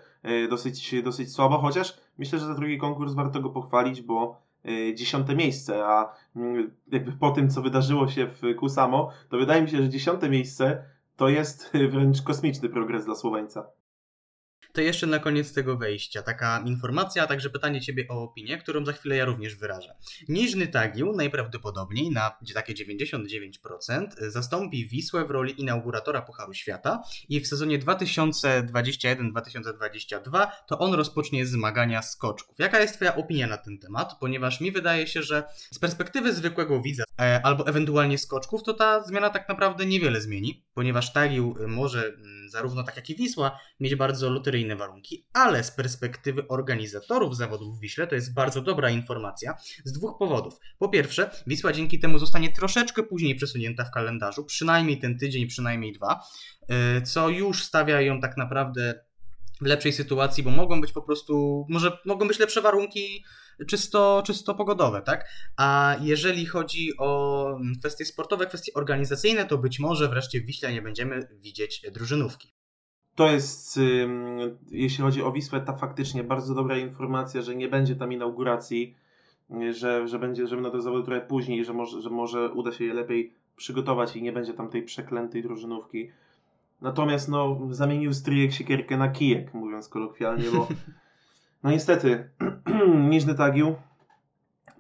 [0.50, 4.42] dosyć, dosyć słabo, chociaż myślę, że za drugi konkurs warto go pochwalić, bo
[4.94, 9.68] dziesiąte miejsce, a mm, jakby po tym, co wydarzyło się w Kusamo, to wydaje mi
[9.68, 10.84] się, że dziesiąte miejsce
[11.16, 13.66] to jest wręcz kosmiczny progres dla Słoweńca.
[14.72, 18.84] To jeszcze na koniec tego wejścia taka informacja, a także pytanie Ciebie o opinię, którą
[18.84, 19.94] za chwilę ja również wyrażę.
[20.28, 27.46] Niżny Tagił najprawdopodobniej na takie 99% zastąpi Wisłę w roli inauguratora Pucharu Świata i w
[27.46, 32.58] sezonie 2021-2022 to on rozpocznie zmagania skoczków.
[32.58, 34.16] Jaka jest Twoja opinia na ten temat?
[34.20, 39.02] Ponieważ mi wydaje się, że z perspektywy zwykłego widza e, albo ewentualnie skoczków, to ta
[39.02, 43.94] zmiana tak naprawdę niewiele zmieni, ponieważ Tagił może mm, zarówno tak jak i Wisła mieć
[43.94, 49.54] bardzo loteryjny warunki, ale z perspektywy organizatorów zawodów w Wiśle to jest bardzo dobra informacja
[49.84, 50.54] z dwóch powodów.
[50.78, 55.92] Po pierwsze, Wisła dzięki temu zostanie troszeczkę później przesunięta w kalendarzu, przynajmniej ten tydzień, przynajmniej
[55.92, 56.24] dwa,
[56.98, 59.04] y, co już stawia ją tak naprawdę
[59.60, 63.24] w lepszej sytuacji, bo mogą być po prostu, może mogą być lepsze warunki
[63.68, 65.28] czysto, czysto pogodowe, tak?
[65.56, 70.82] A jeżeli chodzi o kwestie sportowe, kwestie organizacyjne, to być może wreszcie w Wiśle nie
[70.82, 72.59] będziemy widzieć drużynówki
[73.20, 73.80] to jest,
[74.70, 78.94] jeśli chodzi o Wisłę, ta faktycznie bardzo dobra informacja, że nie będzie tam inauguracji,
[79.70, 82.84] że, że, będzie, że będą te zawody trochę później, że może, że może uda się
[82.84, 86.10] je lepiej przygotować i nie będzie tam tej przeklętej drużynówki.
[86.80, 90.68] Natomiast no, zamienił stryjek siekierkę na kijek, mówiąc kolokwialnie, bo
[91.62, 92.30] no niestety,
[93.10, 93.74] Niżny Tagił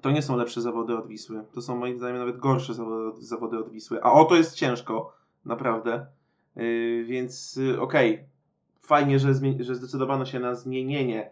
[0.00, 1.44] to nie są lepsze zawody od Wisły.
[1.54, 4.02] To są moim zdaniem nawet gorsze zawody, zawody od Wisły.
[4.02, 5.12] A o to jest ciężko,
[5.44, 6.06] naprawdę.
[6.56, 8.29] Yy, więc yy, okej, okay.
[8.90, 11.30] Fajnie, że, że zdecydowano się na zmienienie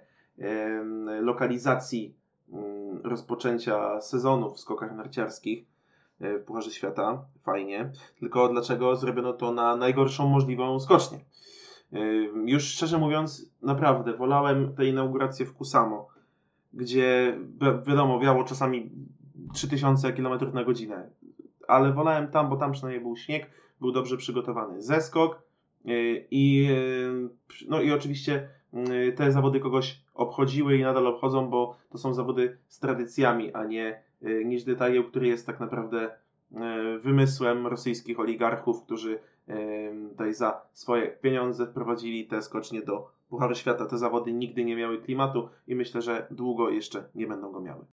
[1.21, 2.15] lokalizacji
[2.53, 5.67] mm, rozpoczęcia sezonu w skokach narciarskich
[6.21, 7.25] yy, w Pucharze Świata.
[7.43, 7.93] Fajnie.
[8.21, 11.19] Tylko dlaczego zrobiono to na najgorszą możliwą skocznię?
[12.47, 16.09] Już szczerze mówiąc, naprawdę wolałem tę inaugurację w Kusamo,
[16.73, 17.39] gdzie
[17.87, 18.91] wiadomo, wiało czasami
[19.55, 21.11] 3000 km na godzinę,
[21.69, 23.51] ale wolałem tam, bo tam przynajmniej był śnieg,
[23.81, 25.48] był dobrze przygotowany zeskok
[26.31, 28.49] i, y, no i oczywiście
[29.09, 33.65] y, te zawody kogoś obchodziły i nadal obchodzą, bo to są zawody z tradycjami, a
[33.65, 34.03] nie
[34.45, 36.11] niż detaliu, który jest tak naprawdę
[37.03, 39.19] wymysłem rosyjskich oligarchów, którzy
[40.11, 43.87] tutaj za swoje pieniądze wprowadzili te skocznie do Pucharu Świata.
[43.87, 47.85] Te zawody nigdy nie miały klimatu i myślę, że długo jeszcze nie będą go miały.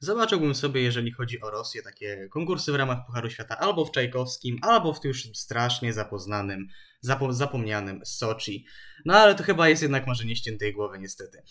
[0.00, 4.58] Zobaczyłbym sobie, jeżeli chodzi o Rosję, takie konkursy w ramach Pucharu Świata albo w Czajkowskim,
[4.62, 6.68] albo w już strasznie zapoznanym,
[7.00, 8.64] zapo zapomnianym Soczi.
[9.04, 11.42] No ale to chyba jest jednak marzenie ściętej głowy, niestety.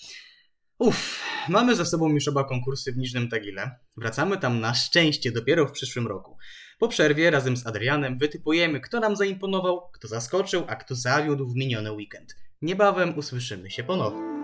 [0.80, 3.72] Uff, mamy za sobą już oba konkursy w Niżnym Tagile.
[3.98, 6.38] Wracamy tam na szczęście dopiero w przyszłym roku.
[6.80, 11.56] Po przerwie razem z Adrianem wytypujemy, kto nam zaimponował, kto zaskoczył, a kto zawiódł w
[11.56, 12.36] miniony weekend.
[12.62, 14.37] Niebawem usłyszymy się ponownie.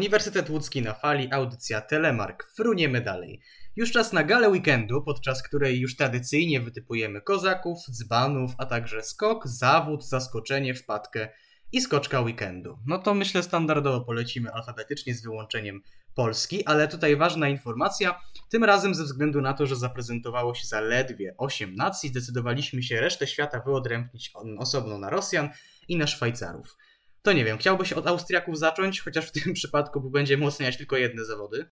[0.00, 2.44] Uniwersytet Łódzki na fali, audycja Telemark.
[2.56, 3.40] Fruniemy dalej.
[3.76, 9.48] Już czas na galę weekendu, podczas której już tradycyjnie wytypujemy kozaków, dzbanów, a także skok,
[9.48, 11.28] zawód, zaskoczenie, wpadkę
[11.72, 12.78] i skoczka weekendu.
[12.86, 15.82] No to myślę standardowo polecimy alfabetycznie z wyłączeniem
[16.14, 18.20] Polski, ale tutaj ważna informacja.
[18.48, 23.26] Tym razem ze względu na to, że zaprezentowało się zaledwie 8 nacji, zdecydowaliśmy się resztę
[23.26, 25.50] świata wyodrębnić osobno na Rosjan
[25.88, 26.76] i na Szwajcarów.
[27.22, 31.24] To nie wiem, chciałbyś od Austriaków zacząć, chociaż w tym przypadku będzie mocniać tylko jedne
[31.24, 31.70] zawody.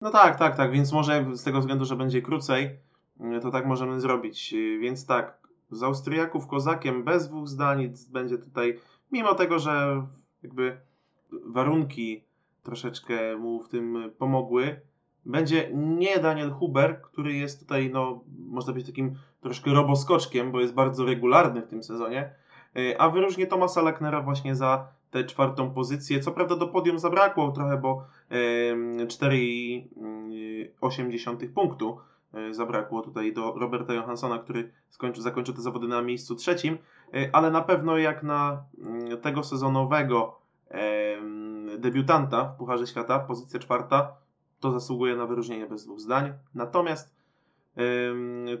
[0.00, 2.78] No tak, tak, tak, więc może z tego względu, że będzie krócej,
[3.42, 4.54] to tak możemy zrobić.
[4.80, 8.80] Więc tak, z Austriaków kozakiem bez dwóch zdań będzie tutaj,
[9.12, 10.06] mimo tego, że
[10.42, 10.80] jakby
[11.46, 12.24] warunki
[12.62, 14.80] troszeczkę mu w tym pomogły,
[15.26, 20.74] będzie nie Daniel Huber, który jest tutaj, no, można być takim troszkę roboskoczkiem, bo jest
[20.74, 22.34] bardzo regularny w tym sezonie,
[22.98, 26.20] a wyróżnię Tomasa Lacknera właśnie za tę czwartą pozycję.
[26.20, 28.04] Co prawda do podium zabrakło trochę, bo
[29.06, 31.98] 4,8 punktu
[32.34, 36.78] e, zabrakło tutaj do Roberta Johanssona, który skończył, zakończył te zawody na miejscu trzecim,
[37.32, 40.38] ale na pewno jak na mm, tego sezonowego
[41.78, 44.16] debiutanta w Pucharze Świata, pozycja czwarta,
[44.60, 46.32] to zasługuje na wyróżnienie bez dwóch zdań.
[46.54, 47.18] Natomiast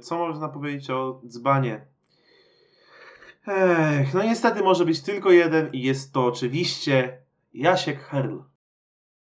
[0.00, 1.86] co można powiedzieć o dzbanie
[3.46, 7.22] Ech, no niestety może być tylko jeden i jest to oczywiście
[7.54, 8.38] Jasiek Herl.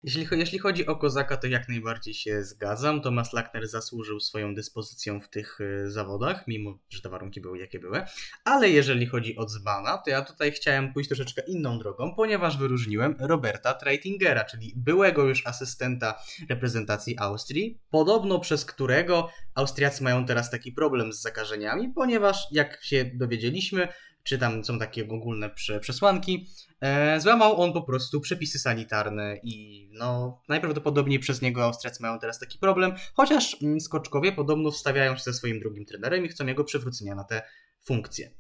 [0.04, 3.01] Jeśli, jeśli chodzi o Kozaka, to jak najbardziej się zgadzam.
[3.01, 7.80] Tomasz Lackner zasłużył swoją dyspozycją w tych y, zawodach, mimo że te warunki były jakie
[7.80, 8.01] były.
[8.43, 13.16] Ale jeżeli chodzi o Dzbana, to ja tutaj chciałem pójść troszeczkę inną drogą, ponieważ wyróżniłem
[13.20, 20.72] Roberta Treitingera, czyli byłego już asystenta reprezentacji Austrii, podobno przez którego Austriacy mają teraz taki
[20.72, 23.88] problem z zakażeniami, ponieważ jak się dowiedzieliśmy,
[24.24, 25.49] czy tam są takie ogólne
[25.82, 26.47] przesłanki,
[26.82, 32.39] e, złamał on po prostu przepisy sanitarne i no najprawdopodobniej przez niego Austriacy mają teraz
[32.39, 36.63] taki problem, chociaż mm, Skoczkowie podobno wstawiają się ze swoim drugim trenerem i chcą jego
[36.63, 37.41] przywrócenia na te
[37.86, 38.32] funkcje.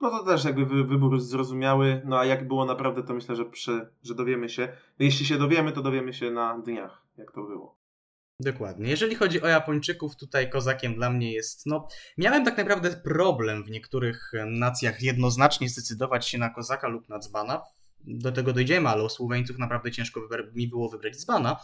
[0.00, 3.44] No to też jakby wy, wybór zrozumiały, no a jak było naprawdę to myślę, że,
[3.44, 4.68] przy, że dowiemy się.
[4.98, 7.75] Jeśli się dowiemy, to dowiemy się na dniach, jak to było.
[8.40, 8.90] Dokładnie.
[8.90, 13.70] Jeżeli chodzi o Japończyków, tutaj kozakiem dla mnie jest, no, miałem tak naprawdę problem w
[13.70, 17.62] niektórych nacjach jednoznacznie zdecydować się na kozaka lub na dzbana.
[18.00, 20.20] Do tego dojdziemy, ale o Słoweńców naprawdę ciężko
[20.54, 21.56] mi było wybrać dzbana.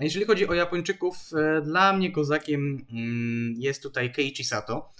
[0.00, 4.92] Jeżeli chodzi o Japończyków, e, dla mnie kozakiem mm, jest tutaj Keiichi Sato.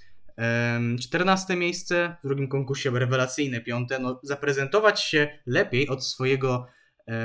[1.01, 3.99] 14 miejsce, w drugim konkursie rewelacyjne piąte.
[3.99, 6.67] No, zaprezentować się lepiej od swojego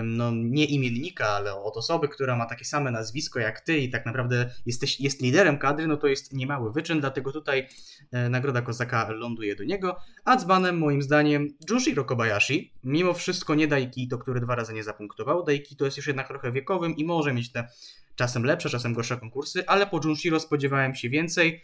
[0.03, 4.05] no, nie imiennika, ale od osoby, która ma takie same nazwisko jak ty i tak
[4.05, 7.67] naprawdę jesteś, jest liderem kadry, no to jest niemały wyczyn, dlatego tutaj
[8.11, 9.97] e, nagroda Kozaka ląduje do niego.
[10.25, 15.43] A dzbanem moim zdaniem Junshiro Kobayashi, mimo wszystko nie Daikito, który dwa razy nie zapunktował.
[15.43, 17.67] Daikito jest już jednak trochę wiekowym i może mieć te
[18.15, 21.63] czasem lepsze, czasem gorsze konkursy, ale po Junshiro spodziewałem się więcej.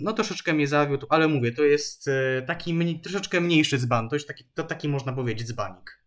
[0.00, 4.16] No troszeczkę mnie zawiódł, ale mówię, to jest e, taki mniej, troszeczkę mniejszy dzban, to
[4.16, 6.03] jest taki, to taki można powiedzieć dzbanik.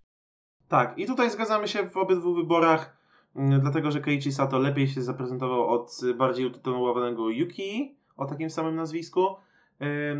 [0.67, 2.97] Tak, i tutaj zgadzamy się w obydwu wyborach,
[3.35, 8.75] mm, dlatego że Keiichi Sato lepiej się zaprezentował od bardziej utytułowanego Yuki o takim samym
[8.75, 9.35] nazwisku.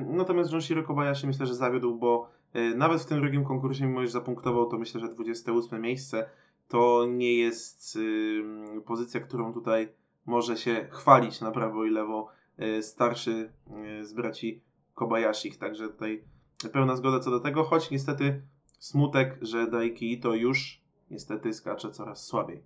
[0.06, 4.08] Natomiast Junshiro Kobayashi myślę, że zawiódł, bo e, nawet w tym drugim konkursie, mimo że
[4.08, 6.30] zapunktował, to myślę, że 28 miejsce
[6.68, 8.00] to nie jest
[8.86, 9.89] pozycja, którą tutaj
[10.26, 12.28] może się chwalić na prawo i lewo
[12.58, 14.62] e, starszy e, z braci
[14.93, 15.52] Kobayashi.
[15.52, 16.24] Także tutaj
[16.74, 18.41] pełna zgoda co do tego, choć niestety
[18.80, 22.63] Smutek, że Daiki to już niestety skacze coraz słabiej.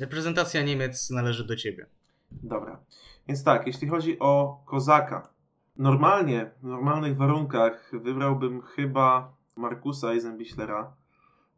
[0.00, 1.86] Reprezentacja Niemiec należy do ciebie.
[2.30, 2.80] Dobra.
[3.28, 5.28] Więc tak, jeśli chodzi o Kozaka,
[5.76, 10.92] normalnie, w normalnych warunkach wybrałbym chyba Markusa Eisenbichlera,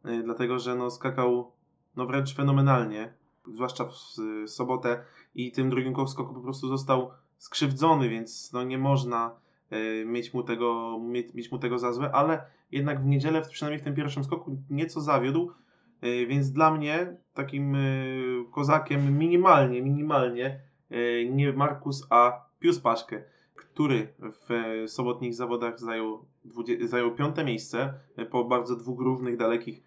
[0.05, 1.51] yy, dlatego że no, skakał
[1.95, 3.13] no, wręcz fenomenalnie,
[3.53, 3.93] zwłaszcza w
[4.49, 5.03] sobotę
[5.35, 9.35] i tym drugim skoku po prostu został skrzywdzony, więc no, nie można
[10.05, 12.41] mieć mu tego, mieć, mieć mu tego za złe, ale
[12.71, 15.51] jednak w niedzielę, przynajmniej w tym pierwszym skoku, nieco zawiódł,
[16.01, 17.79] e, więc dla mnie takim e,
[18.51, 23.23] kozakiem minimalnie, minimalnie e, nie Markus, a Pius Paszkę,
[23.55, 26.25] który w sobotnich zawodach zajął,
[26.81, 27.93] zajął piąte miejsce
[28.31, 29.81] po bardzo dwóch równych, dalekich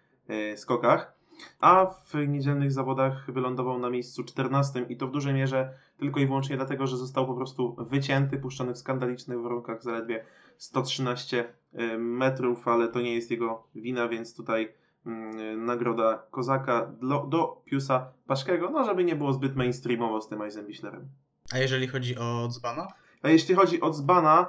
[0.55, 1.13] skokach,
[1.59, 6.25] a w niedzielnych zawodach wylądował na miejscu 14 i to w dużej mierze tylko i
[6.25, 10.25] wyłącznie dlatego, że został po prostu wycięty, puszczony w skandalicznych warunkach zaledwie
[10.57, 14.73] 113 e, metrów, ale to nie jest jego wina, więc tutaj
[15.05, 20.41] mm, nagroda Kozaka do, do Piusa Paszkego, no żeby nie było zbyt mainstreamowo z tym
[20.41, 21.07] Eisenbichlerem.
[21.53, 22.87] A jeżeli chodzi o Dzbana?
[23.21, 24.47] A jeśli chodzi o Dzbana,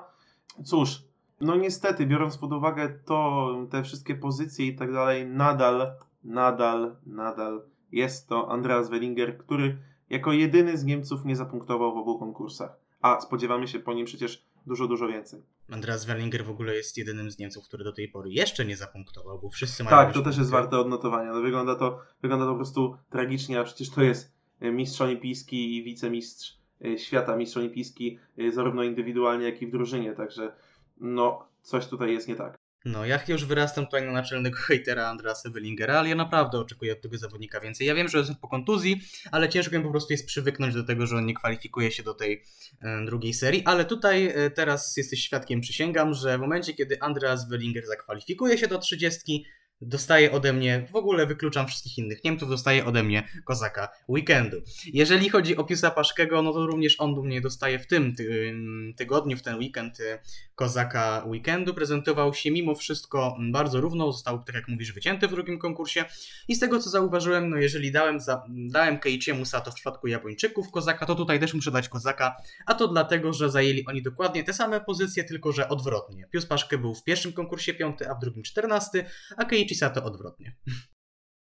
[0.64, 1.02] cóż,
[1.40, 5.92] no niestety, biorąc pod uwagę to, te wszystkie pozycje i tak dalej, nadal
[6.24, 9.78] nadal, nadal jest to Andreas Wellinger, który
[10.12, 12.76] jako jedyny z Niemców nie zapunktował w obu konkursach.
[13.00, 15.42] A spodziewamy się po nim przecież dużo, dużo więcej.
[15.70, 19.38] Andreas Wellinger w ogóle jest jedynym z Niemców, który do tej pory jeszcze nie zapunktował,
[19.38, 19.96] bo wszyscy mają.
[19.96, 21.32] Tak, to też jest warte odnotowania.
[21.32, 25.76] No, wygląda, to, wygląda to po prostu tragicznie, a przecież to jest e, mistrz olimpijski
[25.76, 30.12] i wicemistrz e, świata, mistrz olimpijski, e, zarówno indywidualnie, jak i w drużynie.
[30.12, 30.52] Także
[31.00, 32.61] no, coś tutaj jest nie tak.
[32.84, 37.00] No, ja już wyrastam tutaj na naczelnego hejtera Andrasa Wellingera, ale ja naprawdę oczekuję od
[37.00, 37.86] tego zawodnika więcej.
[37.86, 39.00] Ja wiem, że jest po kontuzji,
[39.32, 42.14] ale ciężko mi po prostu jest przywyknąć do tego, że on nie kwalifikuje się do
[42.14, 42.44] tej
[42.80, 47.48] e, drugiej serii, ale tutaj e, teraz jesteś świadkiem, przysięgam, że w momencie, kiedy Andreas
[47.48, 49.44] Wellinger zakwalifikuje się do 30,
[49.82, 54.56] dostaje ode mnie, w ogóle wykluczam wszystkich innych Niemców, dostaje ode mnie kozaka weekendu.
[54.92, 58.14] Jeżeli chodzi o Piusa Paszkego, no to również on do mnie dostaje w tym
[58.96, 60.18] tygodniu, w ten weekend y,
[60.62, 61.74] kozaka weekendu.
[61.74, 66.04] Prezentował się mimo wszystko bardzo równo, został, tak jak mówisz, wycięty w drugim konkursie
[66.48, 70.70] i z tego co zauważyłem, no jeżeli dałem, za, dałem Keiichiemu Sato w przypadku Japończyków
[70.70, 72.36] kozaka, to tutaj też muszę dać kozaka,
[72.66, 76.28] a to dlatego, że zajęli oni dokładnie te same pozycje, tylko że odwrotnie.
[76.32, 79.04] Pius Paszke był w pierwszym konkursie piąty, a w drugim czternasty,
[79.36, 80.56] a Keiichi to odwrotnie.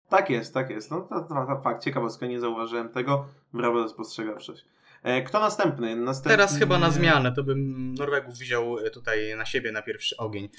[0.10, 0.92] Tak jest, tak jest.
[0.92, 3.26] No to, to, to fakt, ciekawostka, nie zauważyłem tego.
[3.54, 4.66] Brawo za spostrzegawczość.
[5.04, 5.96] E, kto następny?
[5.96, 6.32] następny?
[6.32, 10.50] Teraz chyba na zmianę, to bym Norwegów wziął e, tutaj na siebie na pierwszy ogień.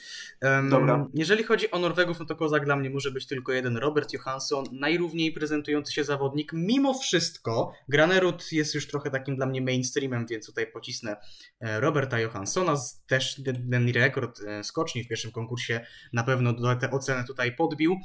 [0.43, 1.07] Um, Dobra.
[1.15, 3.77] Jeżeli chodzi o Norwegów, no to kozak dla mnie może być tylko jeden.
[3.77, 6.53] Robert Johansson, najrówniej prezentujący się zawodnik.
[6.53, 11.17] Mimo wszystko, Granerud jest już trochę takim dla mnie mainstreamem, więc tutaj pocisnę
[11.61, 12.75] e, Roberta Johanssona.
[13.07, 17.97] Też ten rekord skoczni w pierwszym konkursie na pewno tę ocenę tutaj podbił.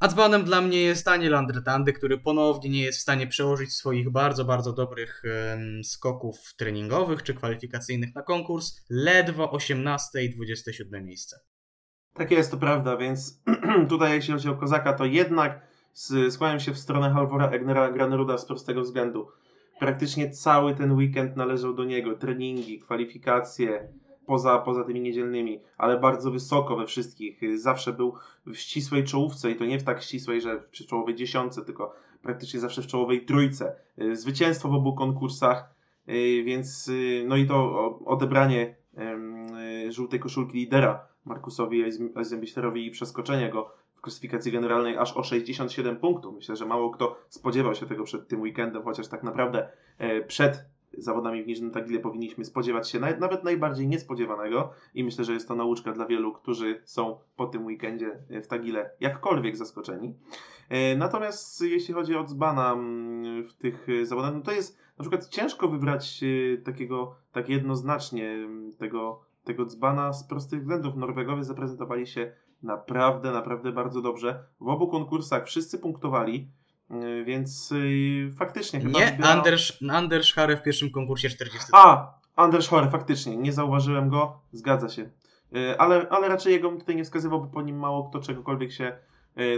[0.00, 4.10] A dzbanem dla mnie jest Daniel Andretandy, który ponownie nie jest w stanie przełożyć swoich
[4.10, 5.22] bardzo, bardzo dobrych
[5.82, 8.76] skoków treningowych czy kwalifikacyjnych na konkurs.
[8.90, 11.40] Ledwo 18 i 27 miejsce.
[12.14, 13.42] Tak jest, to prawda, więc
[13.88, 15.60] tutaj jeśli chodzi o Kozaka, to jednak
[16.30, 19.28] skłaniam się w stronę Halvora Egnera Graneruda z prostego względu.
[19.80, 22.16] Praktycznie cały ten weekend należał do niego.
[22.16, 23.88] Treningi, kwalifikacje,
[24.28, 27.58] poza, poza tymi niedzielnymi, ale bardzo wysoko we wszystkich.
[27.58, 28.14] Zawsze był
[28.46, 32.60] w ścisłej czołówce i to nie w tak ścisłej, że przy czołowej dziesiątce, tylko praktycznie
[32.60, 33.76] zawsze w czołowej trójce.
[34.12, 35.74] Zwycięstwo w obu konkursach,
[36.08, 38.76] y, więc y, no i to odebranie
[39.86, 41.84] y, żółtej koszulki lidera Markusowi
[42.16, 46.34] Eisenbichlerowi i przeskoczenie go w klasyfikacji generalnej aż o 67 punktów.
[46.34, 49.68] Myślę, że mało kto spodziewał się tego przed tym weekendem, chociaż tak naprawdę
[49.98, 50.64] e, przed
[50.98, 55.54] zawodami w Niżnym Tagile powinniśmy spodziewać się nawet najbardziej niespodziewanego i myślę, że jest to
[55.54, 60.14] nauczka dla wielu, którzy są po tym weekendzie w Tagile jakkolwiek zaskoczeni.
[60.68, 65.28] E, natomiast jeśli chodzi o Dzbana mm, w tych zawodach, no to jest na przykład
[65.28, 70.96] ciężko wybrać e, takiego tak jednoznacznie mm, tego, tego Dzbana z prostych względów.
[70.96, 72.32] Norwegowie zaprezentowali się
[72.62, 74.44] naprawdę, naprawdę bardzo dobrze.
[74.60, 76.48] W obu konkursach wszyscy punktowali.
[76.90, 78.98] Y, więc yy, faktycznie chyba.
[78.98, 79.24] Nie.
[79.24, 81.68] Anders, Anders Hare w pierwszym konkursie 40.
[81.72, 85.10] A, Anders Hare, faktycznie, nie zauważyłem go, zgadza się.
[85.52, 88.98] Yy, ale, ale raczej jego tutaj nie wskazywał, bo po nim mało kto czegokolwiek się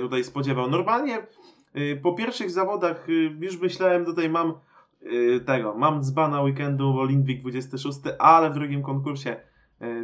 [0.00, 0.70] tutaj spodziewał.
[0.70, 1.26] Normalnie
[1.76, 4.54] y, po pierwszych zawodach y, już myślałem, tutaj mam
[5.02, 9.36] y, tego, mam dzbana weekendu Olimpik 26, ale w drugim konkursie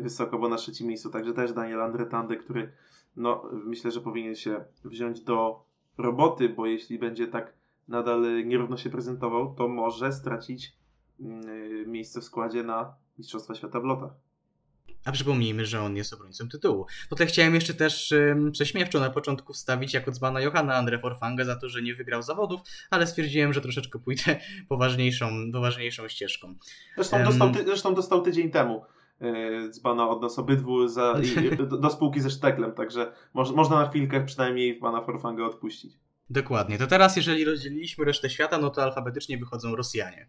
[0.00, 2.72] wysoko, bo na trzecim miejscu, także też Daniel Andretande, który
[3.16, 5.65] no, myślę, że powinien się wziąć do
[5.98, 7.52] roboty, bo jeśli będzie tak
[7.88, 10.72] nadal nierówno się prezentował, to może stracić
[11.20, 14.10] mm, miejsce w składzie na Mistrzostwa Świata w lotach.
[15.04, 16.86] A przypomnijmy, że on jest obrońcą tytułu.
[17.08, 21.56] Tutaj chciałem jeszcze też um, prześmiewczo na początku wstawić jako dzbana Johanna Andre Forfanga za
[21.56, 26.54] to, że nie wygrał zawodów, ale stwierdziłem, że troszeczkę pójdę poważniejszą, poważniejszą ścieżką.
[26.94, 28.84] Zresztą, dostał, ty, zresztą dostał tydzień temu
[29.70, 31.14] dzbana od nas obydwu za,
[31.52, 35.98] i, do, do, spółki ze Szteklem, także moż, można na chwilkę przynajmniej pana Forfanga odpuścić.
[36.30, 36.78] Dokładnie.
[36.78, 40.28] To teraz, jeżeli rozdzieliliśmy resztę świata, no to alfabetycznie wychodzą Rosjanie.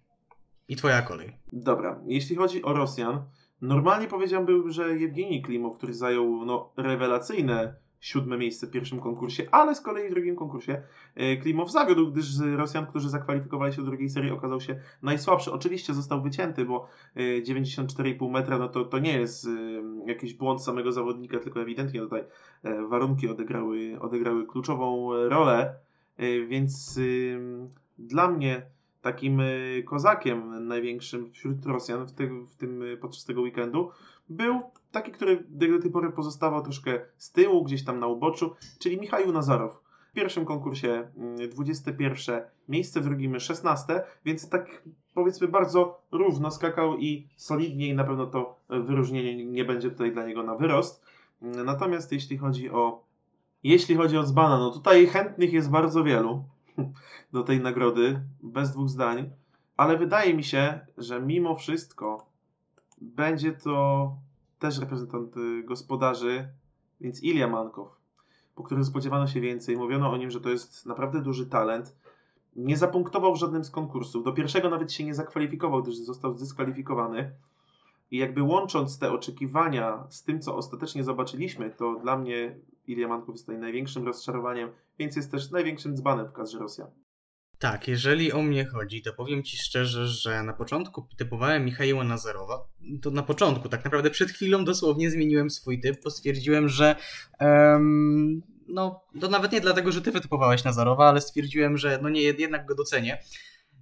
[0.67, 1.38] I twoja kolej.
[1.53, 2.01] Dobra.
[2.05, 3.21] Jeśli chodzi o Rosjan,
[3.61, 9.76] normalnie powiedziałbym, że Jewgeni Klimow, który zajął no, rewelacyjne siódme miejsce w pierwszym konkursie, ale
[9.76, 10.82] z kolei w drugim konkursie
[11.16, 15.52] e, Klimow zawiódł, gdyż Rosjan, którzy zakwalifikowali się do drugiej serii, okazał się najsłabszy.
[15.52, 19.50] Oczywiście został wycięty, bo 94,5 e, metra no to, to nie jest e,
[20.06, 22.24] jakiś błąd samego zawodnika, tylko ewidentnie tutaj
[22.89, 25.76] warunki odegrały, odegrały kluczową rolę,
[26.48, 27.00] więc
[27.98, 28.62] dla mnie
[29.02, 29.41] takim
[29.86, 32.12] kozakiem największym wśród Rosjan w,
[32.52, 33.91] w tym podczas tego weekendu
[34.30, 38.99] był taki, który do tej pory pozostawał troszkę z tyłu, gdzieś tam na uboczu, czyli
[38.99, 39.81] Michał Nazarow.
[40.09, 41.07] W pierwszym konkursie
[41.49, 44.83] 21 mm, miejsce, w drugim 16, więc tak
[45.13, 50.25] powiedzmy bardzo równo skakał i solidnie i na pewno to wyróżnienie nie będzie tutaj dla
[50.25, 51.05] niego na wyrost.
[51.41, 53.03] Natomiast jeśli chodzi o
[53.63, 56.43] Jeśli chodzi o Dzbana, no tutaj chętnych jest bardzo wielu
[57.33, 59.29] do tej nagrody, bez dwóch zdań,
[59.77, 62.25] ale wydaje mi się, że mimo wszystko
[63.01, 64.15] będzie to
[64.60, 66.47] też reprezentant y, gospodarzy,
[67.01, 67.88] więc Ilja Mankow,
[68.55, 69.78] po którym spodziewano się więcej.
[69.78, 71.95] Mówiono o nim, że to jest naprawdę duży talent.
[72.55, 74.24] Nie zapunktował w żadnym z konkursów.
[74.24, 77.32] Do pierwszego nawet się nie zakwalifikował, gdyż został zdyskwalifikowany.
[78.12, 83.36] I jakby łącząc te oczekiwania z tym, co ostatecznie zobaczyliśmy, to dla mnie Ilja Mankow
[83.36, 86.88] jest tutaj największym rozczarowaniem, więc jest też największym dzbanem w kadrze Rosjan.
[87.60, 92.68] Tak, jeżeli o mnie chodzi, to powiem Ci szczerze, że na początku typowałem Michała Nazarowa.
[93.01, 96.95] To na początku, tak naprawdę przed chwilą dosłownie zmieniłem swój typ, bo stwierdziłem, że
[97.39, 102.22] um, no, to nawet nie dlatego, że Ty wytypowałeś Nazarowa, ale stwierdziłem, że no nie,
[102.22, 103.24] jednak go docenię.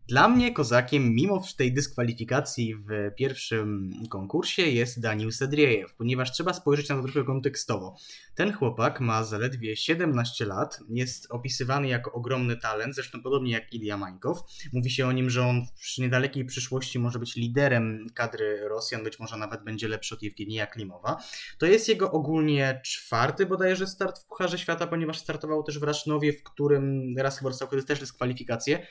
[0.07, 6.89] Dla mnie kozakiem, mimo tej dyskwalifikacji w pierwszym konkursie, jest Daniel Sedriejew, ponieważ trzeba spojrzeć
[6.89, 7.95] na to trochę kontekstowo.
[8.35, 13.97] Ten chłopak ma zaledwie 17 lat, jest opisywany jako ogromny talent, zresztą podobnie jak Ilya
[13.97, 14.39] Mańkow.
[14.73, 19.19] Mówi się o nim, że on w niedalekiej przyszłości może być liderem kadry Rosjan, być
[19.19, 21.23] może nawet będzie lepszy od Jewgenija Klimowa.
[21.57, 26.33] To jest jego ogólnie czwarty bodajże start w Pucharze Świata, ponieważ startował też w Rasznowie,
[26.33, 28.87] w którym raz chyba dostał też dyskwalifikację.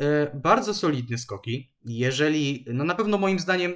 [0.00, 1.72] E, bardzo solidne skoki.
[1.84, 3.74] Jeżeli, no na pewno moim zdaniem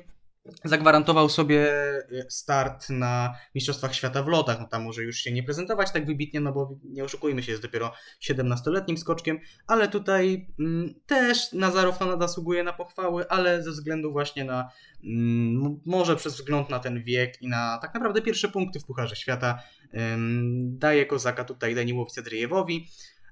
[0.64, 4.61] zagwarantował sobie e, start na Mistrzostwach Świata w lotach.
[4.61, 7.62] No tam może już się nie prezentować tak wybitnie, no bo nie oszukujmy się, jest
[7.62, 7.93] dopiero
[8.23, 14.71] 17-letnim skoczkiem, ale tutaj mm, też Nazarow zasługuje na pochwały, ale ze względu właśnie na,
[15.05, 19.16] mm, może przez wzgląd na ten wiek i na tak naprawdę pierwsze punkty w Pucharze
[19.16, 19.62] Świata
[20.14, 22.89] ym, daje kozaka tutaj Daniłowi Cedryjewowi.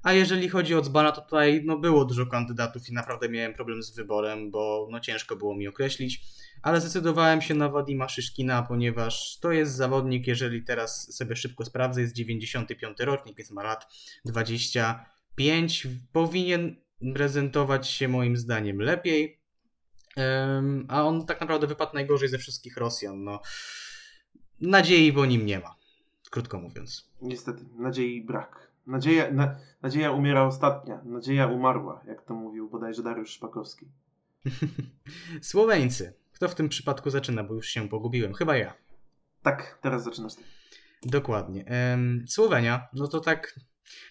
[0.06, 3.82] A jeżeli chodzi o Dzbana, to tutaj no, było dużo kandydatów i naprawdę miałem problem
[3.82, 6.22] z wyborem, bo no, ciężko było mi określić.
[6.62, 12.00] Ale zdecydowałem się na Wadima Szyszkina, ponieważ to jest zawodnik, jeżeli teraz sobie szybko sprawdzę,
[12.00, 13.86] jest 95 rocznik, jest ma lat
[14.24, 15.86] 25.
[16.12, 16.76] Powinien
[17.14, 19.40] prezentować się moim zdaniem lepiej.
[20.16, 23.24] Um, a on tak naprawdę wypadł najgorzej ze wszystkich Rosjan.
[23.24, 23.40] No,
[24.60, 25.74] nadziei po nim nie ma,
[26.30, 27.10] krótko mówiąc.
[27.22, 28.65] Niestety, nadziei brak.
[28.86, 33.86] Nadzieja, na, nadzieja umiera ostatnia, nadzieja umarła, jak to mówił bodajże Dariusz Szpakowski.
[35.42, 36.14] Słoweńcy.
[36.32, 38.34] Kto w tym przypadku zaczyna, bo już się pogubiłem?
[38.34, 38.74] Chyba ja.
[39.42, 40.42] Tak, teraz zaczynasz ty.
[41.02, 41.64] Dokładnie.
[42.26, 43.60] Słowenia, no to tak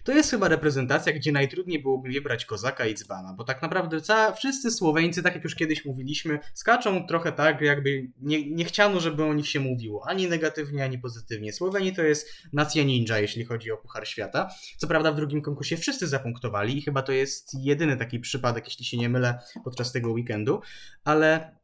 [0.03, 4.31] to jest chyba reprezentacja, gdzie najtrudniej byłoby wybrać kozaka i dzbana, bo tak naprawdę ca-
[4.33, 9.23] wszyscy Słoweńcy, tak jak już kiedyś mówiliśmy, skaczą trochę tak, jakby nie, nie chciano, żeby
[9.23, 11.53] o nich się mówiło, ani negatywnie, ani pozytywnie.
[11.53, 14.49] Słowenii to jest nacja ninja, jeśli chodzi o Puchar Świata.
[14.77, 18.85] Co prawda w drugim konkursie wszyscy zapunktowali i chyba to jest jedyny taki przypadek, jeśli
[18.85, 20.61] się nie mylę, podczas tego weekendu,
[21.03, 21.55] ale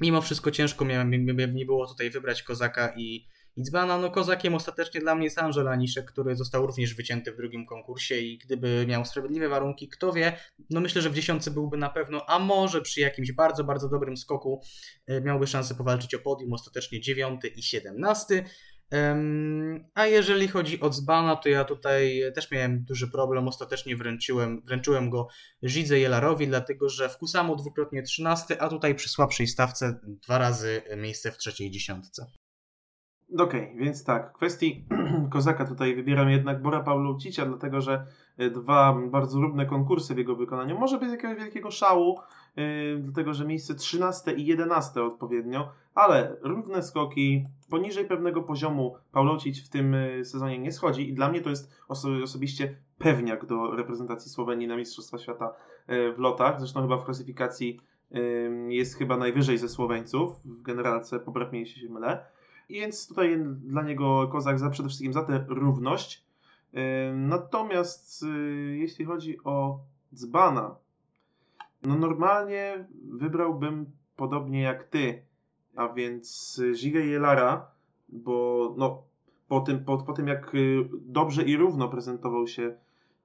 [0.00, 1.10] mimo wszystko ciężko miałem,
[1.54, 3.26] nie było tutaj wybrać kozaka i
[3.58, 7.66] Idzbana, no kozakiem ostatecznie dla mnie jest Angel Aniszek, który został również wycięty w drugim
[7.66, 10.36] konkursie i gdyby miał sprawiedliwe warunki, kto wie,
[10.70, 14.16] no myślę, że w dziesiątce byłby na pewno, a może przy jakimś bardzo, bardzo dobrym
[14.16, 14.60] skoku
[15.06, 18.44] e, miałby szansę powalczyć o podium, ostatecznie dziewiąty i siedemnasty.
[19.94, 23.48] A jeżeli chodzi o Dzbana, to ja tutaj też miałem duży problem.
[23.48, 25.28] Ostatecznie wręczyłem, wręczyłem go
[25.62, 30.82] Żidze Jelarowi, dlatego że w Kusamo dwukrotnie trzynasty, a tutaj przy słabszej stawce dwa razy
[30.96, 32.26] miejsce w trzeciej dziesiątce.
[33.34, 34.84] Okej, okay, więc tak, kwestii
[35.32, 38.06] Kozaka tutaj wybieram jednak Bora Pawlucicia, dlatego że
[38.38, 40.78] e, dwa bardzo równe konkursy w jego wykonaniu.
[40.78, 42.18] Może być jakiegoś wielkiego szału,
[42.56, 49.66] yy, dlatego że miejsce 13 i 11 odpowiednio, ale równe skoki, poniżej pewnego poziomu Pawlocic
[49.66, 53.76] w tym e, sezonie nie schodzi i dla mnie to jest oso osobiście pewniak do
[53.76, 55.54] reprezentacji Słowenii na Mistrzostwa Świata
[55.88, 56.58] w lotach.
[56.58, 57.80] Zresztą chyba w klasyfikacji
[58.68, 62.24] jest chyba najwyżej ze Słoweńców w generalce, popraw mnie jeśli się mylę.
[62.68, 66.24] Więc tutaj dla niego Kozak za, przede wszystkim za tę równość.
[67.14, 69.80] Natomiast y, jeśli chodzi o
[70.14, 70.76] Dzbana,
[71.82, 75.22] no normalnie wybrałbym podobnie jak ty,
[75.76, 77.70] a więc Zigę Jelara,
[78.08, 79.02] bo no,
[79.48, 82.74] po, tym, po, po tym jak y, dobrze i równo prezentował się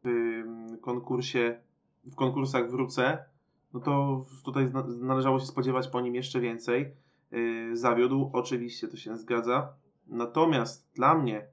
[0.03, 0.43] w
[0.81, 1.59] konkursie,
[2.05, 3.25] w konkursach wrócę,
[3.73, 6.95] no to tutaj należało się spodziewać po nim jeszcze więcej.
[7.34, 9.73] Y, zawiódł, oczywiście to się zgadza.
[10.07, 11.47] Natomiast dla mnie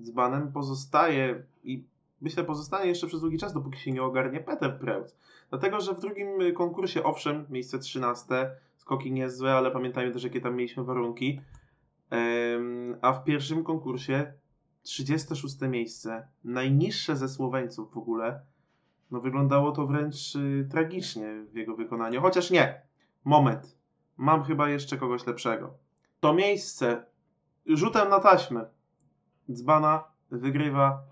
[0.00, 1.84] dzbanem pozostaje i
[2.20, 5.16] myślę pozostanie jeszcze przez długi czas, dopóki się nie ogarnie Peter Preutz.
[5.50, 10.56] Dlatego, że w drugim konkursie, owszem, miejsce 13, skoki niezłe, ale pamiętajmy też, jakie tam
[10.56, 11.40] mieliśmy warunki.
[13.02, 14.32] A w pierwszym konkursie
[14.82, 18.40] 36 miejsce, najniższe ze Słoweńców w ogóle.
[19.10, 22.20] No wyglądało to wręcz y, tragicznie w jego wykonaniu.
[22.20, 22.82] Chociaż nie.
[23.24, 23.81] Moment
[24.16, 25.74] mam chyba jeszcze kogoś lepszego.
[26.20, 27.04] To miejsce
[27.66, 28.66] rzutem na taśmę
[29.50, 31.02] dzbana wygrywa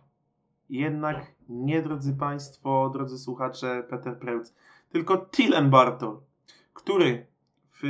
[0.70, 4.54] jednak nie, drodzy Państwo, drodzy słuchacze, Peter Preutz,
[4.90, 6.20] tylko Tilen Bartol,
[6.74, 7.26] który
[7.72, 7.82] w,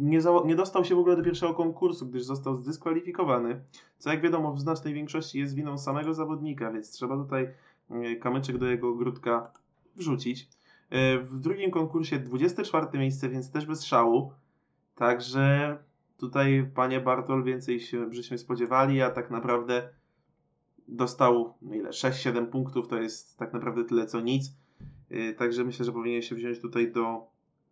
[0.00, 3.60] nie, za, nie dostał się w ogóle do pierwszego konkursu, gdyż został zdyskwalifikowany,
[3.98, 7.48] co jak wiadomo w znacznej większości jest winą samego zawodnika, więc trzeba tutaj
[7.90, 9.52] e, kamyczek do jego ogródka
[9.96, 10.48] wrzucić.
[10.90, 14.32] E, w drugim konkursie 24 miejsce, więc też bez szału.
[14.94, 15.78] Także
[16.18, 19.88] tutaj panie Bartol więcej się, żeśmy spodziewali, a tak naprawdę
[20.88, 24.52] dostał no ile 6-7 punktów, to jest tak naprawdę tyle co nic.
[25.10, 27.26] E, także myślę, że powinien się wziąć tutaj do,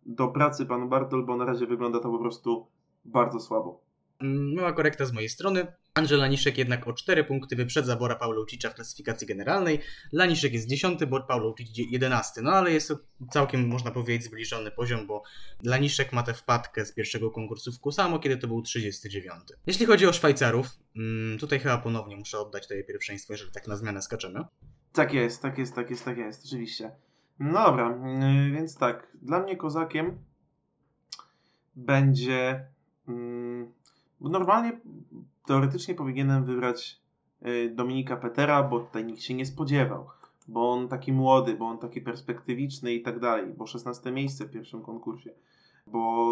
[0.05, 2.67] do pracy pan Bartol, bo na razie wygląda to po prostu
[3.05, 3.81] bardzo słabo.
[4.19, 5.67] Mm, mała korekta z mojej strony.
[5.95, 9.79] Andrzej Laniszek jednak o 4 punkty wyprzedza Bora Pawłowicza w klasyfikacji generalnej.
[10.11, 12.41] Laniszek jest 10, Bor Pawłowicz 11.
[12.41, 12.99] No ale jest to
[13.31, 15.23] całkiem, można powiedzieć, zbliżony poziom, bo
[15.63, 19.39] Laniszek ma tę wpadkę z pierwszego konkursu w Kusamo, kiedy to był 39.
[19.67, 23.75] Jeśli chodzi o Szwajcarów, mm, tutaj chyba ponownie muszę oddać tutaj pierwszeństwo, jeżeli tak na
[23.75, 24.39] zmianę skaczemy.
[24.93, 26.91] Tak jest, tak jest, tak jest, tak jest, oczywiście.
[27.39, 30.17] No dobra, mm, więc tak, dla mnie kozakiem
[31.75, 32.72] będzie...
[34.29, 34.79] Normalnie
[35.45, 37.01] teoretycznie powinienem wybrać
[37.45, 40.07] y, Dominika Petera, bo tutaj nikt się nie spodziewał,
[40.47, 44.51] bo on taki młody, bo on taki perspektywiczny i tak dalej, bo 16 miejsce w
[44.51, 45.33] pierwszym konkursie,
[45.87, 46.29] bo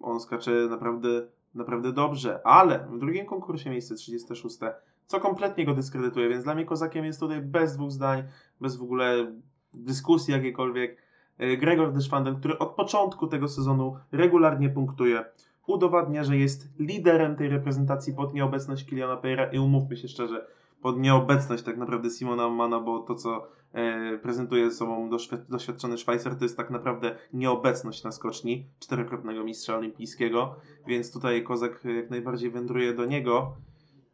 [0.00, 1.08] on skacze naprawdę,
[1.54, 4.58] naprawdę dobrze, ale w drugim konkursie miejsce 36,
[5.06, 8.22] co kompletnie go dyskredytuje, więc dla mnie kozakiem jest tutaj bez dwóch zdań,
[8.60, 9.32] bez w ogóle
[9.74, 11.02] dyskusji jakiejkolwiek.
[11.40, 15.24] Y, Gregor Deschwanden, który od początku tego sezonu regularnie punktuje
[15.66, 20.46] udowadnia, że jest liderem tej reprezentacji pod nieobecność Kiliana Pejra i umówmy się szczerze,
[20.82, 25.10] pod nieobecność tak naprawdę Simona Mana, bo to co e, prezentuje sobą
[25.48, 30.54] doświadczony Szwajcar to jest tak naprawdę nieobecność na skoczni czterokrotnego mistrza olimpijskiego,
[30.86, 33.56] więc tutaj Kozak jak najbardziej wędruje do niego.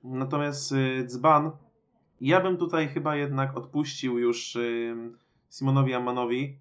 [0.05, 1.51] Natomiast e, Dzban,
[2.21, 4.61] ja bym tutaj chyba jednak odpuścił już e,
[5.49, 6.59] Simonowi Amanowi,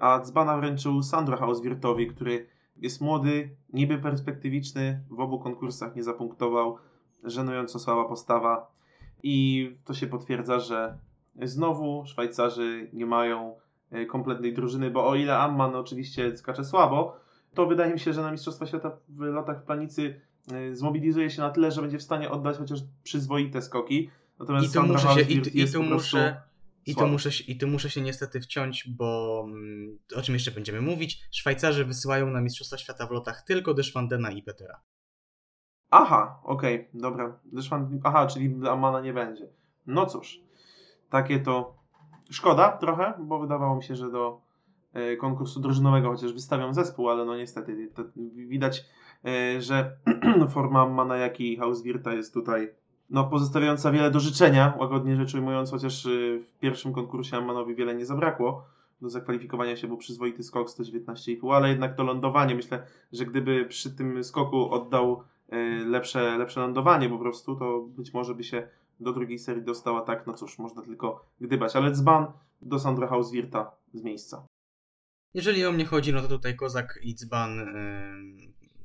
[0.00, 2.46] a Dzbana wręczył Sandro Hauswirtowi, który
[2.78, 6.76] jest młody, niby perspektywiczny, w obu konkursach nie zapunktował,
[7.24, 8.70] żenująco słaba postawa
[9.22, 10.98] i to się potwierdza, że
[11.42, 13.54] znowu Szwajcarzy nie mają
[13.90, 17.16] e, kompletnej drużyny, bo o ile Amman oczywiście skacze słabo,
[17.54, 20.20] to wydaje mi się, że na Mistrzostwa Świata w latach w planicy
[20.52, 24.10] e, zmobilizuje się na tyle, że będzie w stanie oddać chociaż przyzwoite skoki.
[24.40, 26.40] Natomiast I tu muszę się, i, i tu muszę,
[26.86, 30.80] i tu, muszę, I tu muszę się niestety wciąć, bo mm, o czym jeszcze będziemy
[30.80, 31.28] mówić?
[31.30, 34.80] Szwajcarzy wysyłają na Mistrzostwa Świata w lotach tylko Deschwandena i Petera.
[35.90, 37.38] Aha, okej, okay, dobra.
[37.44, 38.00] Deschwand...
[38.04, 39.48] Aha, czyli Amana nie będzie.
[39.86, 40.40] No cóż,
[41.10, 41.76] takie to
[42.30, 44.40] szkoda trochę, bo wydawało mi się, że do
[44.92, 47.90] e, konkursu drużynowego chociaż wystawiam zespół, ale no niestety
[48.34, 48.84] widać,
[49.24, 49.96] e, że
[50.54, 52.74] forma Mana jak i Hauswirta jest tutaj
[53.10, 57.94] no, pozostawiająca wiele do życzenia, łagodnie rzecz ujmując, chociaż y, w pierwszym konkursie Ammanowi wiele
[57.94, 58.64] nie zabrakło
[59.00, 63.90] do zakwalifikowania się, był przyzwoity skok 119,5, ale jednak to lądowanie, myślę, że gdyby przy
[63.90, 65.22] tym skoku oddał
[65.52, 68.68] y, lepsze, lepsze lądowanie po prostu, to być może by się
[69.00, 72.26] do drugiej serii dostała tak, no cóż, można tylko gdybać, ale dzban
[72.62, 74.46] do Sandra Hauswirta z miejsca.
[75.34, 77.60] Jeżeli o mnie chodzi, no to tutaj Kozak i dzban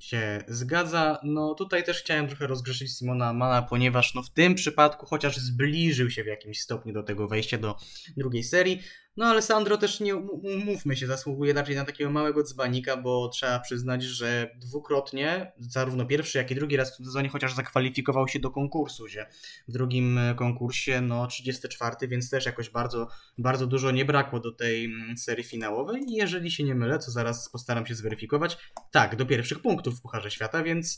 [0.02, 1.20] się zgadza.
[1.24, 6.10] No tutaj też chciałem trochę rozgrzeszyć Simona Mana, ponieważ no w tym przypadku chociaż zbliżył
[6.10, 7.76] się w jakimś stopniu do tego wejścia do
[8.18, 8.82] drugiej serii,
[9.18, 13.60] no ale Sandro też nie umówmy się, zasługuje raczej na takiego małego dzbanika, bo trzeba
[13.60, 18.40] przyznać, że dwukrotnie, zarówno pierwszy, jak i drugi raz w tym sezonie chociaż zakwalifikował się
[18.40, 19.26] do konkursu, że
[19.68, 23.08] w drugim konkursie no 34, więc też jakoś bardzo,
[23.38, 26.02] bardzo dużo nie brakło do tej serii finałowej.
[26.08, 28.58] I jeżeli się nie mylę, co zaraz postaram się zweryfikować,
[28.92, 30.98] tak, do pierwszych punktów w Pucharze Świata, więc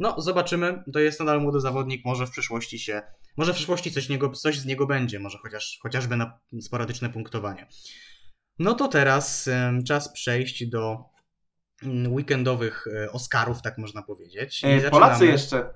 [0.00, 3.02] no zobaczymy, to jest nadal młody zawodnik, może w przyszłości się
[3.36, 7.66] może w przyszłości coś, niego, coś z niego będzie, może chociaż, chociażby na sporadyczne punktowanie.
[8.58, 9.50] No to teraz
[9.86, 11.04] czas przejść do
[11.82, 14.62] mm, weekendowych e, Oscarów, tak można powiedzieć.
[14.64, 15.74] E, Polacy jeszcze.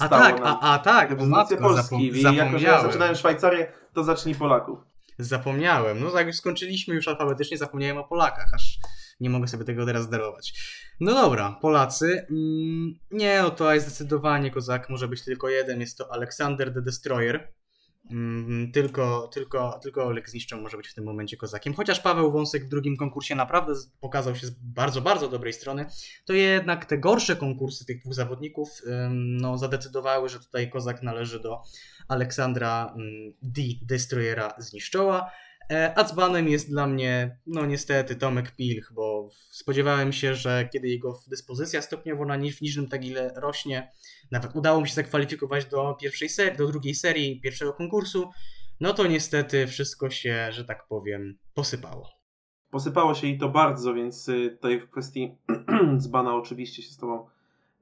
[0.00, 2.12] A tak, a, a tak, matko, Polski.
[2.12, 4.78] Zapom- jako, że ja zaczynałem Szwajcarię, to zacznij Polaków.
[5.18, 6.00] Zapomniałem.
[6.00, 8.78] No tak, już skończyliśmy już alfabetycznie, zapomniałem o Polakach, aż
[9.22, 10.52] nie mogę sobie tego teraz darować.
[11.00, 12.26] No dobra, Polacy.
[12.30, 15.80] Mm, nie, no to zdecydowanie kozak może być tylko jeden.
[15.80, 17.52] Jest to Aleksander the Destroyer.
[18.10, 21.74] Mm, tylko, tylko, tylko Olek Zniszczą może być w tym momencie kozakiem.
[21.74, 25.86] Chociaż Paweł Wąsek w drugim konkursie naprawdę pokazał się z bardzo, bardzo dobrej strony,
[26.24, 28.68] to jednak te gorsze konkursy tych dwóch zawodników
[29.10, 31.62] no, zadecydowały, że tutaj kozak należy do
[32.08, 33.62] Aleksandra mm, D.
[33.82, 35.30] Destroyera Zniszczoła.
[35.72, 40.88] E, a dzbanem jest dla mnie, no niestety, Tomek Pilch, bo spodziewałem się, że kiedy
[40.88, 43.92] jego dyspozycja stopniowo na w niżnym tagile rośnie,
[44.30, 48.30] nawet udało mi się zakwalifikować do pierwszej serii, do drugiej serii pierwszego konkursu,
[48.80, 52.08] no to niestety wszystko się, że tak powiem, posypało.
[52.70, 55.38] Posypało się i to bardzo, więc y, tutaj w kwestii
[56.02, 57.26] dzbana oczywiście się z Tobą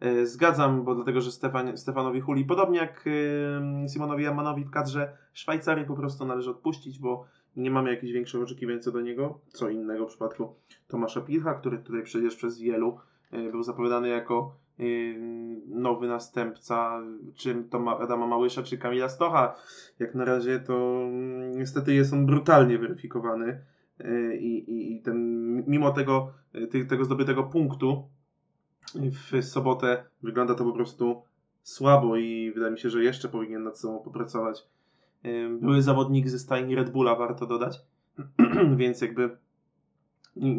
[0.05, 5.17] y, zgadzam, bo dlatego, że Stefan, Stefanowi Huli, podobnie jak y, Simonowi Amanowi w kadrze
[5.33, 7.27] Szwajcarii po prostu należy odpuścić, bo
[7.57, 9.41] nie mamy jakichś większych oczekiwań co do niego.
[9.49, 10.55] Co innego w przypadku
[10.89, 12.99] Tomasza Pilcha, który tutaj przecież przez wielu
[13.53, 14.55] był zapowiadany jako
[15.67, 17.03] nowy następca,
[17.35, 19.57] czy to Adama Małysza, czy Kamila Stocha.
[19.99, 23.61] Jak na razie to mm, niestety jest on brutalnie weryfikowany
[24.01, 26.33] y, i, i ten, mimo tego,
[26.75, 28.09] y, tego zdobytego punktu
[28.95, 31.23] w sobotę wygląda to po prostu
[31.63, 34.67] słabo i wydaje mi się, że jeszcze powinien nad sobą popracować.
[35.25, 37.81] Y, były zawodnik ze stajni Red Bulla, warto dodać,
[38.77, 39.37] więc jakby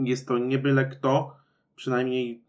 [0.03, 1.35] jest to nie byle kto,
[1.75, 2.41] przynajmniej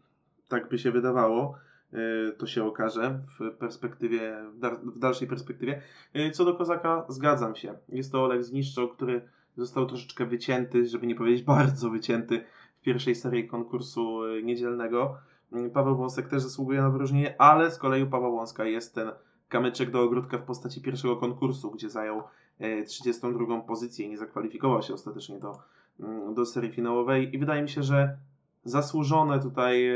[0.47, 1.55] tak by się wydawało.
[1.93, 4.35] E, to się okaże w perspektywie,
[4.83, 5.81] w dalszej perspektywie.
[6.13, 7.77] E, co do Kozaka, zgadzam się.
[7.89, 9.21] Jest to Olek Zniszczo, który
[9.57, 12.43] został troszeczkę wycięty, żeby nie powiedzieć bardzo wycięty
[12.79, 15.17] w pierwszej serii konkursu e, niedzielnego.
[15.73, 19.11] Paweł Wąsek też zasługuje na wyróżnienie, ale z kolei u Pawła Wąska jest ten
[19.53, 22.23] kamyczek do ogródka w postaci pierwszego konkursu, gdzie zajął
[22.87, 25.59] 32 pozycję i nie zakwalifikował się ostatecznie do,
[25.99, 27.35] mm, do serii finałowej.
[27.35, 28.17] I wydaje mi się, że
[28.65, 29.89] zasłużone tutaj,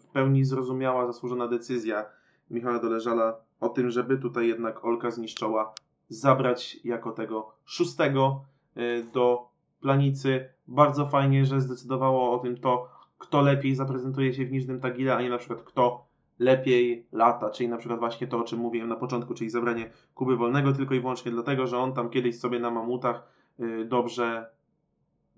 [0.00, 2.06] w pełni zrozumiała, zasłużona decyzja
[2.50, 5.74] Michała Doleżala o tym, żeby tutaj jednak Olka zniszczała
[6.08, 8.44] zabrać jako tego szóstego
[8.76, 9.48] e, do
[9.80, 10.48] planicy.
[10.68, 12.88] Bardzo fajnie, że zdecydowało o tym to,
[13.18, 16.05] kto lepiej zaprezentuje się w Niżnym Tagile, a nie na przykład kto
[16.38, 20.36] lepiej lata, czyli na przykład właśnie to, o czym mówiłem na początku, czyli zabranie Kuby
[20.36, 23.28] Wolnego tylko i wyłącznie dlatego, że on tam kiedyś sobie na mamutach
[23.60, 24.46] e, dobrze,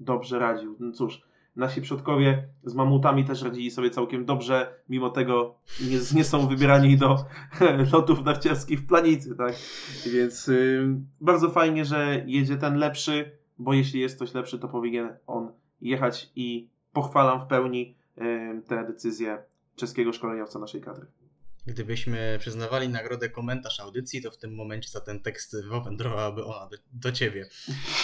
[0.00, 0.76] dobrze radził.
[0.80, 1.22] No cóż,
[1.58, 6.96] nasi przodkowie z mamutami też radzili sobie całkiem dobrze, mimo tego nie, nie są wybierani
[6.96, 7.16] do
[7.92, 9.54] lotów narciarskich w planicy, tak?
[10.12, 10.86] Więc y,
[11.20, 16.30] bardzo fajnie, że jedzie ten lepszy, bo jeśli jest ktoś lepszy, to powinien on jechać
[16.36, 19.38] i pochwalam w pełni y, tę decyzję
[19.78, 21.06] czeskiego szkoleniowca naszej kadry.
[21.68, 26.76] Gdybyśmy przyznawali nagrodę komentarz audycji, to w tym momencie za ten tekst wędrowałaby ona do,
[26.92, 27.48] do ciebie.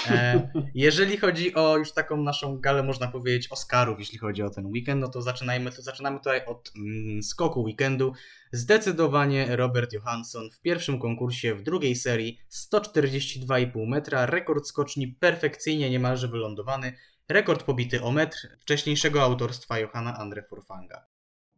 [0.06, 4.66] E, jeżeli chodzi o już taką naszą galę, można powiedzieć, Oscarów, jeśli chodzi o ten
[4.66, 8.12] weekend, no to zaczynajmy, to zaczynamy tutaj od mm, skoku weekendu.
[8.52, 12.38] Zdecydowanie Robert Johansson w pierwszym konkursie w drugiej serii
[12.74, 16.92] 142,5 metra, rekord skoczni perfekcyjnie niemalże wylądowany,
[17.28, 21.13] rekord pobity o metr wcześniejszego autorstwa Johanna Andre Forfanga.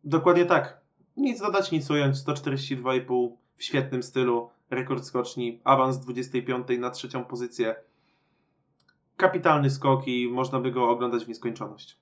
[0.06, 0.80] Dokładnie tak.
[1.16, 2.16] Nic dodać, nic ująć.
[2.16, 4.50] 142,5 w świetnym stylu.
[4.70, 5.60] Rekord skoczni.
[5.64, 7.74] Awans 25 na trzecią pozycję.
[9.16, 11.96] Kapitalny skok i można by go oglądać w nieskończoność.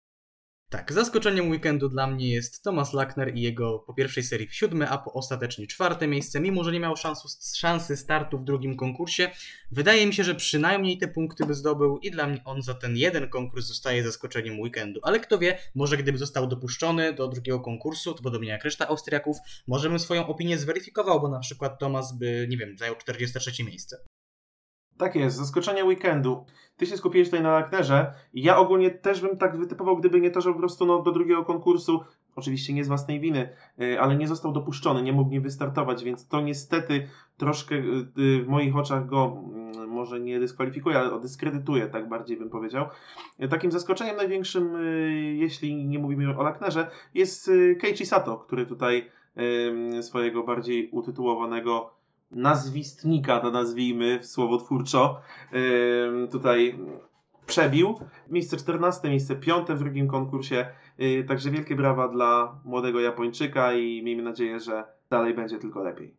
[0.75, 4.99] Tak, zaskoczeniem weekendu dla mnie jest Thomas Lackner i jego po pierwszej serii siódme, a
[4.99, 9.31] po ostatecznie czwarte miejsce, mimo że nie miał szansu, szansy startu w drugim konkursie.
[9.71, 12.97] Wydaje mi się, że przynajmniej te punkty by zdobył i dla mnie on za ten
[12.97, 15.01] jeden konkurs zostaje zaskoczeniem weekendu.
[15.03, 19.37] Ale kto wie, może gdyby został dopuszczony do drugiego konkursu, to podobnie jak reszta Austriaków,
[19.67, 23.97] może bym swoją opinię zweryfikował, bo na przykład Thomas by, nie wiem, zajął 43 miejsce.
[24.99, 26.45] Tak jest, zaskoczenie weekendu.
[26.77, 30.31] Ty się skupiłeś tutaj na Lacknerze i ja ogólnie też bym tak wytypował, gdyby nie
[30.31, 32.01] to, że po prostu no, do drugiego konkursu,
[32.37, 33.49] oczywiście nie z własnej winy,
[33.81, 38.43] y, ale nie został dopuszczony, nie mógł nie wystartować, więc to niestety troszkę y, y,
[38.43, 42.87] w moich oczach go mm, może nie dyskwalifikuje, ale dyskredytuje, tak bardziej bym powiedział.
[43.51, 44.77] Takim zaskoczeniem największym,
[45.35, 47.51] jeśli nie mówimy o Lacknerze, jest
[47.81, 49.11] Keiichi Sato, który tutaj
[50.01, 51.91] swojego bardziej utytułowanego
[52.31, 55.21] nazwistnika, to nazwijmy słowotwórczo,
[56.31, 56.79] tutaj
[57.47, 57.99] przebił.
[58.31, 60.67] Miejsce 14, miejsce 5 w drugim konkursie.
[60.99, 66.15] Yy, także wielkie brawa dla młodego Japończyka i miejmy nadzieję, że dalej będzie tylko lepiej.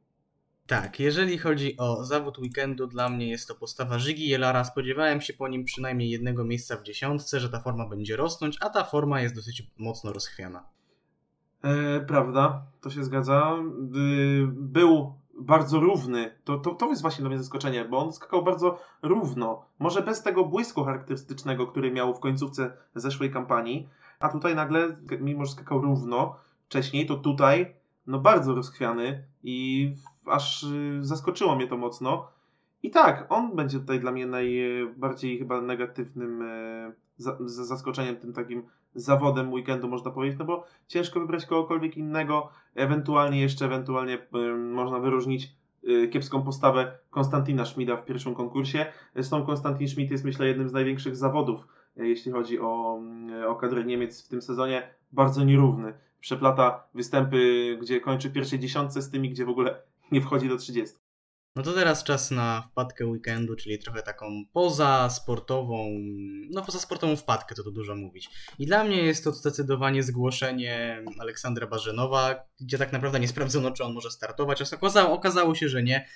[0.67, 4.63] Tak, jeżeli chodzi o zawód weekendu, dla mnie jest to postawa Żygi Jelara.
[4.63, 8.69] Spodziewałem się po nim przynajmniej jednego miejsca w dziesiątce, że ta forma będzie rosnąć, a
[8.69, 10.63] ta forma jest dosyć mocno rozchwiana.
[11.63, 13.57] E, prawda, to się zgadza.
[13.93, 16.35] Yy, był bardzo równy.
[16.43, 19.65] To, to, to jest właśnie dla mnie zaskoczenie, bo on skakał bardzo równo.
[19.79, 23.89] Może bez tego błysku charakterystycznego, który miał w końcówce zeszłej kampanii,
[24.19, 26.35] a tutaj nagle, mimo że skakał równo
[26.65, 27.75] wcześniej, to tutaj
[28.07, 29.93] no bardzo rozchwiany i
[30.25, 32.27] aż y, zaskoczyło mnie to mocno.
[32.85, 36.91] I tak, on będzie tutaj dla mnie najbardziej chyba negatywnym e,
[37.45, 38.63] zaskoczeniem, tym takim
[38.95, 44.99] zawodem weekendu, można powiedzieć, no bo ciężko wybrać kogokolwiek innego, ewentualnie jeszcze, ewentualnie y, można
[44.99, 45.51] wyróżnić
[45.83, 48.85] y, kiepską postawę Konstantina Schmida w pierwszym konkursie.
[49.13, 52.99] Zresztą Konstantin Schmid jest myślę jednym z największych zawodów, jeśli chodzi o,
[53.47, 55.93] o kadrę Niemiec w tym sezonie, bardzo nierówny.
[56.19, 59.81] Przeplata występy, gdzie kończy w pierwszej dziesiątce z tymi, gdzie w ogóle
[60.11, 61.04] nie wchodzi do 30.
[61.55, 65.89] No to teraz czas na wpadkę weekendu, czyli trochę taką pozasportową,
[66.51, 68.29] no pozasportową wpadkę, to tu dużo mówić.
[68.59, 73.83] I dla mnie jest to zdecydowanie zgłoszenie Aleksandra Barzenowa, gdzie tak naprawdę nie sprawdzono, czy
[73.83, 74.63] on może startować.
[75.07, 76.07] Okazało się, że nie.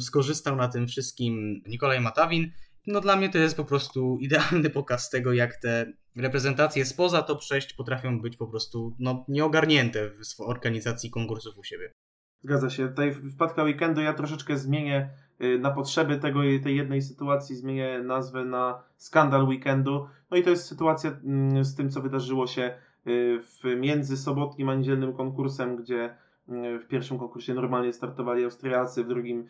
[0.00, 2.50] Skorzystał na tym wszystkim Nikolaj Matawin.
[2.86, 7.42] No dla mnie to jest po prostu idealny pokaz tego, jak te reprezentacje spoza top
[7.42, 11.92] 6 potrafią być po prostu no, nieogarnięte w organizacji konkursów u siebie.
[12.44, 12.88] Zgadza się.
[12.88, 15.08] Tutaj wpadka weekendu ja troszeczkę zmienię
[15.40, 20.06] y, na potrzeby tego, tej jednej sytuacji, zmienię nazwę na skandal weekendu.
[20.30, 22.74] No i to jest sytuacja mm, z tym, co wydarzyło się
[23.06, 26.14] y, w między sobotnim a niedzielnym konkursem, gdzie
[26.48, 29.46] y, w pierwszym konkursie normalnie startowali Austriacy, w drugim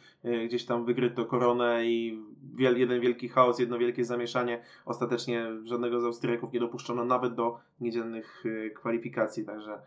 [0.46, 2.22] gdzieś tam wygryto koronę i
[2.58, 4.62] jeden wielki chaos, jedno wielkie zamieszanie.
[4.84, 8.44] Ostatecznie żadnego z Austriaków nie dopuszczono nawet do niedzielnych
[8.74, 9.78] kwalifikacji, także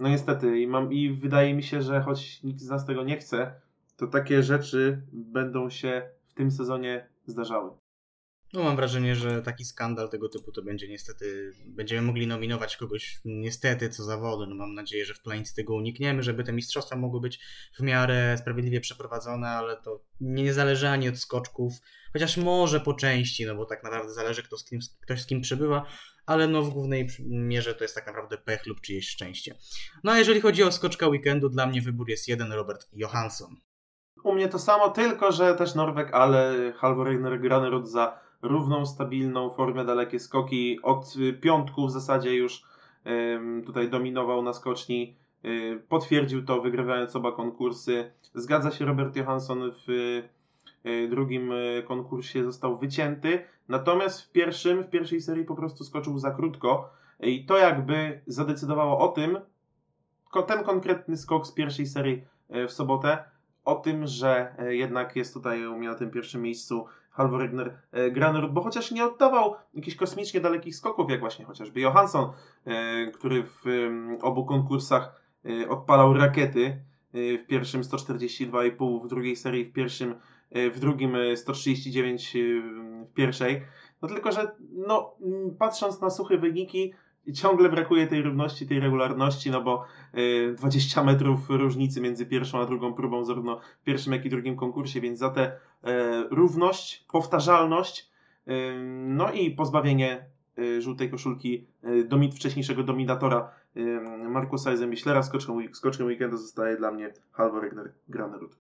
[0.00, 3.16] no niestety i, mam, i wydaje mi się, że choć nikt z nas tego nie
[3.16, 3.60] chce,
[3.96, 7.70] to takie rzeczy będą się w tym sezonie zdarzały.
[8.52, 13.20] No mam wrażenie, że taki skandal tego typu to będzie niestety, będziemy mogli nominować kogoś
[13.24, 14.46] niestety co zawody.
[14.46, 17.40] No mam nadzieję, że w planicy tego unikniemy, żeby te mistrzostwa mogły być
[17.78, 21.72] w miarę sprawiedliwie przeprowadzone, ale to nie zależy ani od skoczków,
[22.12, 25.40] chociaż może po części, no bo tak naprawdę zależy kto z kim, ktoś z kim
[25.40, 25.86] przybywa,
[26.30, 29.54] ale no w głównej mierze to jest tak naprawdę pech lub czyjeś szczęście.
[30.04, 33.56] No a jeżeli chodzi o skoczka weekendu, dla mnie wybór jest jeden, Robert Johansson.
[34.24, 39.84] U mnie to samo, tylko że też Norweg, ale Halvor Granerud za równą, stabilną formę,
[39.84, 40.78] dalekie skoki.
[40.82, 42.62] Od piątku w zasadzie już
[43.66, 45.16] tutaj dominował na skoczni.
[45.88, 48.12] Potwierdził to, wygrywając oba konkursy.
[48.34, 50.22] Zgadza się Robert Johansson w
[51.10, 53.44] drugim y, konkursie został wycięty.
[53.68, 56.90] Natomiast w pierwszym, w pierwszej serii po prostu skoczył za krótko
[57.20, 59.38] i to jakby zadecydowało o tym,
[60.46, 63.24] ten konkretny skok z pierwszej serii e, w sobotę,
[63.64, 68.10] o tym, że jednak jest tutaj u mnie na tym pierwszym miejscu Halvor Egner e,
[68.10, 72.32] Granerud, bo chociaż nie oddawał jakichś kosmicznie dalekich skoków, jak właśnie chociażby Johansson,
[73.14, 73.64] który w
[74.22, 75.22] obu konkursach
[75.68, 76.80] odpalał rakiety,
[77.14, 80.14] w pierwszym 142,5, w drugiej serii w pierwszym
[80.50, 82.36] w drugim 139
[83.10, 83.62] w pierwszej.
[84.02, 85.14] No tylko, że no,
[85.58, 86.92] patrząc na suche wyniki,
[87.34, 89.84] ciągle brakuje tej równości, tej regularności, no bo
[90.56, 95.00] 20 metrów różnicy między pierwszą a drugą próbą, zarówno w pierwszym, jak i drugim konkursie,
[95.00, 95.42] więc za tę
[95.84, 98.10] e, równość, powtarzalność,
[99.06, 100.24] no i pozbawienie
[100.78, 101.66] żółtej koszulki
[102.04, 103.50] domit, wcześniejszego dominatora
[104.28, 107.70] Markusa Eisenbichlera skoczkiem, skoczkiem weekendu zostaje dla mnie Halvor
[108.08, 108.69] Granerud.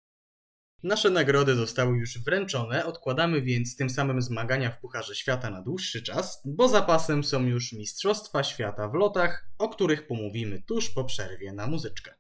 [0.83, 6.03] Nasze nagrody zostały już wręczone, odkładamy więc tym samym zmagania w Pucharze Świata na dłuższy
[6.03, 11.53] czas, bo zapasem są już Mistrzostwa Świata w lotach, o których pomówimy tuż po przerwie
[11.53, 12.15] na muzyczkę.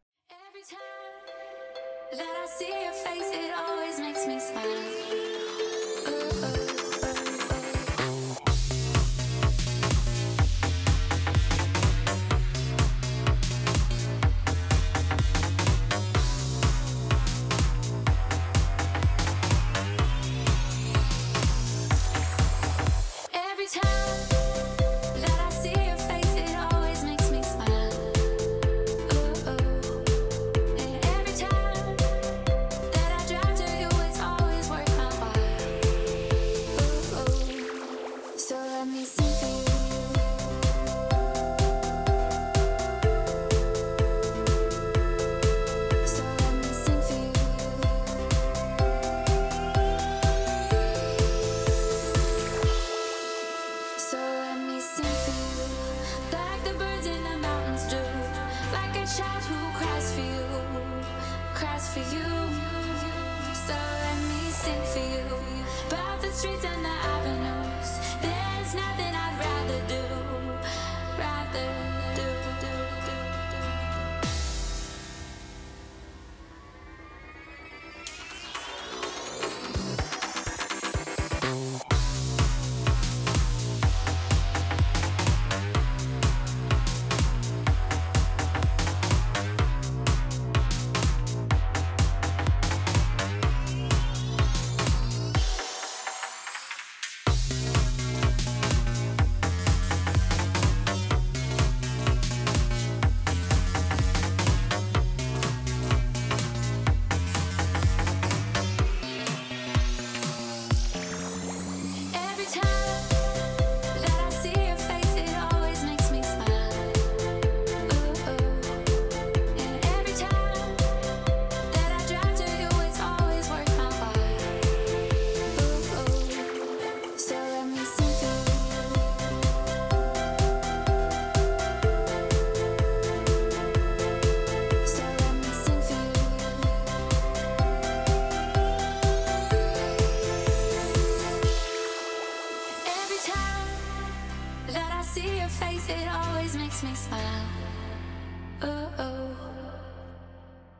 [145.14, 147.44] see your face, it always makes me smile.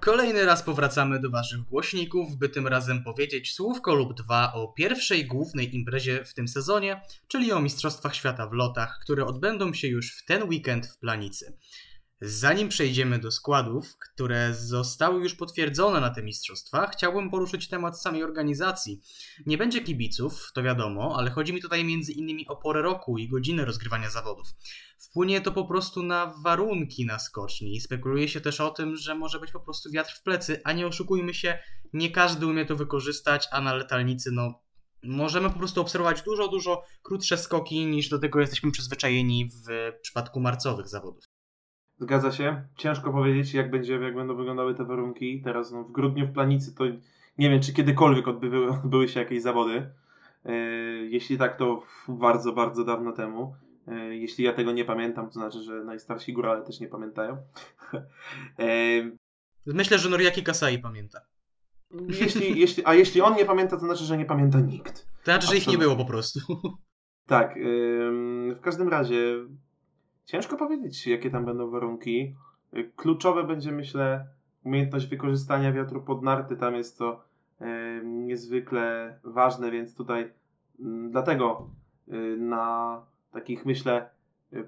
[0.00, 5.26] Kolejny raz powracamy do Waszych głośników, by tym razem powiedzieć słówko lub dwa o pierwszej
[5.26, 10.16] głównej imprezie w tym sezonie, czyli o Mistrzostwach Świata w lotach, które odbędą się już
[10.16, 11.56] w ten weekend w Planicy.
[12.22, 18.24] Zanim przejdziemy do składów, które zostały już potwierdzone na te mistrzostwa, chciałbym poruszyć temat samej
[18.24, 19.00] organizacji.
[19.46, 23.28] Nie będzie kibiców, to wiadomo, ale chodzi mi tutaj między innymi o porę roku i
[23.28, 24.48] godziny rozgrywania zawodów.
[24.98, 27.80] Wpłynie to po prostu na warunki na skoczni.
[27.80, 30.86] Spekuluje się też o tym, że może być po prostu wiatr w plecy, a nie
[30.86, 31.58] oszukujmy się,
[31.92, 34.62] nie każdy umie to wykorzystać, a na letalnicy no
[35.02, 40.40] możemy po prostu obserwować dużo, dużo krótsze skoki niż do tego jesteśmy przyzwyczajeni w przypadku
[40.40, 41.29] marcowych zawodów.
[42.00, 42.62] Zgadza się.
[42.76, 45.42] Ciężko powiedzieć, jak, będzie, jak będą wyglądały te warunki.
[45.42, 46.84] Teraz no, w grudniu w Planicy to
[47.38, 49.90] nie wiem, czy kiedykolwiek odbyły, odbyły się jakieś zawody.
[50.44, 50.52] E,
[51.08, 53.54] jeśli tak, to bardzo, bardzo dawno temu.
[53.88, 57.36] E, jeśli ja tego nie pamiętam, to znaczy, że najstarsi górale też nie pamiętają.
[58.58, 58.66] e,
[59.66, 61.20] Myślę, że Noriaki Kasai pamięta.
[62.20, 65.04] Jeśli, jeśli, a jeśli on nie pamięta, to znaczy, że nie pamięta nikt.
[65.04, 66.40] To znaczy, że ich nie było po prostu.
[67.26, 67.54] Tak.
[68.56, 69.46] w każdym razie
[70.30, 72.34] Ciężko powiedzieć, jakie tam będą warunki.
[72.96, 74.26] Kluczowe będzie, myślę,
[74.64, 76.56] umiejętność wykorzystania wiatru pod narty.
[76.56, 77.24] Tam jest to
[77.60, 80.32] e, niezwykle ważne, więc tutaj
[80.80, 81.68] mm, dlatego
[82.08, 83.00] e, na
[83.32, 84.10] takich, myślę,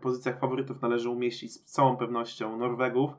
[0.00, 3.10] pozycjach faworytów należy umieścić z całą pewnością Norwegów.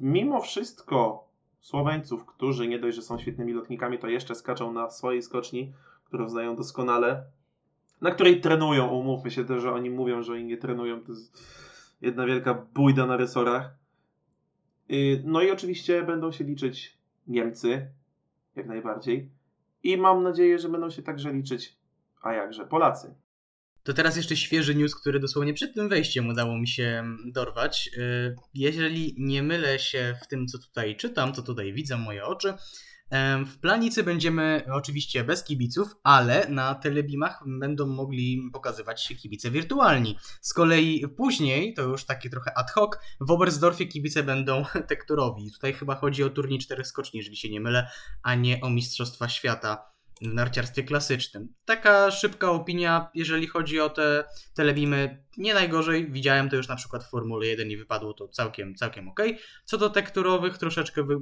[0.00, 1.24] Mimo wszystko
[1.60, 5.72] Słoweńców, którzy nie dość, że są świetnymi lotnikami, to jeszcze skaczą na swojej skoczni,
[6.04, 7.24] którą znają doskonale,
[8.00, 8.88] na której trenują.
[8.88, 11.00] Umówmy się też, że oni mówią, że oni nie trenują.
[11.00, 11.69] To jest
[12.00, 13.78] jedna wielka bójda na resorach.
[14.90, 17.90] Y, no i oczywiście będą się liczyć Niemcy,
[18.56, 19.30] jak najbardziej.
[19.82, 21.76] I mam nadzieję, że będą się także liczyć,
[22.22, 23.14] a jakże, Polacy.
[23.82, 27.90] To teraz jeszcze świeży news, który dosłownie przed tym wejściem udało mi się dorwać.
[27.96, 32.54] Y, jeżeli nie mylę się w tym, co tutaj czytam, co tutaj widzę moje oczy,
[33.46, 40.18] w planicy będziemy oczywiście bez kibiców, ale na telebimach będą mogli pokazywać się kibice wirtualni.
[40.40, 45.52] Z kolei później, to już takie trochę ad hoc, w Oberstdorfie kibice będą tekturowi.
[45.52, 47.90] Tutaj chyba chodzi o turniej czterech skoczni, jeżeli się nie mylę,
[48.22, 49.90] a nie o Mistrzostwa Świata
[50.22, 51.54] w narciarstwie klasycznym.
[51.64, 54.24] Taka szybka opinia, jeżeli chodzi o te
[54.54, 56.10] telebimy, nie najgorzej.
[56.10, 59.20] Widziałem to już na przykład w Formule 1 i wypadło to całkiem, całkiem ok.
[59.64, 61.16] Co do tekturowych, troszeczkę wy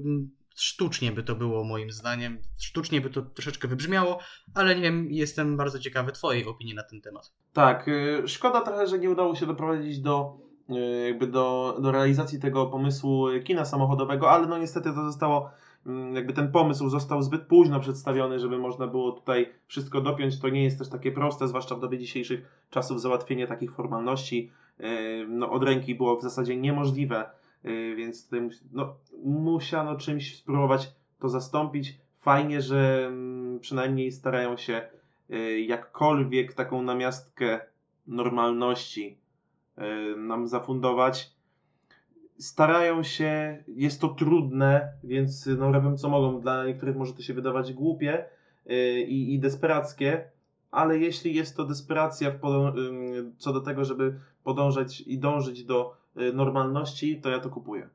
[0.60, 4.18] sztucznie by to było moim zdaniem, sztucznie by to troszeczkę wybrzmiało,
[4.55, 7.32] ale nie wiem, jestem bardzo ciekawy Twojej opinii na ten temat.
[7.52, 10.39] Tak, y, szkoda trochę, że nie udało się doprowadzić do
[10.70, 15.51] y, jakby do, do realizacji tego pomysłu kina samochodowego, ale no niestety to zostało
[15.86, 20.40] mm, jakby ten pomysł został zbyt późno przedstawiony, żeby można było tutaj wszystko dopiąć.
[20.40, 25.26] To nie jest też takie proste, zwłaszcza w dobie dzisiejszych czasów załatwienie takich formalności y,
[25.28, 27.30] no, od ręki było w zasadzie niemożliwe.
[27.64, 31.98] Y, więc tutaj no, musiano czymś spróbować to zastąpić.
[32.20, 34.89] Fajnie, że mm, przynajmniej starają się
[35.30, 37.60] y, jakkolwiek taką namiastkę
[38.06, 39.18] normalności
[39.78, 41.32] y, nam zafundować.
[42.39, 46.40] Starają się, jest to trudne, więc no, robią co mogą.
[46.40, 48.24] Dla niektórych może to się wydawać głupie
[49.06, 50.24] i, i desperackie,
[50.70, 52.39] ale jeśli jest to desperacja
[53.39, 57.90] co do tego, żeby podążać i dążyć do Y, normalności, to ja to kupuję.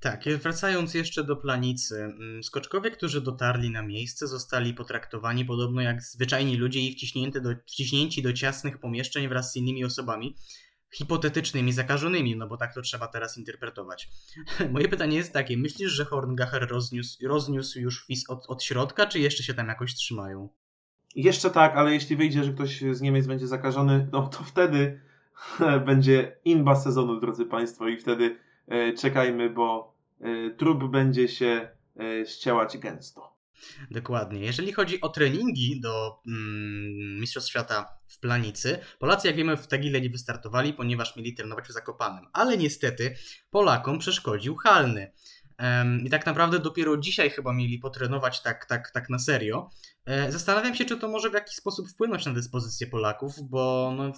[0.00, 2.02] Tak, wracając jeszcze do planicy.
[2.02, 7.50] Mm, skoczkowie, którzy dotarli na miejsce, zostali potraktowani podobno jak zwyczajni ludzie i wciśnięci do,
[7.66, 10.36] wciśnięci do ciasnych pomieszczeń wraz z innymi osobami
[10.94, 14.08] hipotetycznymi, zakażonymi, no bo tak to trzeba teraz interpretować.
[14.72, 19.20] Moje pytanie jest takie, myślisz, że Horngacher rozniósł, rozniósł już FIS od, od środka, czy
[19.20, 20.48] jeszcze się tam jakoś trzymają?
[21.16, 25.00] Jeszcze tak, ale jeśli wyjdzie, że ktoś z Niemiec będzie zakażony, no to wtedy
[25.86, 28.36] będzie inba sezonu, drodzy Państwo, i wtedy
[28.68, 31.68] e, czekajmy, bo e, trup będzie się
[32.00, 33.36] e, ścielać gęsto.
[33.90, 34.40] Dokładnie.
[34.40, 40.00] Jeżeli chodzi o treningi do mm, Mistrzostw Świata w Planicy, Polacy, jak wiemy, w Tagile
[40.00, 42.26] nie wystartowali, ponieważ mieli trenować w Zakopanem.
[42.32, 43.16] Ale niestety
[43.50, 45.12] Polakom przeszkodził Halny.
[46.04, 49.70] I tak naprawdę dopiero dzisiaj chyba mieli potrenować tak, tak, tak na serio.
[50.06, 54.12] E, zastanawiam się, czy to może w jakiś sposób wpłynąć na dyspozycję Polaków, bo no,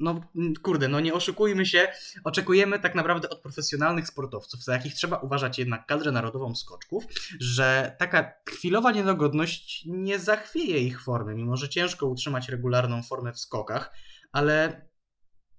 [0.00, 0.20] no
[0.62, 1.88] kurde, no nie oszukujmy się,
[2.24, 7.04] oczekujemy tak naprawdę od profesjonalnych sportowców, za jakich trzeba uważać jednak kadrę narodową skoczków,
[7.40, 13.38] że taka chwilowa niedogodność nie zachwieje ich formy, mimo że ciężko utrzymać regularną formę w
[13.38, 13.92] skokach,
[14.32, 14.87] ale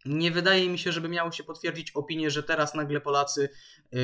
[0.06, 3.50] nie wydaje mi się, żeby miało się potwierdzić opinię, że teraz nagle Polacy
[3.92, 4.00] yy,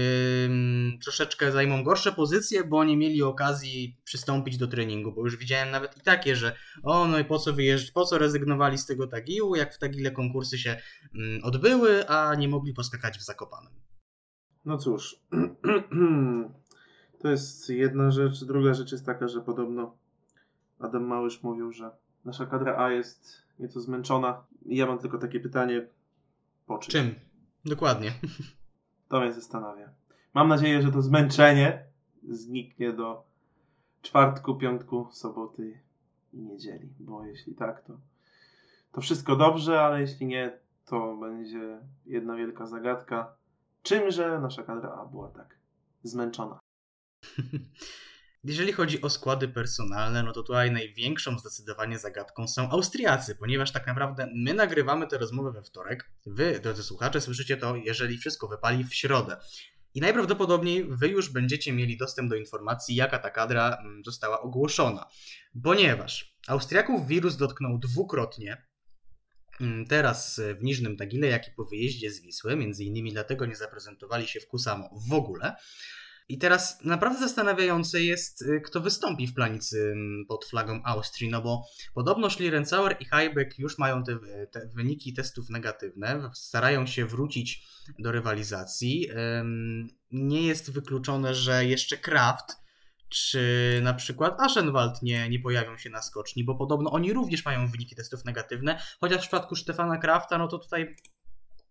[1.04, 5.98] troszeczkę zajmą gorsze pozycje, bo nie mieli okazji przystąpić do treningu, bo już widziałem nawet
[5.98, 9.56] i takie, że o no i po co wyjeżdżać, po co rezygnowali z tego tagiłu,
[9.56, 10.82] jak w tagile konkursy się
[11.14, 13.74] yy, odbyły, a nie mogli poskakać w Zakopanem.
[14.66, 15.16] No cóż,
[17.26, 18.44] To jest jedna rzecz.
[18.44, 19.98] Druga rzecz jest taka, że podobno
[20.80, 21.92] Adam Małysz mówił, że
[22.26, 24.44] nasza kadra A jest nieco zmęczona.
[24.66, 25.88] Ja mam tylko takie pytanie.
[26.68, 26.92] Po czym?
[26.92, 27.16] Czym?
[27.66, 28.12] Dokładnie.
[29.10, 29.90] To mnie zastanawia.
[30.34, 31.84] Mam nadzieję, że to zmęczenie
[32.30, 33.24] zniknie do
[34.02, 35.80] czwartku, piątku, soboty
[36.34, 36.90] i niedzieli.
[37.00, 37.98] Bo jeśli tak, to,
[38.92, 43.34] to wszystko dobrze, ale jeśli nie, to będzie jedna wielka zagadka.
[43.84, 45.58] Czymże nasza kadra A była tak
[46.04, 46.60] zmęczona?
[48.48, 53.88] Jeżeli chodzi o składy personalne, no to tutaj największą zdecydowanie zagadką są Austriacy, ponieważ tak
[53.88, 56.12] naprawdę my nagrywamy tę rozmowę we wtorek.
[56.26, 59.38] Wy, drodzy słuchacze, słyszycie to, jeżeli wszystko wypali w środę.
[59.94, 65.06] I najprawdopodobniej wy już będziecie mieli dostęp do informacji, jaka ta kadra mm, została ogłoszona.
[65.64, 68.66] Ponieważ Austriaków wirus dotknął dwukrotnie,
[69.62, 73.56] mm, teraz w Niżnym Tagile, jak i po wyjeździe z Wisły, między innymi dlatego nie
[73.56, 75.56] zaprezentowali się w Kusamo w ogóle.
[76.30, 81.42] I teraz naprawdę zastanawiające jest, y, kto wystąpi w planicy mm, pod flagą Austrii, no
[81.42, 84.20] bo podobno Schlierenzauer i Heibeck już mają te,
[84.52, 87.66] te, wyniki testów negatywne, starają się wrócić
[88.00, 89.10] do rywalizacji.
[90.12, 92.66] Nie jest wykluczone, że jeszcze Kraft
[93.10, 97.68] czy na przykład Aschenwald nie, nie pojawią się na skoczni, bo podobno oni również mają
[97.68, 100.96] wyniki testów negatywne, chociaż w przypadku Stefana Krafta, no to tutaj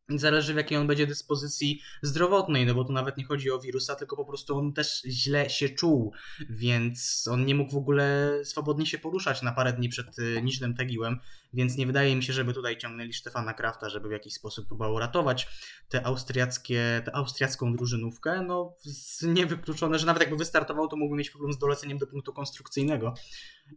[0.08, 3.94] Zależy w jakiej on będzie dyspozycji zdrowotnej, no bo tu nawet nie chodzi o wirusa,
[3.94, 6.12] tylko po prostu on też źle się czuł,
[6.50, 10.74] więc on nie mógł w ogóle swobodnie się poruszać na parę dni przed y, nicznym
[10.74, 11.20] Tegiłem,
[11.52, 14.98] więc nie wydaje mi się, żeby tutaj ciągnęli Stefana Krafta, żeby w jakiś sposób próbował
[14.98, 15.48] ratować
[15.88, 18.42] te austriackie, tę austriacką drużynówkę.
[18.42, 18.76] No,
[19.22, 23.14] niewykluczone, że nawet jakby wystartował, to mógłby mieć problem z doleceniem do punktu konstrukcyjnego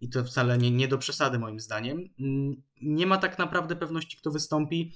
[0.02, 2.10] i to wcale nie, nie do przesady moim zdaniem.
[2.20, 4.94] Mm, nie ma tak naprawdę pewności, kto wystąpi.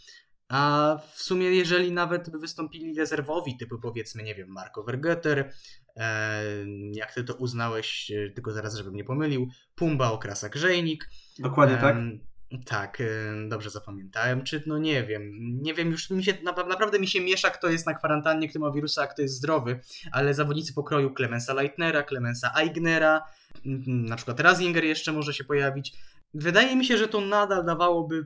[0.52, 5.52] A w sumie, jeżeli nawet by wystąpili rezerwowi, typu powiedzmy, nie wiem, Marco Vergeter,
[5.96, 6.44] e,
[6.92, 11.10] jak ty to uznałeś, e, tylko zaraz, żebym nie pomylił, Pumba Okrasa Grzejnik.
[11.40, 11.96] Dokładnie tak.
[12.66, 13.06] Tak, e,
[13.48, 14.44] dobrze zapamiętałem.
[14.44, 17.86] Czy no nie wiem, nie wiem, już mi się naprawdę mi się miesza, kto jest
[17.86, 19.80] na kwarantannie, kto ma wirusa, a kto jest zdrowy,
[20.12, 23.22] ale zawodnicy pokroju Clemensa Leitnera, Clemensa Eignera,
[23.88, 25.94] na przykład Razinger jeszcze może się pojawić.
[26.34, 28.26] Wydaje mi się, że to nadal dawałoby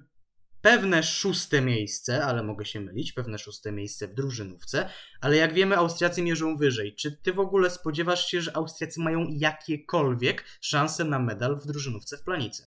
[0.65, 4.89] pewne szóste miejsce, ale mogę się mylić, pewne szóste miejsce w drużynówce,
[5.21, 6.95] ale jak wiemy, Austriacy mierzą wyżej.
[6.95, 12.17] Czy ty w ogóle spodziewasz się, że Austriacy mają jakiekolwiek szanse na medal w drużynówce
[12.17, 12.65] w planicy?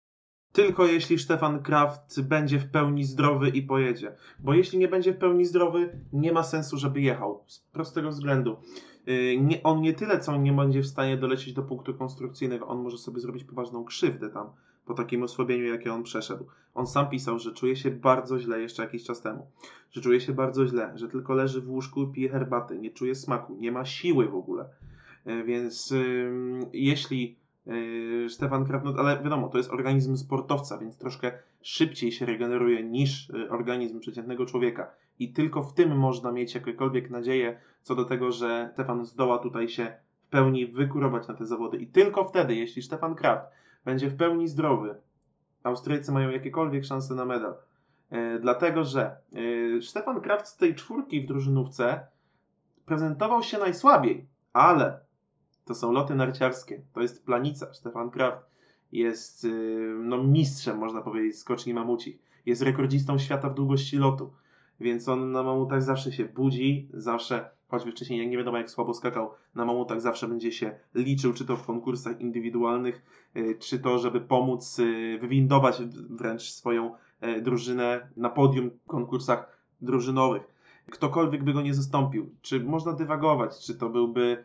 [0.52, 4.16] Tylko jeśli Stefan Kraft będzie w pełni zdrowy i pojedzie.
[4.38, 7.44] Bo jeśli nie będzie w pełni zdrowy, nie ma sensu, żeby jechał.
[7.46, 8.56] Z prostego względu.
[9.08, 12.78] Y, nie, on nie tyle, co nie będzie w stanie dolecieć do punktu konstrukcyjnego, on
[12.78, 14.50] może sobie zrobić poważną krzywdę tam
[14.86, 16.46] po takim osłabieniu, jakie on przeszedł.
[16.74, 19.46] On sam pisał, że czuje się bardzo źle jeszcze jakiś czas temu.
[19.92, 23.14] Że czuje się bardzo źle, że tylko leży w łóżku i pije herbaty, nie czuje
[23.14, 24.68] smaku, nie ma siły w ogóle.
[25.24, 26.32] E, więc yy,
[26.72, 27.36] jeśli
[27.66, 31.32] yy, Stefan Kraft, ale wiadomo, to jest organizm sportowca, więc troszkę
[31.64, 34.90] szybciej się regeneruje niż y, organizm przeciętnego człowieka.
[35.18, 39.68] I tylko w tym można mieć jakiekolwiek nadzieję co do tego, że Stefan zdoła tutaj
[39.68, 41.78] się w pełni wykurować na te zawody.
[41.78, 43.46] I tylko wtedy, jeśli Stefan Kraft
[43.84, 44.94] będzie w pełni zdrowy,
[45.64, 47.54] Austriacy mają jakiekolwiek szanse na medal.
[48.10, 49.16] E, dlatego, że
[49.78, 52.06] e, Stefan Kraft z tej czwórki w drużynówce
[52.86, 55.00] prezentował się najsłabiej, ale
[55.64, 57.74] to są loty narciarskie, to jest planica.
[57.74, 58.50] Stefan Kraft
[58.92, 59.48] jest e,
[59.98, 62.18] no, mistrzem, można powiedzieć, skoczni mamuci.
[62.46, 64.32] Jest rekordzistą świata w długości lotu,
[64.80, 69.30] więc on na mamutach zawsze się budzi, zawsze choćby wcześniej nie wiadomo jak słabo skakał,
[69.54, 73.02] na mamutach zawsze będzie się liczył, czy to w konkursach indywidualnych,
[73.34, 79.58] e, czy to, żeby pomóc e, wywindować wręcz swoją e, drużynę na podium w konkursach
[79.80, 80.42] drużynowych.
[80.90, 84.44] Ktokolwiek by go nie zastąpił, czy można dywagować, czy to byłby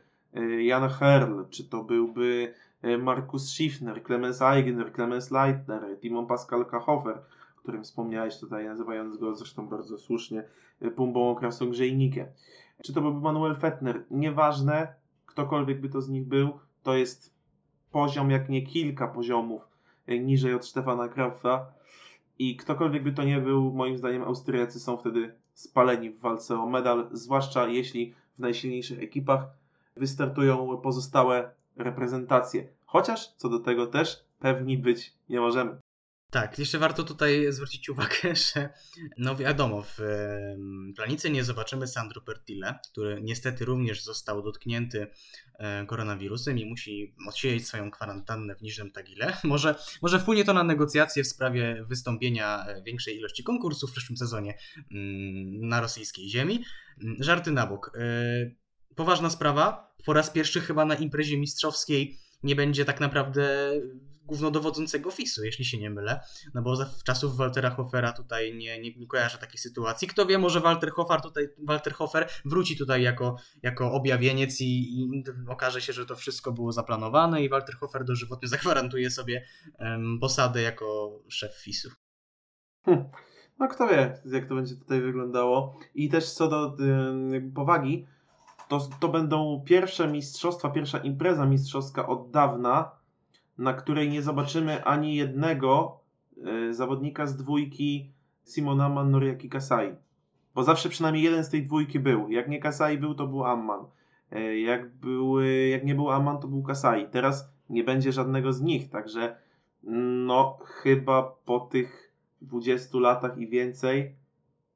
[0.60, 2.53] Jan Herl, czy to byłby
[2.99, 7.22] Markus Schiffner, Clemens Eigner, Clemens Leitner, Timon Pascal Kachofer,
[7.70, 10.44] którym wspomniałeś tutaj, nazywając go zresztą bardzo słusznie
[10.96, 12.26] Pumbą Krasogrzejnikiem
[12.84, 14.94] czy to byłby Manuel Fettner, nieważne,
[15.26, 17.34] ktokolwiek by to z nich był, to jest
[17.91, 19.62] poziom, jak nie kilka poziomów
[20.08, 21.66] e, niżej od Stefana Krafta
[22.40, 26.66] i ktokolwiek by to nie był, moim zdaniem Austriacy są wtedy spaleni w walce o
[26.66, 29.48] medal, zwłaszcza jeśli w najsilniejszych ekipach
[29.98, 32.68] wystartują pozostałe reprezentacje.
[32.86, 35.78] Chociaż co do tego też pewni być nie możemy.
[36.31, 38.69] Tak, jeszcze warto tutaj zwrócić uwagę, że
[39.18, 39.97] no wiadomo, w
[40.95, 45.07] planicy nie zobaczymy Sandro Pertile, który niestety również został dotknięty
[45.60, 49.38] e, koronawirusem i musi odsiedzieć swoją kwarantannę w Niżnym Tagile.
[49.43, 54.18] Może, może wpłynie to na negocjacje w sprawie wystąpienia e, większej ilości konkursów w przyszłym
[54.18, 56.64] sezonie mm, na rosyjskiej ziemi.
[57.03, 57.91] Mm, żarty na bok.
[57.95, 58.51] E,
[58.95, 59.95] poważna sprawa.
[60.06, 63.72] Po raz pierwszy chyba na imprezie mistrzowskiej nie będzie tak naprawdę
[64.30, 66.19] głównodowodzącego FIS-u, jeśli się nie mylę.
[66.53, 70.07] No bo za czasów Waltera Hofera tutaj nie, nie, nie kojarzę takich sytuacji.
[70.07, 75.23] Kto wie, może Walter Hofer tutaj, Walter Hofer wróci tutaj jako, jako objawieniec i, i
[75.47, 79.45] okaże się, że to wszystko było zaplanowane i Walter Hofer dożywotnie zagwarantuje sobie
[79.80, 81.89] um, posadę jako szef FIS-u.
[82.85, 83.06] Hm.
[83.60, 85.80] No kto wie, jak to będzie tutaj wyglądało.
[85.95, 86.77] I też co do
[87.56, 88.07] powagi,
[88.68, 92.98] to, to będą pierwsze mistrzostwa, pierwsza impreza mistrzowska od dawna,
[93.60, 95.99] na której nie zobaczymy ani jednego
[96.69, 98.11] y, zawodnika z dwójki
[98.44, 99.95] Simona Mannoriaki Kasai.
[100.56, 102.30] Bo zawsze przynajmniej jeden z tej dwójki był.
[102.31, 103.86] Jak nie Kasai był, to był Amman.
[104.34, 107.07] Y, jak, był, jak nie był Amman, to był Kasai.
[107.11, 109.36] Teraz nie będzie żadnego z nich, także
[109.84, 114.15] no chyba po tych 20 latach i więcej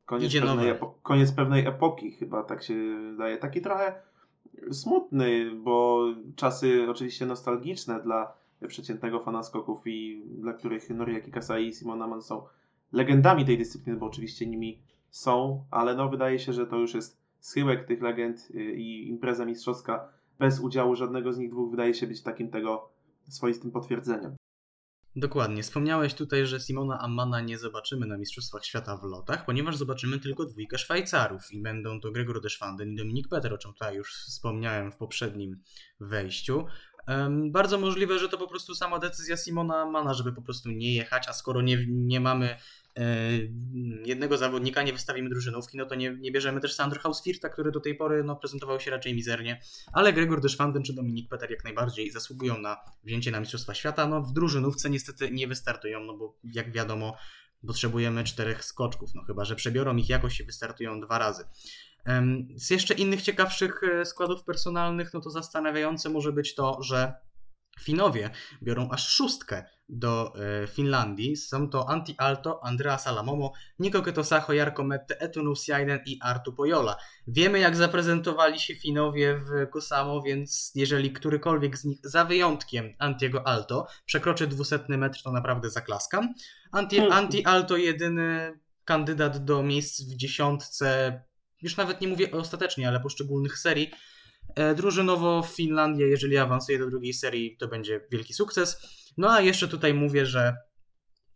[0.05, 2.75] koniec, pewnej, epo- koniec pewnej epoki chyba tak się
[3.11, 3.37] wydaje.
[3.37, 3.93] Taki trochę
[4.71, 6.05] smutny, bo
[6.35, 12.21] czasy oczywiście nostalgiczne dla przeciętnego fana skoków i dla których Noriaki Kasai i Simon Aman
[12.21, 12.45] są
[12.91, 17.17] legendami tej dyscypliny, bo oczywiście nimi są, ale no wydaje się, że to już jest
[17.39, 20.09] schyłek tych legend y, i impreza mistrzowska
[20.39, 22.89] bez udziału żadnego z nich dwóch wydaje się być takim tego
[23.29, 24.35] swoistym potwierdzeniem.
[25.15, 25.63] Dokładnie.
[25.63, 30.45] Wspomniałeś tutaj, że Simona Ammana nie zobaczymy na Mistrzostwach Świata w lotach, ponieważ zobaczymy tylko
[30.45, 34.91] dwójkę Szwajcarów i będą to Gregor Deschwanden i Dominik Peter, o czym tutaj już wspomniałem
[34.91, 35.61] w poprzednim
[35.99, 36.65] wejściu.
[37.29, 41.27] Bardzo możliwe, że to po prostu sama decyzja Simona Ammana, żeby po prostu nie jechać,
[41.27, 42.57] a skoro nie, nie mamy
[42.97, 43.29] E,
[44.05, 47.79] jednego zawodnika, nie wystawimy drużynówki, no to nie, nie bierzemy też Sandro Hausfirta, który do
[47.79, 49.61] tej pory no, prezentował się raczej mizernie,
[49.93, 54.07] ale Gregor Deschwanden czy Dominik Peter jak najbardziej zasługują na wzięcie na Mistrzostwa Świata.
[54.07, 57.17] No w drużynówce niestety nie wystartują, no bo jak wiadomo
[57.67, 61.45] potrzebujemy czterech skoczków, no chyba, że przebiorą ich jakoś i wystartują dwa razy.
[62.55, 67.13] Z jeszcze innych ciekawszych e, składów personalnych, no to zastanawiające może być to, że
[67.79, 68.29] Finowie
[68.63, 71.37] biorą aż szóstkę do e, Finlandii.
[71.37, 76.95] Są to Antti Alto, Andrea Salamomo, Niko Ketosaho, Jarko Mette, Etunu Siainen i Artu Pojola.
[77.27, 83.47] Wiemy jak zaprezentowali się Finowie w Kusamo, więc jeżeli którykolwiek z nich, za wyjątkiem Antiego
[83.47, 86.33] Alto, przekroczy dwusetny metr, to naprawdę zaklaskam.
[86.71, 87.13] Anti, hmm.
[87.13, 91.21] Anti Alto jedyny kandydat do miejsc w dziesiątce,
[91.63, 93.91] już nawet nie mówię ostatecznie, ale poszczególnych serii,
[94.55, 98.87] E, drużynowo Finlandia, jeżeli awansuje do drugiej serii, to będzie wielki sukces.
[99.17, 100.57] No a jeszcze tutaj mówię, że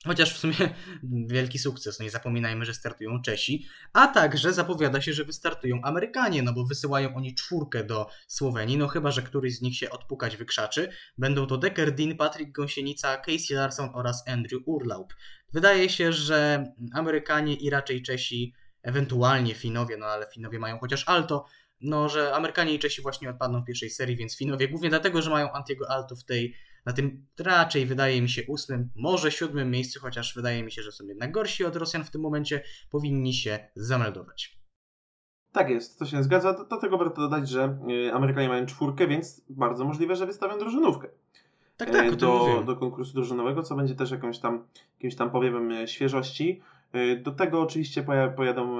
[0.05, 0.55] Chociaż w sumie
[1.35, 6.43] wielki sukces, no i zapominajmy, że startują Czesi, a także zapowiada się, że wystartują Amerykanie,
[6.43, 10.37] no bo wysyłają oni czwórkę do Słowenii, no chyba, że któryś z nich się odpukać
[10.37, 10.89] wykrzaczy.
[11.17, 15.13] Będą to Decker Dean, Patrick Gąsienica, Casey Larson oraz Andrew Urlaub.
[15.53, 18.53] Wydaje się, że Amerykanie i raczej Czesi,
[18.87, 21.45] ewentualnie Finowie, no ale Finowie mają chociaż Alto,
[21.81, 25.29] no, że Amerykanie i Czesi właśnie odpadną w pierwszej serii, więc Finowie głównie dlatego, że
[25.29, 26.55] mają Antiego Alto w tej,
[26.85, 30.91] na tym raczej wydaje mi się ósmym, może siódmym miejscu, chociaż wydaje mi się, że
[30.91, 34.57] są jednak gorsi od Rosjan w tym momencie, powinni się zameldować.
[35.51, 36.53] Tak jest, to się zgadza.
[36.53, 40.59] Do, do tego warto dodać, że y, Amerykanie mają czwórkę, więc bardzo możliwe, że wystawią
[40.59, 41.07] drużynówkę.
[41.77, 45.87] Tak, tak, do, do konkursu drużynowego, co będzie też jakąś tam, jakimś tam powiewem y,
[45.87, 46.61] świeżości.
[46.95, 48.03] Y, do tego oczywiście
[48.35, 48.77] pojadą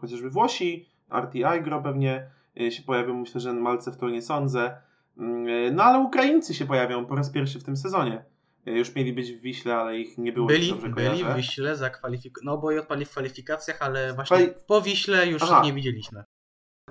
[0.00, 2.30] chociażby Włosi, RTI Gro pewnie
[2.60, 4.76] y, się pojawią, myślę, że Malce w to nie sądzę.
[5.18, 8.24] Mm, no ale Ukraińcy się pojawią po raz pierwszy w tym sezonie.
[8.66, 10.46] Już mieli być w Wiśle, ale ich nie było.
[10.46, 12.44] Byli, byli w Wiśle za kwalifikacjach.
[12.44, 14.52] No bo i odpali w kwalifikacjach, ale właśnie Kwali...
[14.66, 15.62] po Wiśle już Aha.
[15.64, 16.24] nie widzieliśmy.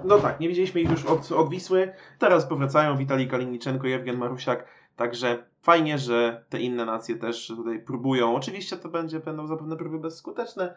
[0.03, 1.93] No tak, nie widzieliśmy ich już od, od Wisły.
[2.19, 4.65] Teraz powracają Witalij Kaliniczenko, Jewgen Marusiak.
[4.99, 8.35] Także fajnie, że te inne nacje też tutaj próbują.
[8.35, 10.75] Oczywiście to będzie, będą zapewne próby bezskuteczne,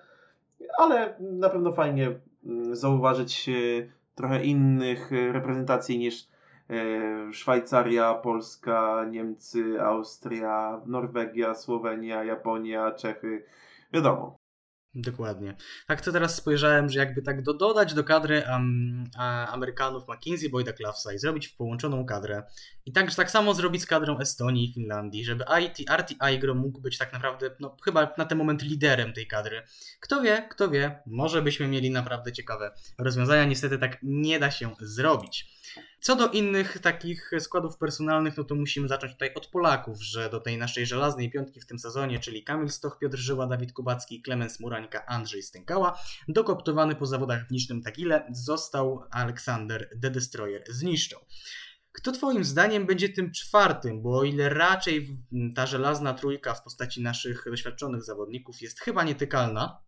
[0.78, 3.52] ale na pewno fajnie mm, zauważyć e,
[4.14, 6.28] trochę innych e, reprezentacji niż
[6.70, 13.44] e, Szwajcaria, Polska, Niemcy, Austria, Norwegia, Słowenia, Japonia, Czechy.
[13.92, 14.38] Wiadomo,
[14.94, 15.56] Dokładnie.
[15.86, 19.04] Tak to teraz spojrzałem, że jakby tak do, dodać do kadry um,
[19.48, 22.42] Amerykanów McKinsey, Boyda Klafsa i zrobić w połączoną kadrę
[22.86, 26.80] i tak, tak samo zrobić z kadrą Estonii i Finlandii, żeby IT, Arti Aigro mógł
[26.80, 29.62] być tak naprawdę, no chyba na ten moment liderem tej kadry.
[30.00, 33.44] Kto wie, kto wie, może byśmy mieli naprawdę ciekawe rozwiązania.
[33.44, 35.61] Niestety tak nie da się zrobić.
[36.00, 40.40] Co do innych takich składów personalnych, no to musimy zacząć tutaj od Polaków, że do
[40.40, 44.60] tej naszej żelaznej piątki w tym sezonie, czyli Kamil Stoch, Piotr Żyła, Dawid Kubacki, Klemens
[44.60, 51.20] Murańka, Andrzej Stękała, dokoptowany po zawodach w Nicznym Tagile został Aleksander The Destroyer zniszczał.
[51.92, 54.02] Kto Twoim zdaniem będzie tym czwartym?
[54.02, 55.18] Bo o ile raczej
[55.54, 59.82] ta żelazna trójka w postaci naszych doświadczonych zawodników jest chyba nietykalna,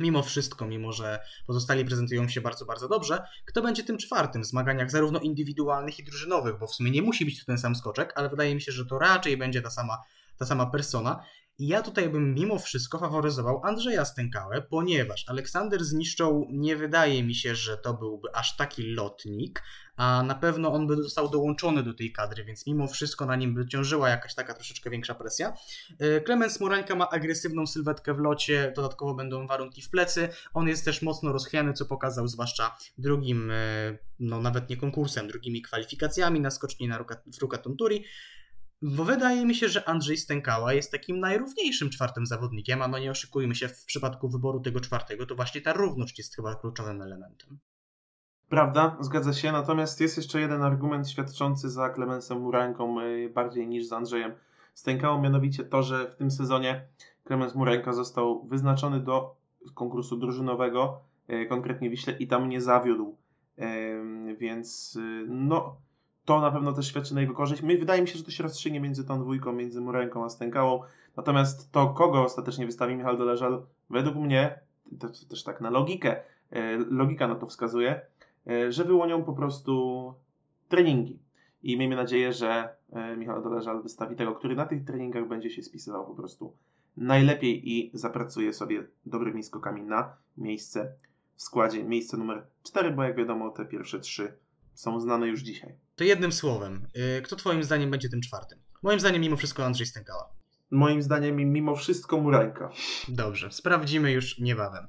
[0.00, 4.46] mimo wszystko, mimo że pozostali prezentują się bardzo, bardzo dobrze, kto będzie tym czwartym w
[4.46, 8.12] zmaganiach zarówno indywidualnych i drużynowych, bo w sumie nie musi być to ten sam skoczek,
[8.16, 9.98] ale wydaje mi się, że to raczej będzie ta sama,
[10.38, 11.24] ta sama persona.
[11.58, 17.34] I ja tutaj bym mimo wszystko faworyzował Andrzeja Stękałę, ponieważ Aleksander zniszczał, nie wydaje mi
[17.34, 19.62] się, że to byłby aż taki lotnik,
[19.96, 23.54] a na pewno on by został dołączony do tej kadry, więc mimo wszystko na nim
[23.54, 25.54] by ciążyła jakaś taka troszeczkę większa presja.
[26.24, 30.28] Klemens e, Murańka ma agresywną sylwetkę w locie, dodatkowo będą warunki w plecy.
[30.54, 33.54] On jest też mocno rozchwiany, co pokazał zwłaszcza drugim, e,
[34.18, 37.04] no nawet nie konkursem, drugimi kwalifikacjami na skoczni na
[37.40, 38.04] Rukaton Turi.
[38.86, 43.10] Bo wydaje mi się, że Andrzej Stękała jest takim najrówniejszym czwartym zawodnikiem, a no nie
[43.10, 47.58] oszukujmy się, w przypadku wyboru tego czwartego, to właśnie ta równość jest chyba kluczowym elementem.
[48.48, 53.86] Prawda, zgadza się, natomiast jest jeszcze jeden argument świadczący za Klemensem Muranką e, bardziej niż
[53.86, 54.32] za Andrzejem
[54.74, 56.86] Stękałą, mianowicie to, że w tym sezonie
[57.24, 59.36] Klemens Muranka został wyznaczony do
[59.74, 63.16] konkursu drużynowego, e, konkretnie Wiśle, i tam nie zawiódł.
[64.38, 65.76] Więc e, no,
[66.24, 67.62] to na pewno też świadczy na jego korzyść.
[67.62, 70.80] My, wydaje mi się, że to się rozstrzygnie między tą dwójką, między Murenką a Stękałą.
[71.16, 74.58] Natomiast to, kogo ostatecznie wystawi Michał Doleżal, według mnie,
[75.00, 78.00] to, to też tak na logikę, e, logika na to wskazuje,
[78.46, 80.14] e, że wyłonią po prostu
[80.68, 81.18] treningi.
[81.62, 85.62] I miejmy nadzieję, że e, Michał Doleżal wystawi tego, który na tych treningach będzie się
[85.62, 86.52] spisywał po prostu
[86.96, 90.92] najlepiej i zapracuje sobie dobrymi skokami na miejsce
[91.36, 91.84] w składzie.
[91.84, 94.32] Miejsce numer 4, bo jak wiadomo, te pierwsze trzy
[94.74, 95.74] są znane już dzisiaj.
[95.96, 96.86] To jednym słowem,
[97.18, 98.58] y, kto twoim zdaniem będzie tym czwartym?
[98.82, 100.34] Moim zdaniem mimo wszystko Andrzej Stękała.
[100.70, 102.70] Moim zdaniem mimo wszystko Murańka.
[103.08, 104.86] Dobrze, sprawdzimy już niebawem.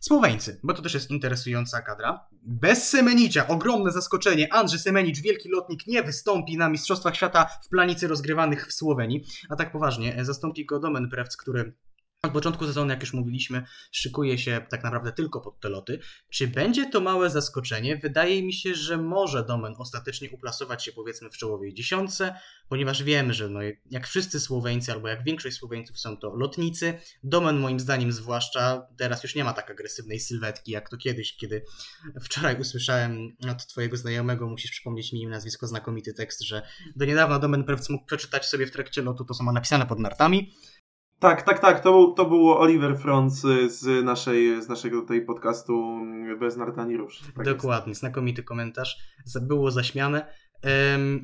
[0.00, 2.26] Słoweńcy, bo to też jest interesująca kadra.
[2.42, 4.54] Bez Semenicia, ogromne zaskoczenie.
[4.54, 9.24] Andrzej Semenicz, wielki lotnik, nie wystąpi na Mistrzostwach Świata w planicy rozgrywanych w Słowenii.
[9.48, 11.74] A tak poważnie, zastąpi go Domen Prewc, który
[12.26, 15.98] od początku sezonu, jak już mówiliśmy, szykuje się tak naprawdę tylko pod te loty.
[16.30, 17.96] Czy będzie to małe zaskoczenie?
[17.96, 22.34] Wydaje mi się, że może Domen ostatecznie uplasować się powiedzmy w czołowej dziesiątce,
[22.68, 26.98] ponieważ wiemy, że no, jak wszyscy Słoweńcy, albo jak większość Słoweńców są to lotnicy.
[27.24, 31.64] Domen moim zdaniem zwłaszcza teraz już nie ma tak agresywnej sylwetki, jak to kiedyś, kiedy
[32.24, 36.62] wczoraj usłyszałem od twojego znajomego, musisz przypomnieć mi im nazwisko, znakomity tekst, że
[36.96, 39.98] do niedawna Domen Prewc mógł przeczytać sobie w trakcie lotu to, co ma napisane pod
[39.98, 40.52] nartami,
[41.22, 41.80] tak, tak, tak.
[41.80, 46.00] To był, to był Oliver Franz z, naszej, z naszego tutaj podcastu
[46.40, 47.20] Bez Nartani Rusz.
[47.36, 48.00] Tak Dokładnie, jest.
[48.00, 48.98] znakomity komentarz.
[49.40, 50.34] Było zaśmiane.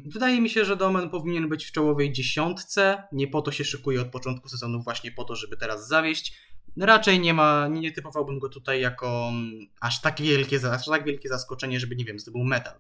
[0.06, 3.02] Wydaje mi się, że Domen powinien być w czołowej dziesiątce.
[3.12, 6.38] Nie po to się szykuje od początku sezonu, właśnie po to, żeby teraz zawieść.
[6.80, 11.04] Raczej nie ma, nie, nie typowałbym go tutaj jako mm, aż tak wielkie, aż tak
[11.04, 12.74] wielkie zaskoczenie, żeby, nie wiem, zdobył medal.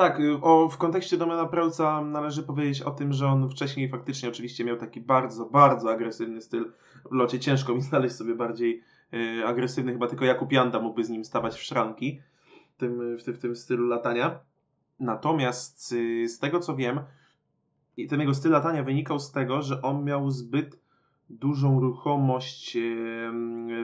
[0.00, 4.28] Tak, y, o, w kontekście Domena Prełca należy powiedzieć o tym, że on wcześniej faktycznie
[4.28, 6.72] oczywiście miał taki bardzo, bardzo agresywny styl
[7.10, 7.40] w locie.
[7.40, 8.82] Ciężko mi znaleźć sobie bardziej
[9.14, 12.20] y, agresywny, chyba tylko Jakub Janda mógłby z nim stawać w szranki
[12.74, 14.38] w tym, w w tym stylu latania.
[15.00, 17.00] Natomiast y, z tego co wiem,
[18.08, 20.78] ten jego styl latania wynikał z tego, że on miał zbyt
[21.30, 23.30] dużą ruchomość y,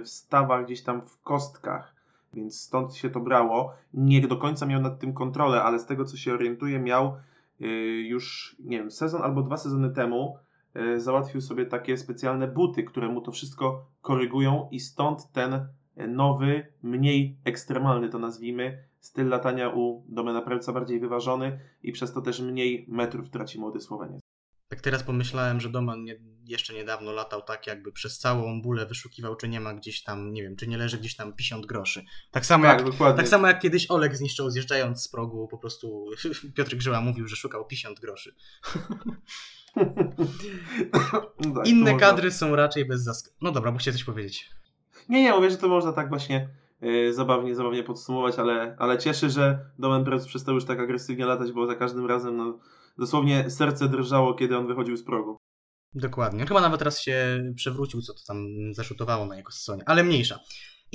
[0.05, 1.96] w stawach gdzieś tam w kostkach
[2.37, 3.73] więc stąd się to brało.
[3.95, 7.17] Nie do końca miał nad tym kontrolę, ale z tego co się orientuję, miał
[7.61, 7.67] y,
[8.09, 10.39] już, nie wiem, sezon albo dwa sezony temu
[10.77, 15.69] y, załatwił sobie takie specjalne buty, które mu to wszystko korygują i stąd ten
[16.09, 22.21] nowy, mniej ekstremalny to nazwijmy, styl latania u Domena Prelca bardziej wyważony i przez to
[22.21, 24.26] też mniej metrów traci młody Słoweniec.
[24.69, 29.37] Tak teraz pomyślałem, że Doman nie, jeszcze niedawno latał tak, jakby przez całą bólę wyszukiwał,
[29.37, 32.05] czy nie ma gdzieś tam, nie wiem, czy nie leży gdzieś tam 50 groszy.
[32.31, 33.17] Tak samo, tak, jak, dokładnie.
[33.17, 36.07] tak samo jak kiedyś Olek zniszczył zjeżdżając z progu, po prostu
[36.57, 38.35] Piotr Grzyła mówił, że szukał 50 groszy.
[41.55, 43.39] tak, Inne kadry są raczej bez zaskoczenia.
[43.41, 44.51] No dobra, musicie coś powiedzieć.
[45.09, 46.49] Nie, nie, mówię, że to można tak właśnie
[46.81, 51.53] yy, zabawnie, zabawnie podsumować, ale, ale cieszy, że Domen Press przestał już tak agresywnie latać,
[51.53, 52.59] bo za każdym razem no,
[52.99, 55.37] dosłownie serce drżało, kiedy on wychodził z progu.
[55.95, 56.47] Dokładnie.
[56.47, 60.41] Chyba nawet raz się przewrócił, co to tam zaszutowało na jego sezonie, ale mniejsza.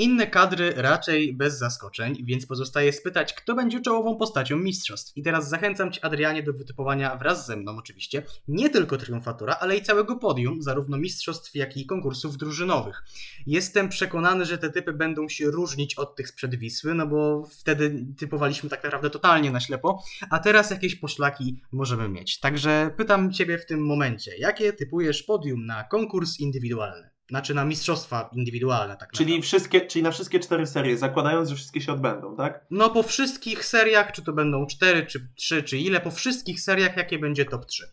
[0.01, 5.17] Inne kadry raczej bez zaskoczeń, więc pozostaje spytać, kto będzie czołową postacią mistrzostw.
[5.17, 9.77] I teraz zachęcam Cię, Adrianie, do wytypowania wraz ze mną oczywiście nie tylko triumfatora, ale
[9.77, 13.03] i całego podium, zarówno mistrzostw, jak i konkursów drużynowych.
[13.47, 18.05] Jestem przekonany, że te typy będą się różnić od tych sprzed Wisły, no bo wtedy
[18.17, 22.39] typowaliśmy tak naprawdę totalnie na ślepo, a teraz jakieś poszlaki możemy mieć.
[22.39, 27.09] Także pytam Ciebie w tym momencie, jakie typujesz podium na konkurs indywidualny?
[27.31, 31.81] Znaczy na mistrzostwa indywidualne, tak czyli, wszystkie, czyli na wszystkie cztery serie, zakładając, że wszystkie
[31.81, 32.65] się odbędą, tak?
[32.71, 36.97] No po wszystkich seriach, czy to będą cztery, czy trzy, czy ile, po wszystkich seriach,
[36.97, 37.91] jakie będzie top 3.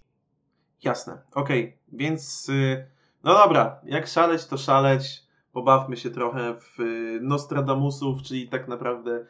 [0.85, 1.79] Jasne, okej, okay.
[1.93, 2.87] więc yy,
[3.25, 5.23] no dobra, jak szaleć, to szaleć.
[5.53, 6.79] pobawmy się trochę w
[7.21, 9.25] Nostradamusów, czyli tak naprawdę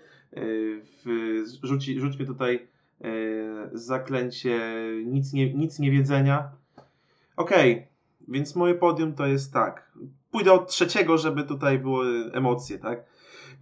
[1.05, 2.69] w, rzuci, rzućmy tutaj
[3.73, 4.61] zaklęcie
[5.07, 6.51] nic nie, nic nie wiedzenia.
[7.37, 7.87] Okej, okay,
[8.29, 9.93] więc moje podium to jest tak.
[10.31, 13.05] Pójdę od trzeciego, żeby tutaj były emocje, tak?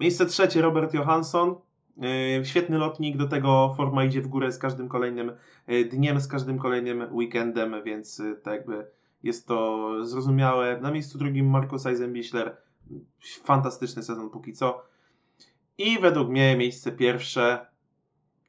[0.01, 1.55] Miejsce trzecie Robert Johansson.
[2.39, 5.33] E, świetny lotnik, do tego forma idzie w górę z każdym kolejnym
[5.67, 8.87] e, dniem, z każdym kolejnym weekendem, więc e, tak jakby
[9.23, 10.81] jest to zrozumiałe.
[10.81, 12.57] Na miejscu drugim Markus Eisenbichler.
[13.45, 14.83] Fantastyczny sezon póki co.
[15.79, 17.67] I według mnie miejsce pierwsze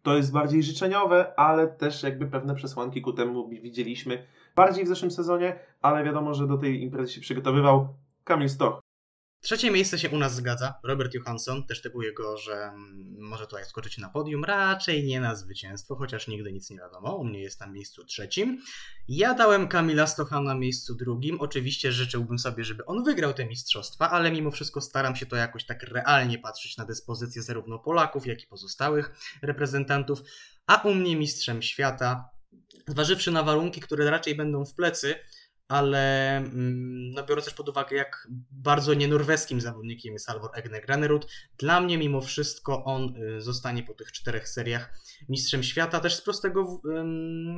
[0.04, 4.24] to jest bardziej życzeniowe, ale też jakby pewne przesłanki ku temu widzieliśmy
[4.58, 8.80] bardziej w zeszłym sezonie, ale wiadomo, że do tej imprezy się przygotowywał Kamil Stoch.
[9.42, 10.74] Trzecie miejsce się u nas zgadza.
[10.84, 14.44] Robert Johansson też typuje go, że mm, może tutaj skoczyć na podium.
[14.44, 17.16] Raczej nie na zwycięstwo, chociaż nigdy nic nie wiadomo.
[17.16, 18.62] U mnie jest na miejscu trzecim.
[19.08, 21.42] Ja dałem Kamila Stocha na miejscu drugim.
[21.42, 25.66] Oczywiście życzyłbym sobie, żeby on wygrał te mistrzostwa, ale mimo wszystko staram się to jakoś
[25.66, 30.20] tak realnie patrzeć na dyspozycję zarówno Polaków, jak i pozostałych reprezentantów.
[30.68, 32.37] A u mnie mistrzem świata,
[32.88, 35.16] zważywszy na warunki, które raczej będą w plecy,
[35.68, 41.28] ale mm, no biorąc też pod uwagę, jak bardzo nienorweskim zawodnikiem jest Alvor Egner Granerud,
[41.58, 44.94] dla mnie mimo wszystko on y, zostanie po tych czterech seriach
[45.30, 46.82] mistrzem świata, też z prostego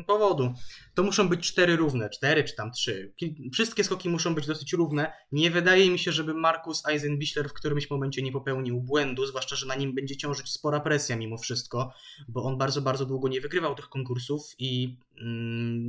[0.08, 0.54] powodu.
[0.94, 3.14] To muszą być cztery równe, cztery czy tam trzy.
[3.54, 5.14] Wszystkie skoki muszą być dosyć równe.
[5.32, 9.66] Nie wydaje mi się, żeby Markus Eisenbichler w którymś momencie nie popełnił błędu, zwłaszcza, że
[9.66, 11.94] na nim będzie ciążyć spora presja mimo wszystko,
[12.28, 14.98] bo on bardzo, bardzo długo nie wygrywał tych konkursów i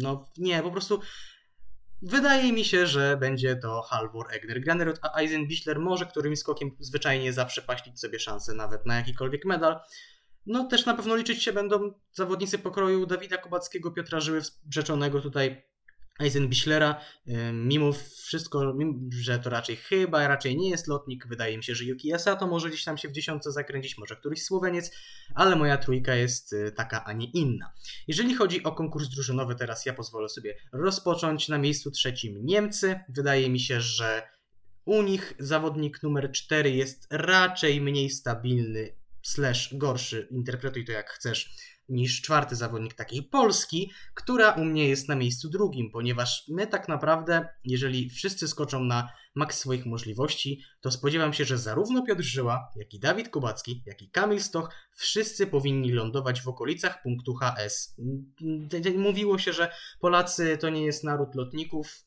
[0.03, 1.01] no nie, po prostu
[2.03, 7.33] Wydaje mi się, że będzie to Halvor Egner Granerud, a Eisenbichler może którymś skokiem zwyczajnie
[7.33, 9.81] zaprzepaścić sobie szansę nawet na jakikolwiek medal.
[10.47, 14.41] No też na pewno liczyć się będą zawodnicy pokroju Dawida Kubackiego, Piotra Żyły,
[14.71, 15.70] Rzeczonego tutaj
[16.21, 17.01] Eisenbichlera,
[17.53, 18.75] mimo wszystko,
[19.11, 22.69] że to raczej chyba, raczej nie jest lotnik, wydaje mi się, że Yuki to może
[22.69, 24.91] gdzieś tam się w dziesiątce zakręcić, może któryś Słoweniec,
[25.35, 27.73] ale moja trójka jest y, taka, a nie inna.
[28.09, 33.01] Jeżeli chodzi o konkurs drużynowy, teraz ja pozwolę sobie rozpocząć na miejscu trzecim Niemcy.
[33.09, 34.23] Wydaje mi się, że
[34.85, 41.55] u nich zawodnik numer 4 jest raczej mniej stabilny slash gorszy, interpretuj to jak chcesz,
[41.91, 46.89] niż czwarty zawodnik takiej Polski, która u mnie jest na miejscu drugim, ponieważ my tak
[46.89, 52.69] naprawdę, jeżeli wszyscy skoczą na maks swoich możliwości, to spodziewam się, że zarówno Piotr Żyła,
[52.77, 57.97] jak i Dawid Kubacki, jak i Kamil Stoch, wszyscy powinni lądować w okolicach punktu HS.
[58.97, 62.05] Mówiło się, że Polacy to nie jest naród lotników.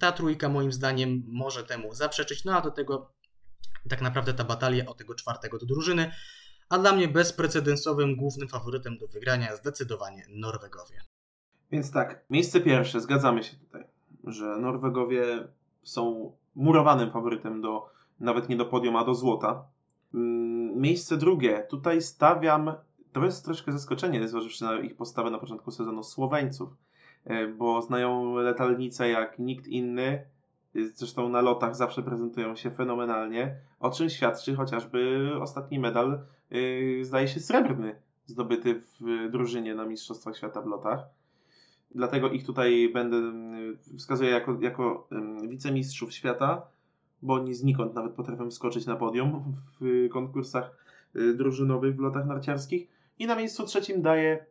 [0.00, 3.16] Ta trójka moim zdaniem może temu zaprzeczyć, no a do tego
[3.88, 6.12] tak naprawdę ta batalia o tego czwartego do drużyny
[6.68, 11.00] a dla mnie bezprecedensowym głównym faworytem do wygrania zdecydowanie Norwegowie.
[11.70, 13.84] Więc tak, miejsce pierwsze, zgadzamy się tutaj,
[14.24, 15.48] że Norwegowie
[15.82, 17.90] są murowanym faworytem do,
[18.20, 19.64] nawet nie do podium, a do złota.
[20.14, 22.72] Mm, miejsce drugie, tutaj stawiam,
[23.12, 26.76] to jest troszkę zaskoczenie, zważywszy na ich postawę na początku sezonu Słoweńców,
[27.24, 30.26] e, bo znają letalnicę jak nikt inny,
[30.94, 36.20] zresztą na lotach zawsze prezentują się fenomenalnie, o czym świadczy chociażby ostatni medal
[36.50, 37.94] Yy, zdaje się, srebrny
[38.26, 41.00] zdobyty w drużynie na Mistrzostwach Świata w lotach.
[41.94, 45.08] Dlatego ich tutaj będę yy, wskazuję jako, jako
[45.40, 46.62] yy, wicemistrzów świata,
[47.22, 50.86] bo oni znikąd nawet potrafią skoczyć na podium w konkursach
[51.34, 52.88] drużynowych w lotach narciarskich.
[53.18, 54.46] I na miejscu trzecim daję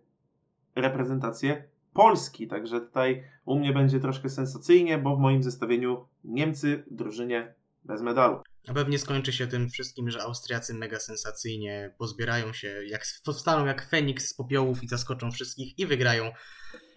[0.75, 1.63] reprezentację
[1.95, 7.53] Polski, także tutaj u mnie będzie troszkę sensacyjnie, bo w moim zestawieniu Niemcy w drużynie
[7.83, 8.41] bez medalu.
[8.67, 13.89] A pewnie skończy się tym wszystkim, że Austriacy mega sensacyjnie pozbierają się, jak powstaną jak
[13.89, 16.31] Feniks z popiołów i zaskoczą wszystkich i wygrają.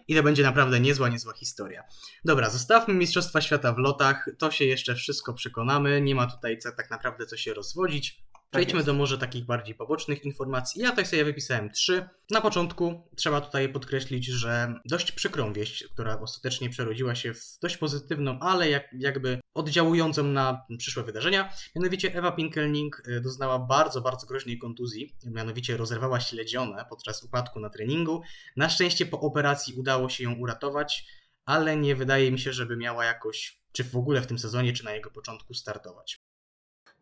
[0.07, 1.83] I to będzie naprawdę niezła, niezła historia.
[2.25, 4.29] Dobra, zostawmy Mistrzostwa Świata w lotach.
[4.37, 6.01] To się jeszcze wszystko przekonamy.
[6.01, 8.23] Nie ma tutaj tak naprawdę co się rozwodzić.
[8.51, 10.81] Przejdźmy tak do może takich bardziej pobocznych informacji.
[10.81, 12.09] Ja tutaj sobie wypisałem trzy.
[12.29, 17.77] Na początku trzeba tutaj podkreślić, że dość przykrą wieść, która ostatecznie przerodziła się w dość
[17.77, 21.53] pozytywną, ale jak, jakby oddziałującą na przyszłe wydarzenia.
[21.75, 27.69] Mianowicie Ewa Pinkelning y, doznała bardzo, bardzo groźnej kontuzji, mianowicie rozerwała śledzione podczas upadku na
[27.69, 28.21] treningu.
[28.57, 31.05] Na szczęście po operacji udało się ją uratować,
[31.45, 34.85] ale nie wydaje mi się, żeby miała jakoś, czy w ogóle w tym sezonie, czy
[34.85, 36.18] na jego początku startować.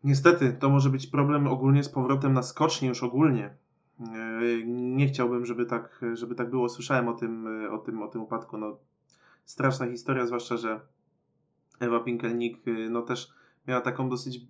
[0.04, 3.50] Niestety, to może być problem ogólnie z powrotem na skocznie już ogólnie.
[4.00, 4.06] E,
[4.66, 6.68] nie chciałbym, żeby tak, żeby tak było.
[6.68, 8.58] Słyszałem o tym, o tym, o tym upadku.
[8.58, 8.76] No,
[9.44, 10.80] straszna historia, zwłaszcza, że
[11.80, 13.32] Ewa Pinkelnik e, no, też
[13.68, 14.40] miała taką dosyć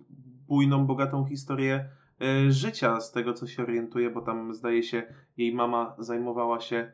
[0.47, 1.89] bujną, bogatą historię
[2.21, 5.03] e, życia, z tego co się orientuje, bo tam zdaje się
[5.37, 6.91] jej mama zajmowała się,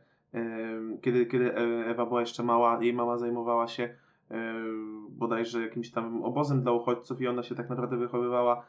[1.02, 1.56] kiedy, kiedy
[1.86, 3.96] Ewa była jeszcze mała, jej mama zajmowała się
[5.10, 8.66] bodajże jakimś tam obozem dla uchodźców i ona się tak naprawdę wychowywała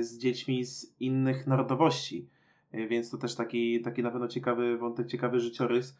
[0.00, 2.28] z dziećmi z innych narodowości.
[2.72, 5.98] Więc to też taki, taki na pewno ciekawy wątek, ciekawy życiorys.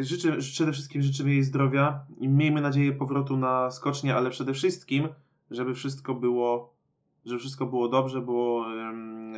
[0.00, 5.08] Życzę, przede wszystkim życzymy jej zdrowia i miejmy nadzieję powrotu na skocznie, ale przede wszystkim,
[5.50, 6.74] żeby wszystko było,
[7.24, 9.34] żeby wszystko było dobrze, było um,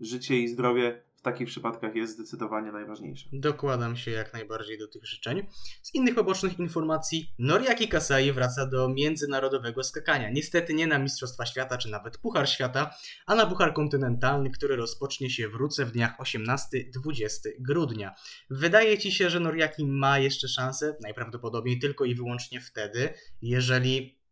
[0.00, 3.28] życie i zdrowie takich przypadkach jest zdecydowanie najważniejsze.
[3.32, 5.46] Dokładam się jak najbardziej do tych życzeń.
[5.82, 10.30] Z innych pobocznych informacji, Noriaki Kasai wraca do międzynarodowego skakania.
[10.30, 12.90] Niestety nie na Mistrzostwa Świata czy nawet Puchar Świata,
[13.26, 17.28] a na Puchar Kontynentalny, który rozpocznie się wrócę w dniach 18-20
[17.60, 18.14] grudnia.
[18.50, 20.96] Wydaje ci się, że Noriaki ma jeszcze szansę?
[21.02, 24.23] Najprawdopodobniej tylko i wyłącznie wtedy, jeżeli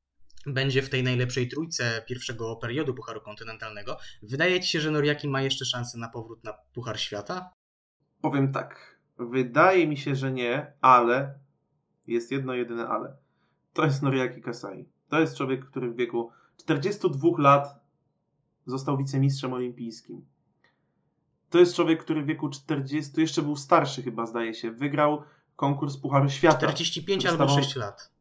[0.47, 3.97] będzie w tej najlepszej trójce pierwszego periodu Pucharu Kontynentalnego.
[4.23, 7.51] Wydaje ci się, że Noriaki ma jeszcze szansę na powrót na Puchar Świata?
[8.21, 8.99] Powiem tak.
[9.19, 11.39] Wydaje mi się, że nie, ale
[12.07, 13.17] jest jedno jedyne ale.
[13.73, 14.89] To jest Noriaki Kasai.
[15.09, 17.81] To jest człowiek, który w wieku 42 lat
[18.67, 20.27] został wicemistrzem olimpijskim.
[21.51, 25.23] To jest człowiek, który w wieku 40, jeszcze był starszy chyba zdaje się, wygrał
[25.57, 26.59] konkurs Pucharu Świata.
[26.59, 28.12] 45 albo 6 lat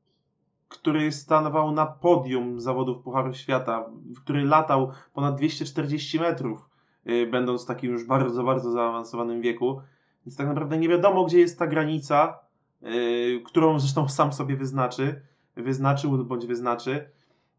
[0.72, 3.86] który stanował na podium zawodów Pucharu Świata,
[4.24, 6.70] który latał ponad 240 metrów,
[7.10, 9.82] y, będąc w takim już bardzo, bardzo zaawansowanym wieku.
[10.26, 12.40] Więc tak naprawdę nie wiadomo, gdzie jest ta granica,
[12.84, 15.22] y, którą zresztą sam sobie wyznaczy,
[15.56, 17.10] wyznaczył bądź wyznaczy.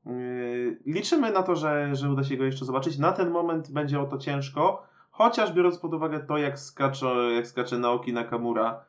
[0.06, 2.98] Y, liczymy na to, że, że uda się go jeszcze zobaczyć.
[2.98, 7.46] Na ten moment będzie o to ciężko, chociaż biorąc pod uwagę to, jak skacze, jak
[7.46, 8.84] skacze Naoki Nakamura,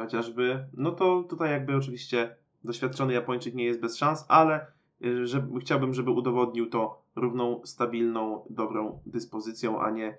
[0.00, 4.66] chociażby, no to tutaj jakby oczywiście doświadczony Japończyk nie jest bez szans, ale
[5.04, 10.18] y, że, chciałbym, żeby udowodnił to równą, stabilną, dobrą dyspozycją, a nie,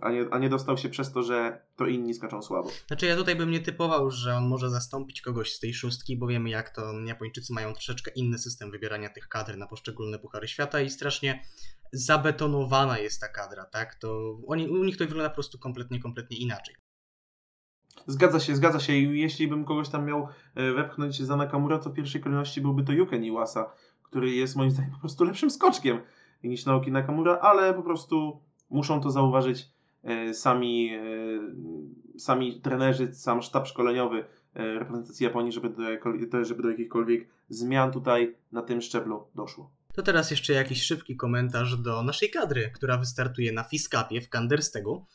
[0.00, 2.70] a, nie, a nie dostał się przez to, że to inni skaczą słabo.
[2.86, 6.26] Znaczy ja tutaj bym nie typował, że on może zastąpić kogoś z tej szóstki, bo
[6.26, 10.80] wiemy jak to Japończycy mają troszeczkę inny system wybierania tych kadr na poszczególne puchary świata
[10.80, 11.44] i strasznie
[11.92, 13.94] zabetonowana jest ta kadra, tak?
[13.94, 16.74] To oni, u nich to wygląda po prostu kompletnie, kompletnie inaczej.
[18.06, 18.92] Zgadza się, zgadza się.
[18.92, 22.84] I jeśli bym kogoś tam miał e, wepchnąć za Nakamura, to w pierwszej kolejności byłby
[22.84, 23.72] to Yuken Iwasa,
[24.02, 26.00] który jest moim zdaniem po prostu lepszym skoczkiem
[26.44, 29.68] niż Naoki Nakamura, ale po prostu muszą to zauważyć
[30.02, 34.24] e, sami, e, sami trenerzy, sam sztab szkoleniowy
[34.54, 39.70] reprezentacji Japonii, żeby do, żeby do jakichkolwiek zmian tutaj na tym szczeblu doszło.
[39.94, 45.06] To teraz jeszcze jakiś szybki komentarz do naszej kadry, która wystartuje na Fiskapie w Kanderstegu.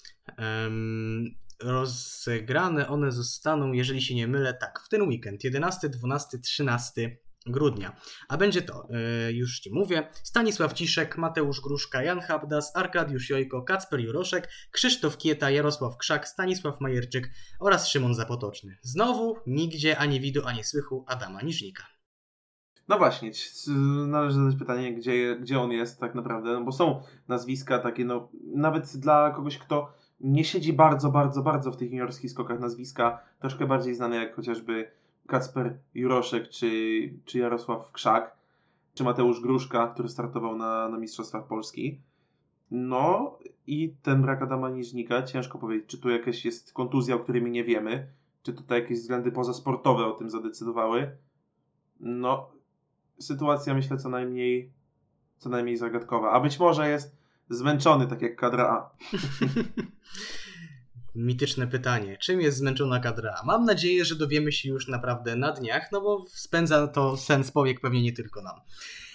[1.60, 7.96] Rozegrane one zostaną, jeżeli się nie mylę, tak, w ten weekend 11, 12, 13 grudnia.
[8.28, 8.88] A będzie to,
[9.26, 15.18] yy, już Ci mówię, Stanisław Ciszek, Mateusz Gruszka, Jan Habdas, Arkadiusz Jojko, Kacper Juroszek, Krzysztof
[15.18, 17.30] Kieta, Jarosław Krzak, Stanisław Majerczyk
[17.60, 18.78] oraz Szymon Zapotoczny.
[18.82, 21.84] Znowu nigdzie ani widu, ani słychu Adama Niżnika.
[22.88, 23.32] No właśnie,
[24.08, 28.30] należy zadać pytanie, gdzie, gdzie on jest tak naprawdę, no bo są nazwiska takie, no
[28.56, 33.68] nawet dla kogoś, kto nie siedzi bardzo, bardzo, bardzo w tych juniorskich skokach nazwiska, troszkę
[33.68, 34.91] bardziej znane jak chociażby
[35.27, 36.69] Kacper Juroszek czy,
[37.26, 38.38] czy Jarosław Krzak,
[38.94, 42.02] czy Mateusz Gruszka, który startował na, na Mistrzostwach Polski.
[42.72, 43.38] No
[43.68, 47.49] i ten brak Adama Niżnika, ciężko powiedzieć, czy tu jakaś jest kontuzja, o której my
[47.49, 48.07] nie wiemy,
[48.44, 51.18] czy tutaj jakieś względy pozasportowe o tym zadecydowały.
[51.99, 52.49] No,
[53.19, 54.72] sytuacja myślę co najmniej
[55.38, 56.31] co najmniej zagadkowa.
[56.31, 57.18] A być może jest
[57.49, 58.98] zmęczony, tak jak kadra A.
[61.15, 62.18] Mityczne pytanie.
[62.18, 63.45] Czym jest zmęczona kadra A?
[63.45, 67.82] Mam nadzieję, że dowiemy się już naprawdę na dniach, no bo spędza to sens powiek
[67.82, 68.56] pewnie nie tylko nam.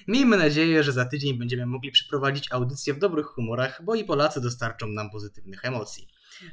[0.09, 4.41] Miejmy nadzieję, że za tydzień będziemy mogli przeprowadzić audycję w dobrych humorach, bo i Polacy
[4.41, 6.09] dostarczą nam pozytywnych emocji.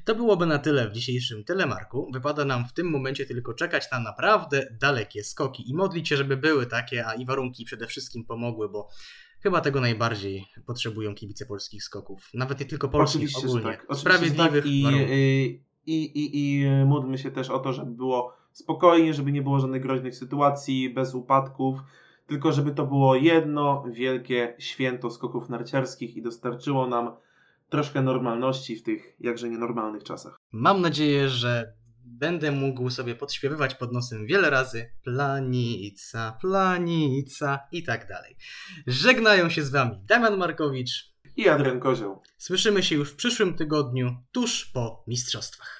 [0.05, 2.09] To byłoby na tyle w dzisiejszym telemarku.
[2.13, 6.37] Wypada nam w tym momencie tylko czekać na naprawdę dalekie skoki i modlić się, żeby
[6.37, 8.89] były takie, a i warunki przede wszystkim pomogły, bo
[9.43, 12.29] Chyba tego najbardziej potrzebują kibice polskich skoków.
[12.33, 13.77] Nawet nie tylko polskich, Oczywiście, ogólnie.
[13.77, 13.97] Tak.
[13.97, 14.71] Sprawiedliwych tak.
[14.71, 19.59] I, I, i, I módlmy się też o to, żeby było spokojnie, żeby nie było
[19.59, 21.79] żadnych groźnych sytuacji, bez upadków,
[22.27, 27.11] tylko żeby to było jedno wielkie święto skoków narciarskich i dostarczyło nam
[27.69, 30.37] troszkę normalności w tych jakże nienormalnych czasach.
[30.51, 31.73] Mam nadzieję, że
[32.19, 38.35] będę mógł sobie podśpiewywać pod nosem wiele razy planica, planica i tak dalej.
[38.87, 42.21] Żegnają się z Wami Damian Markowicz i Adrian Kozioł.
[42.37, 45.78] Słyszymy się już w przyszłym tygodniu, tuż po mistrzostwach.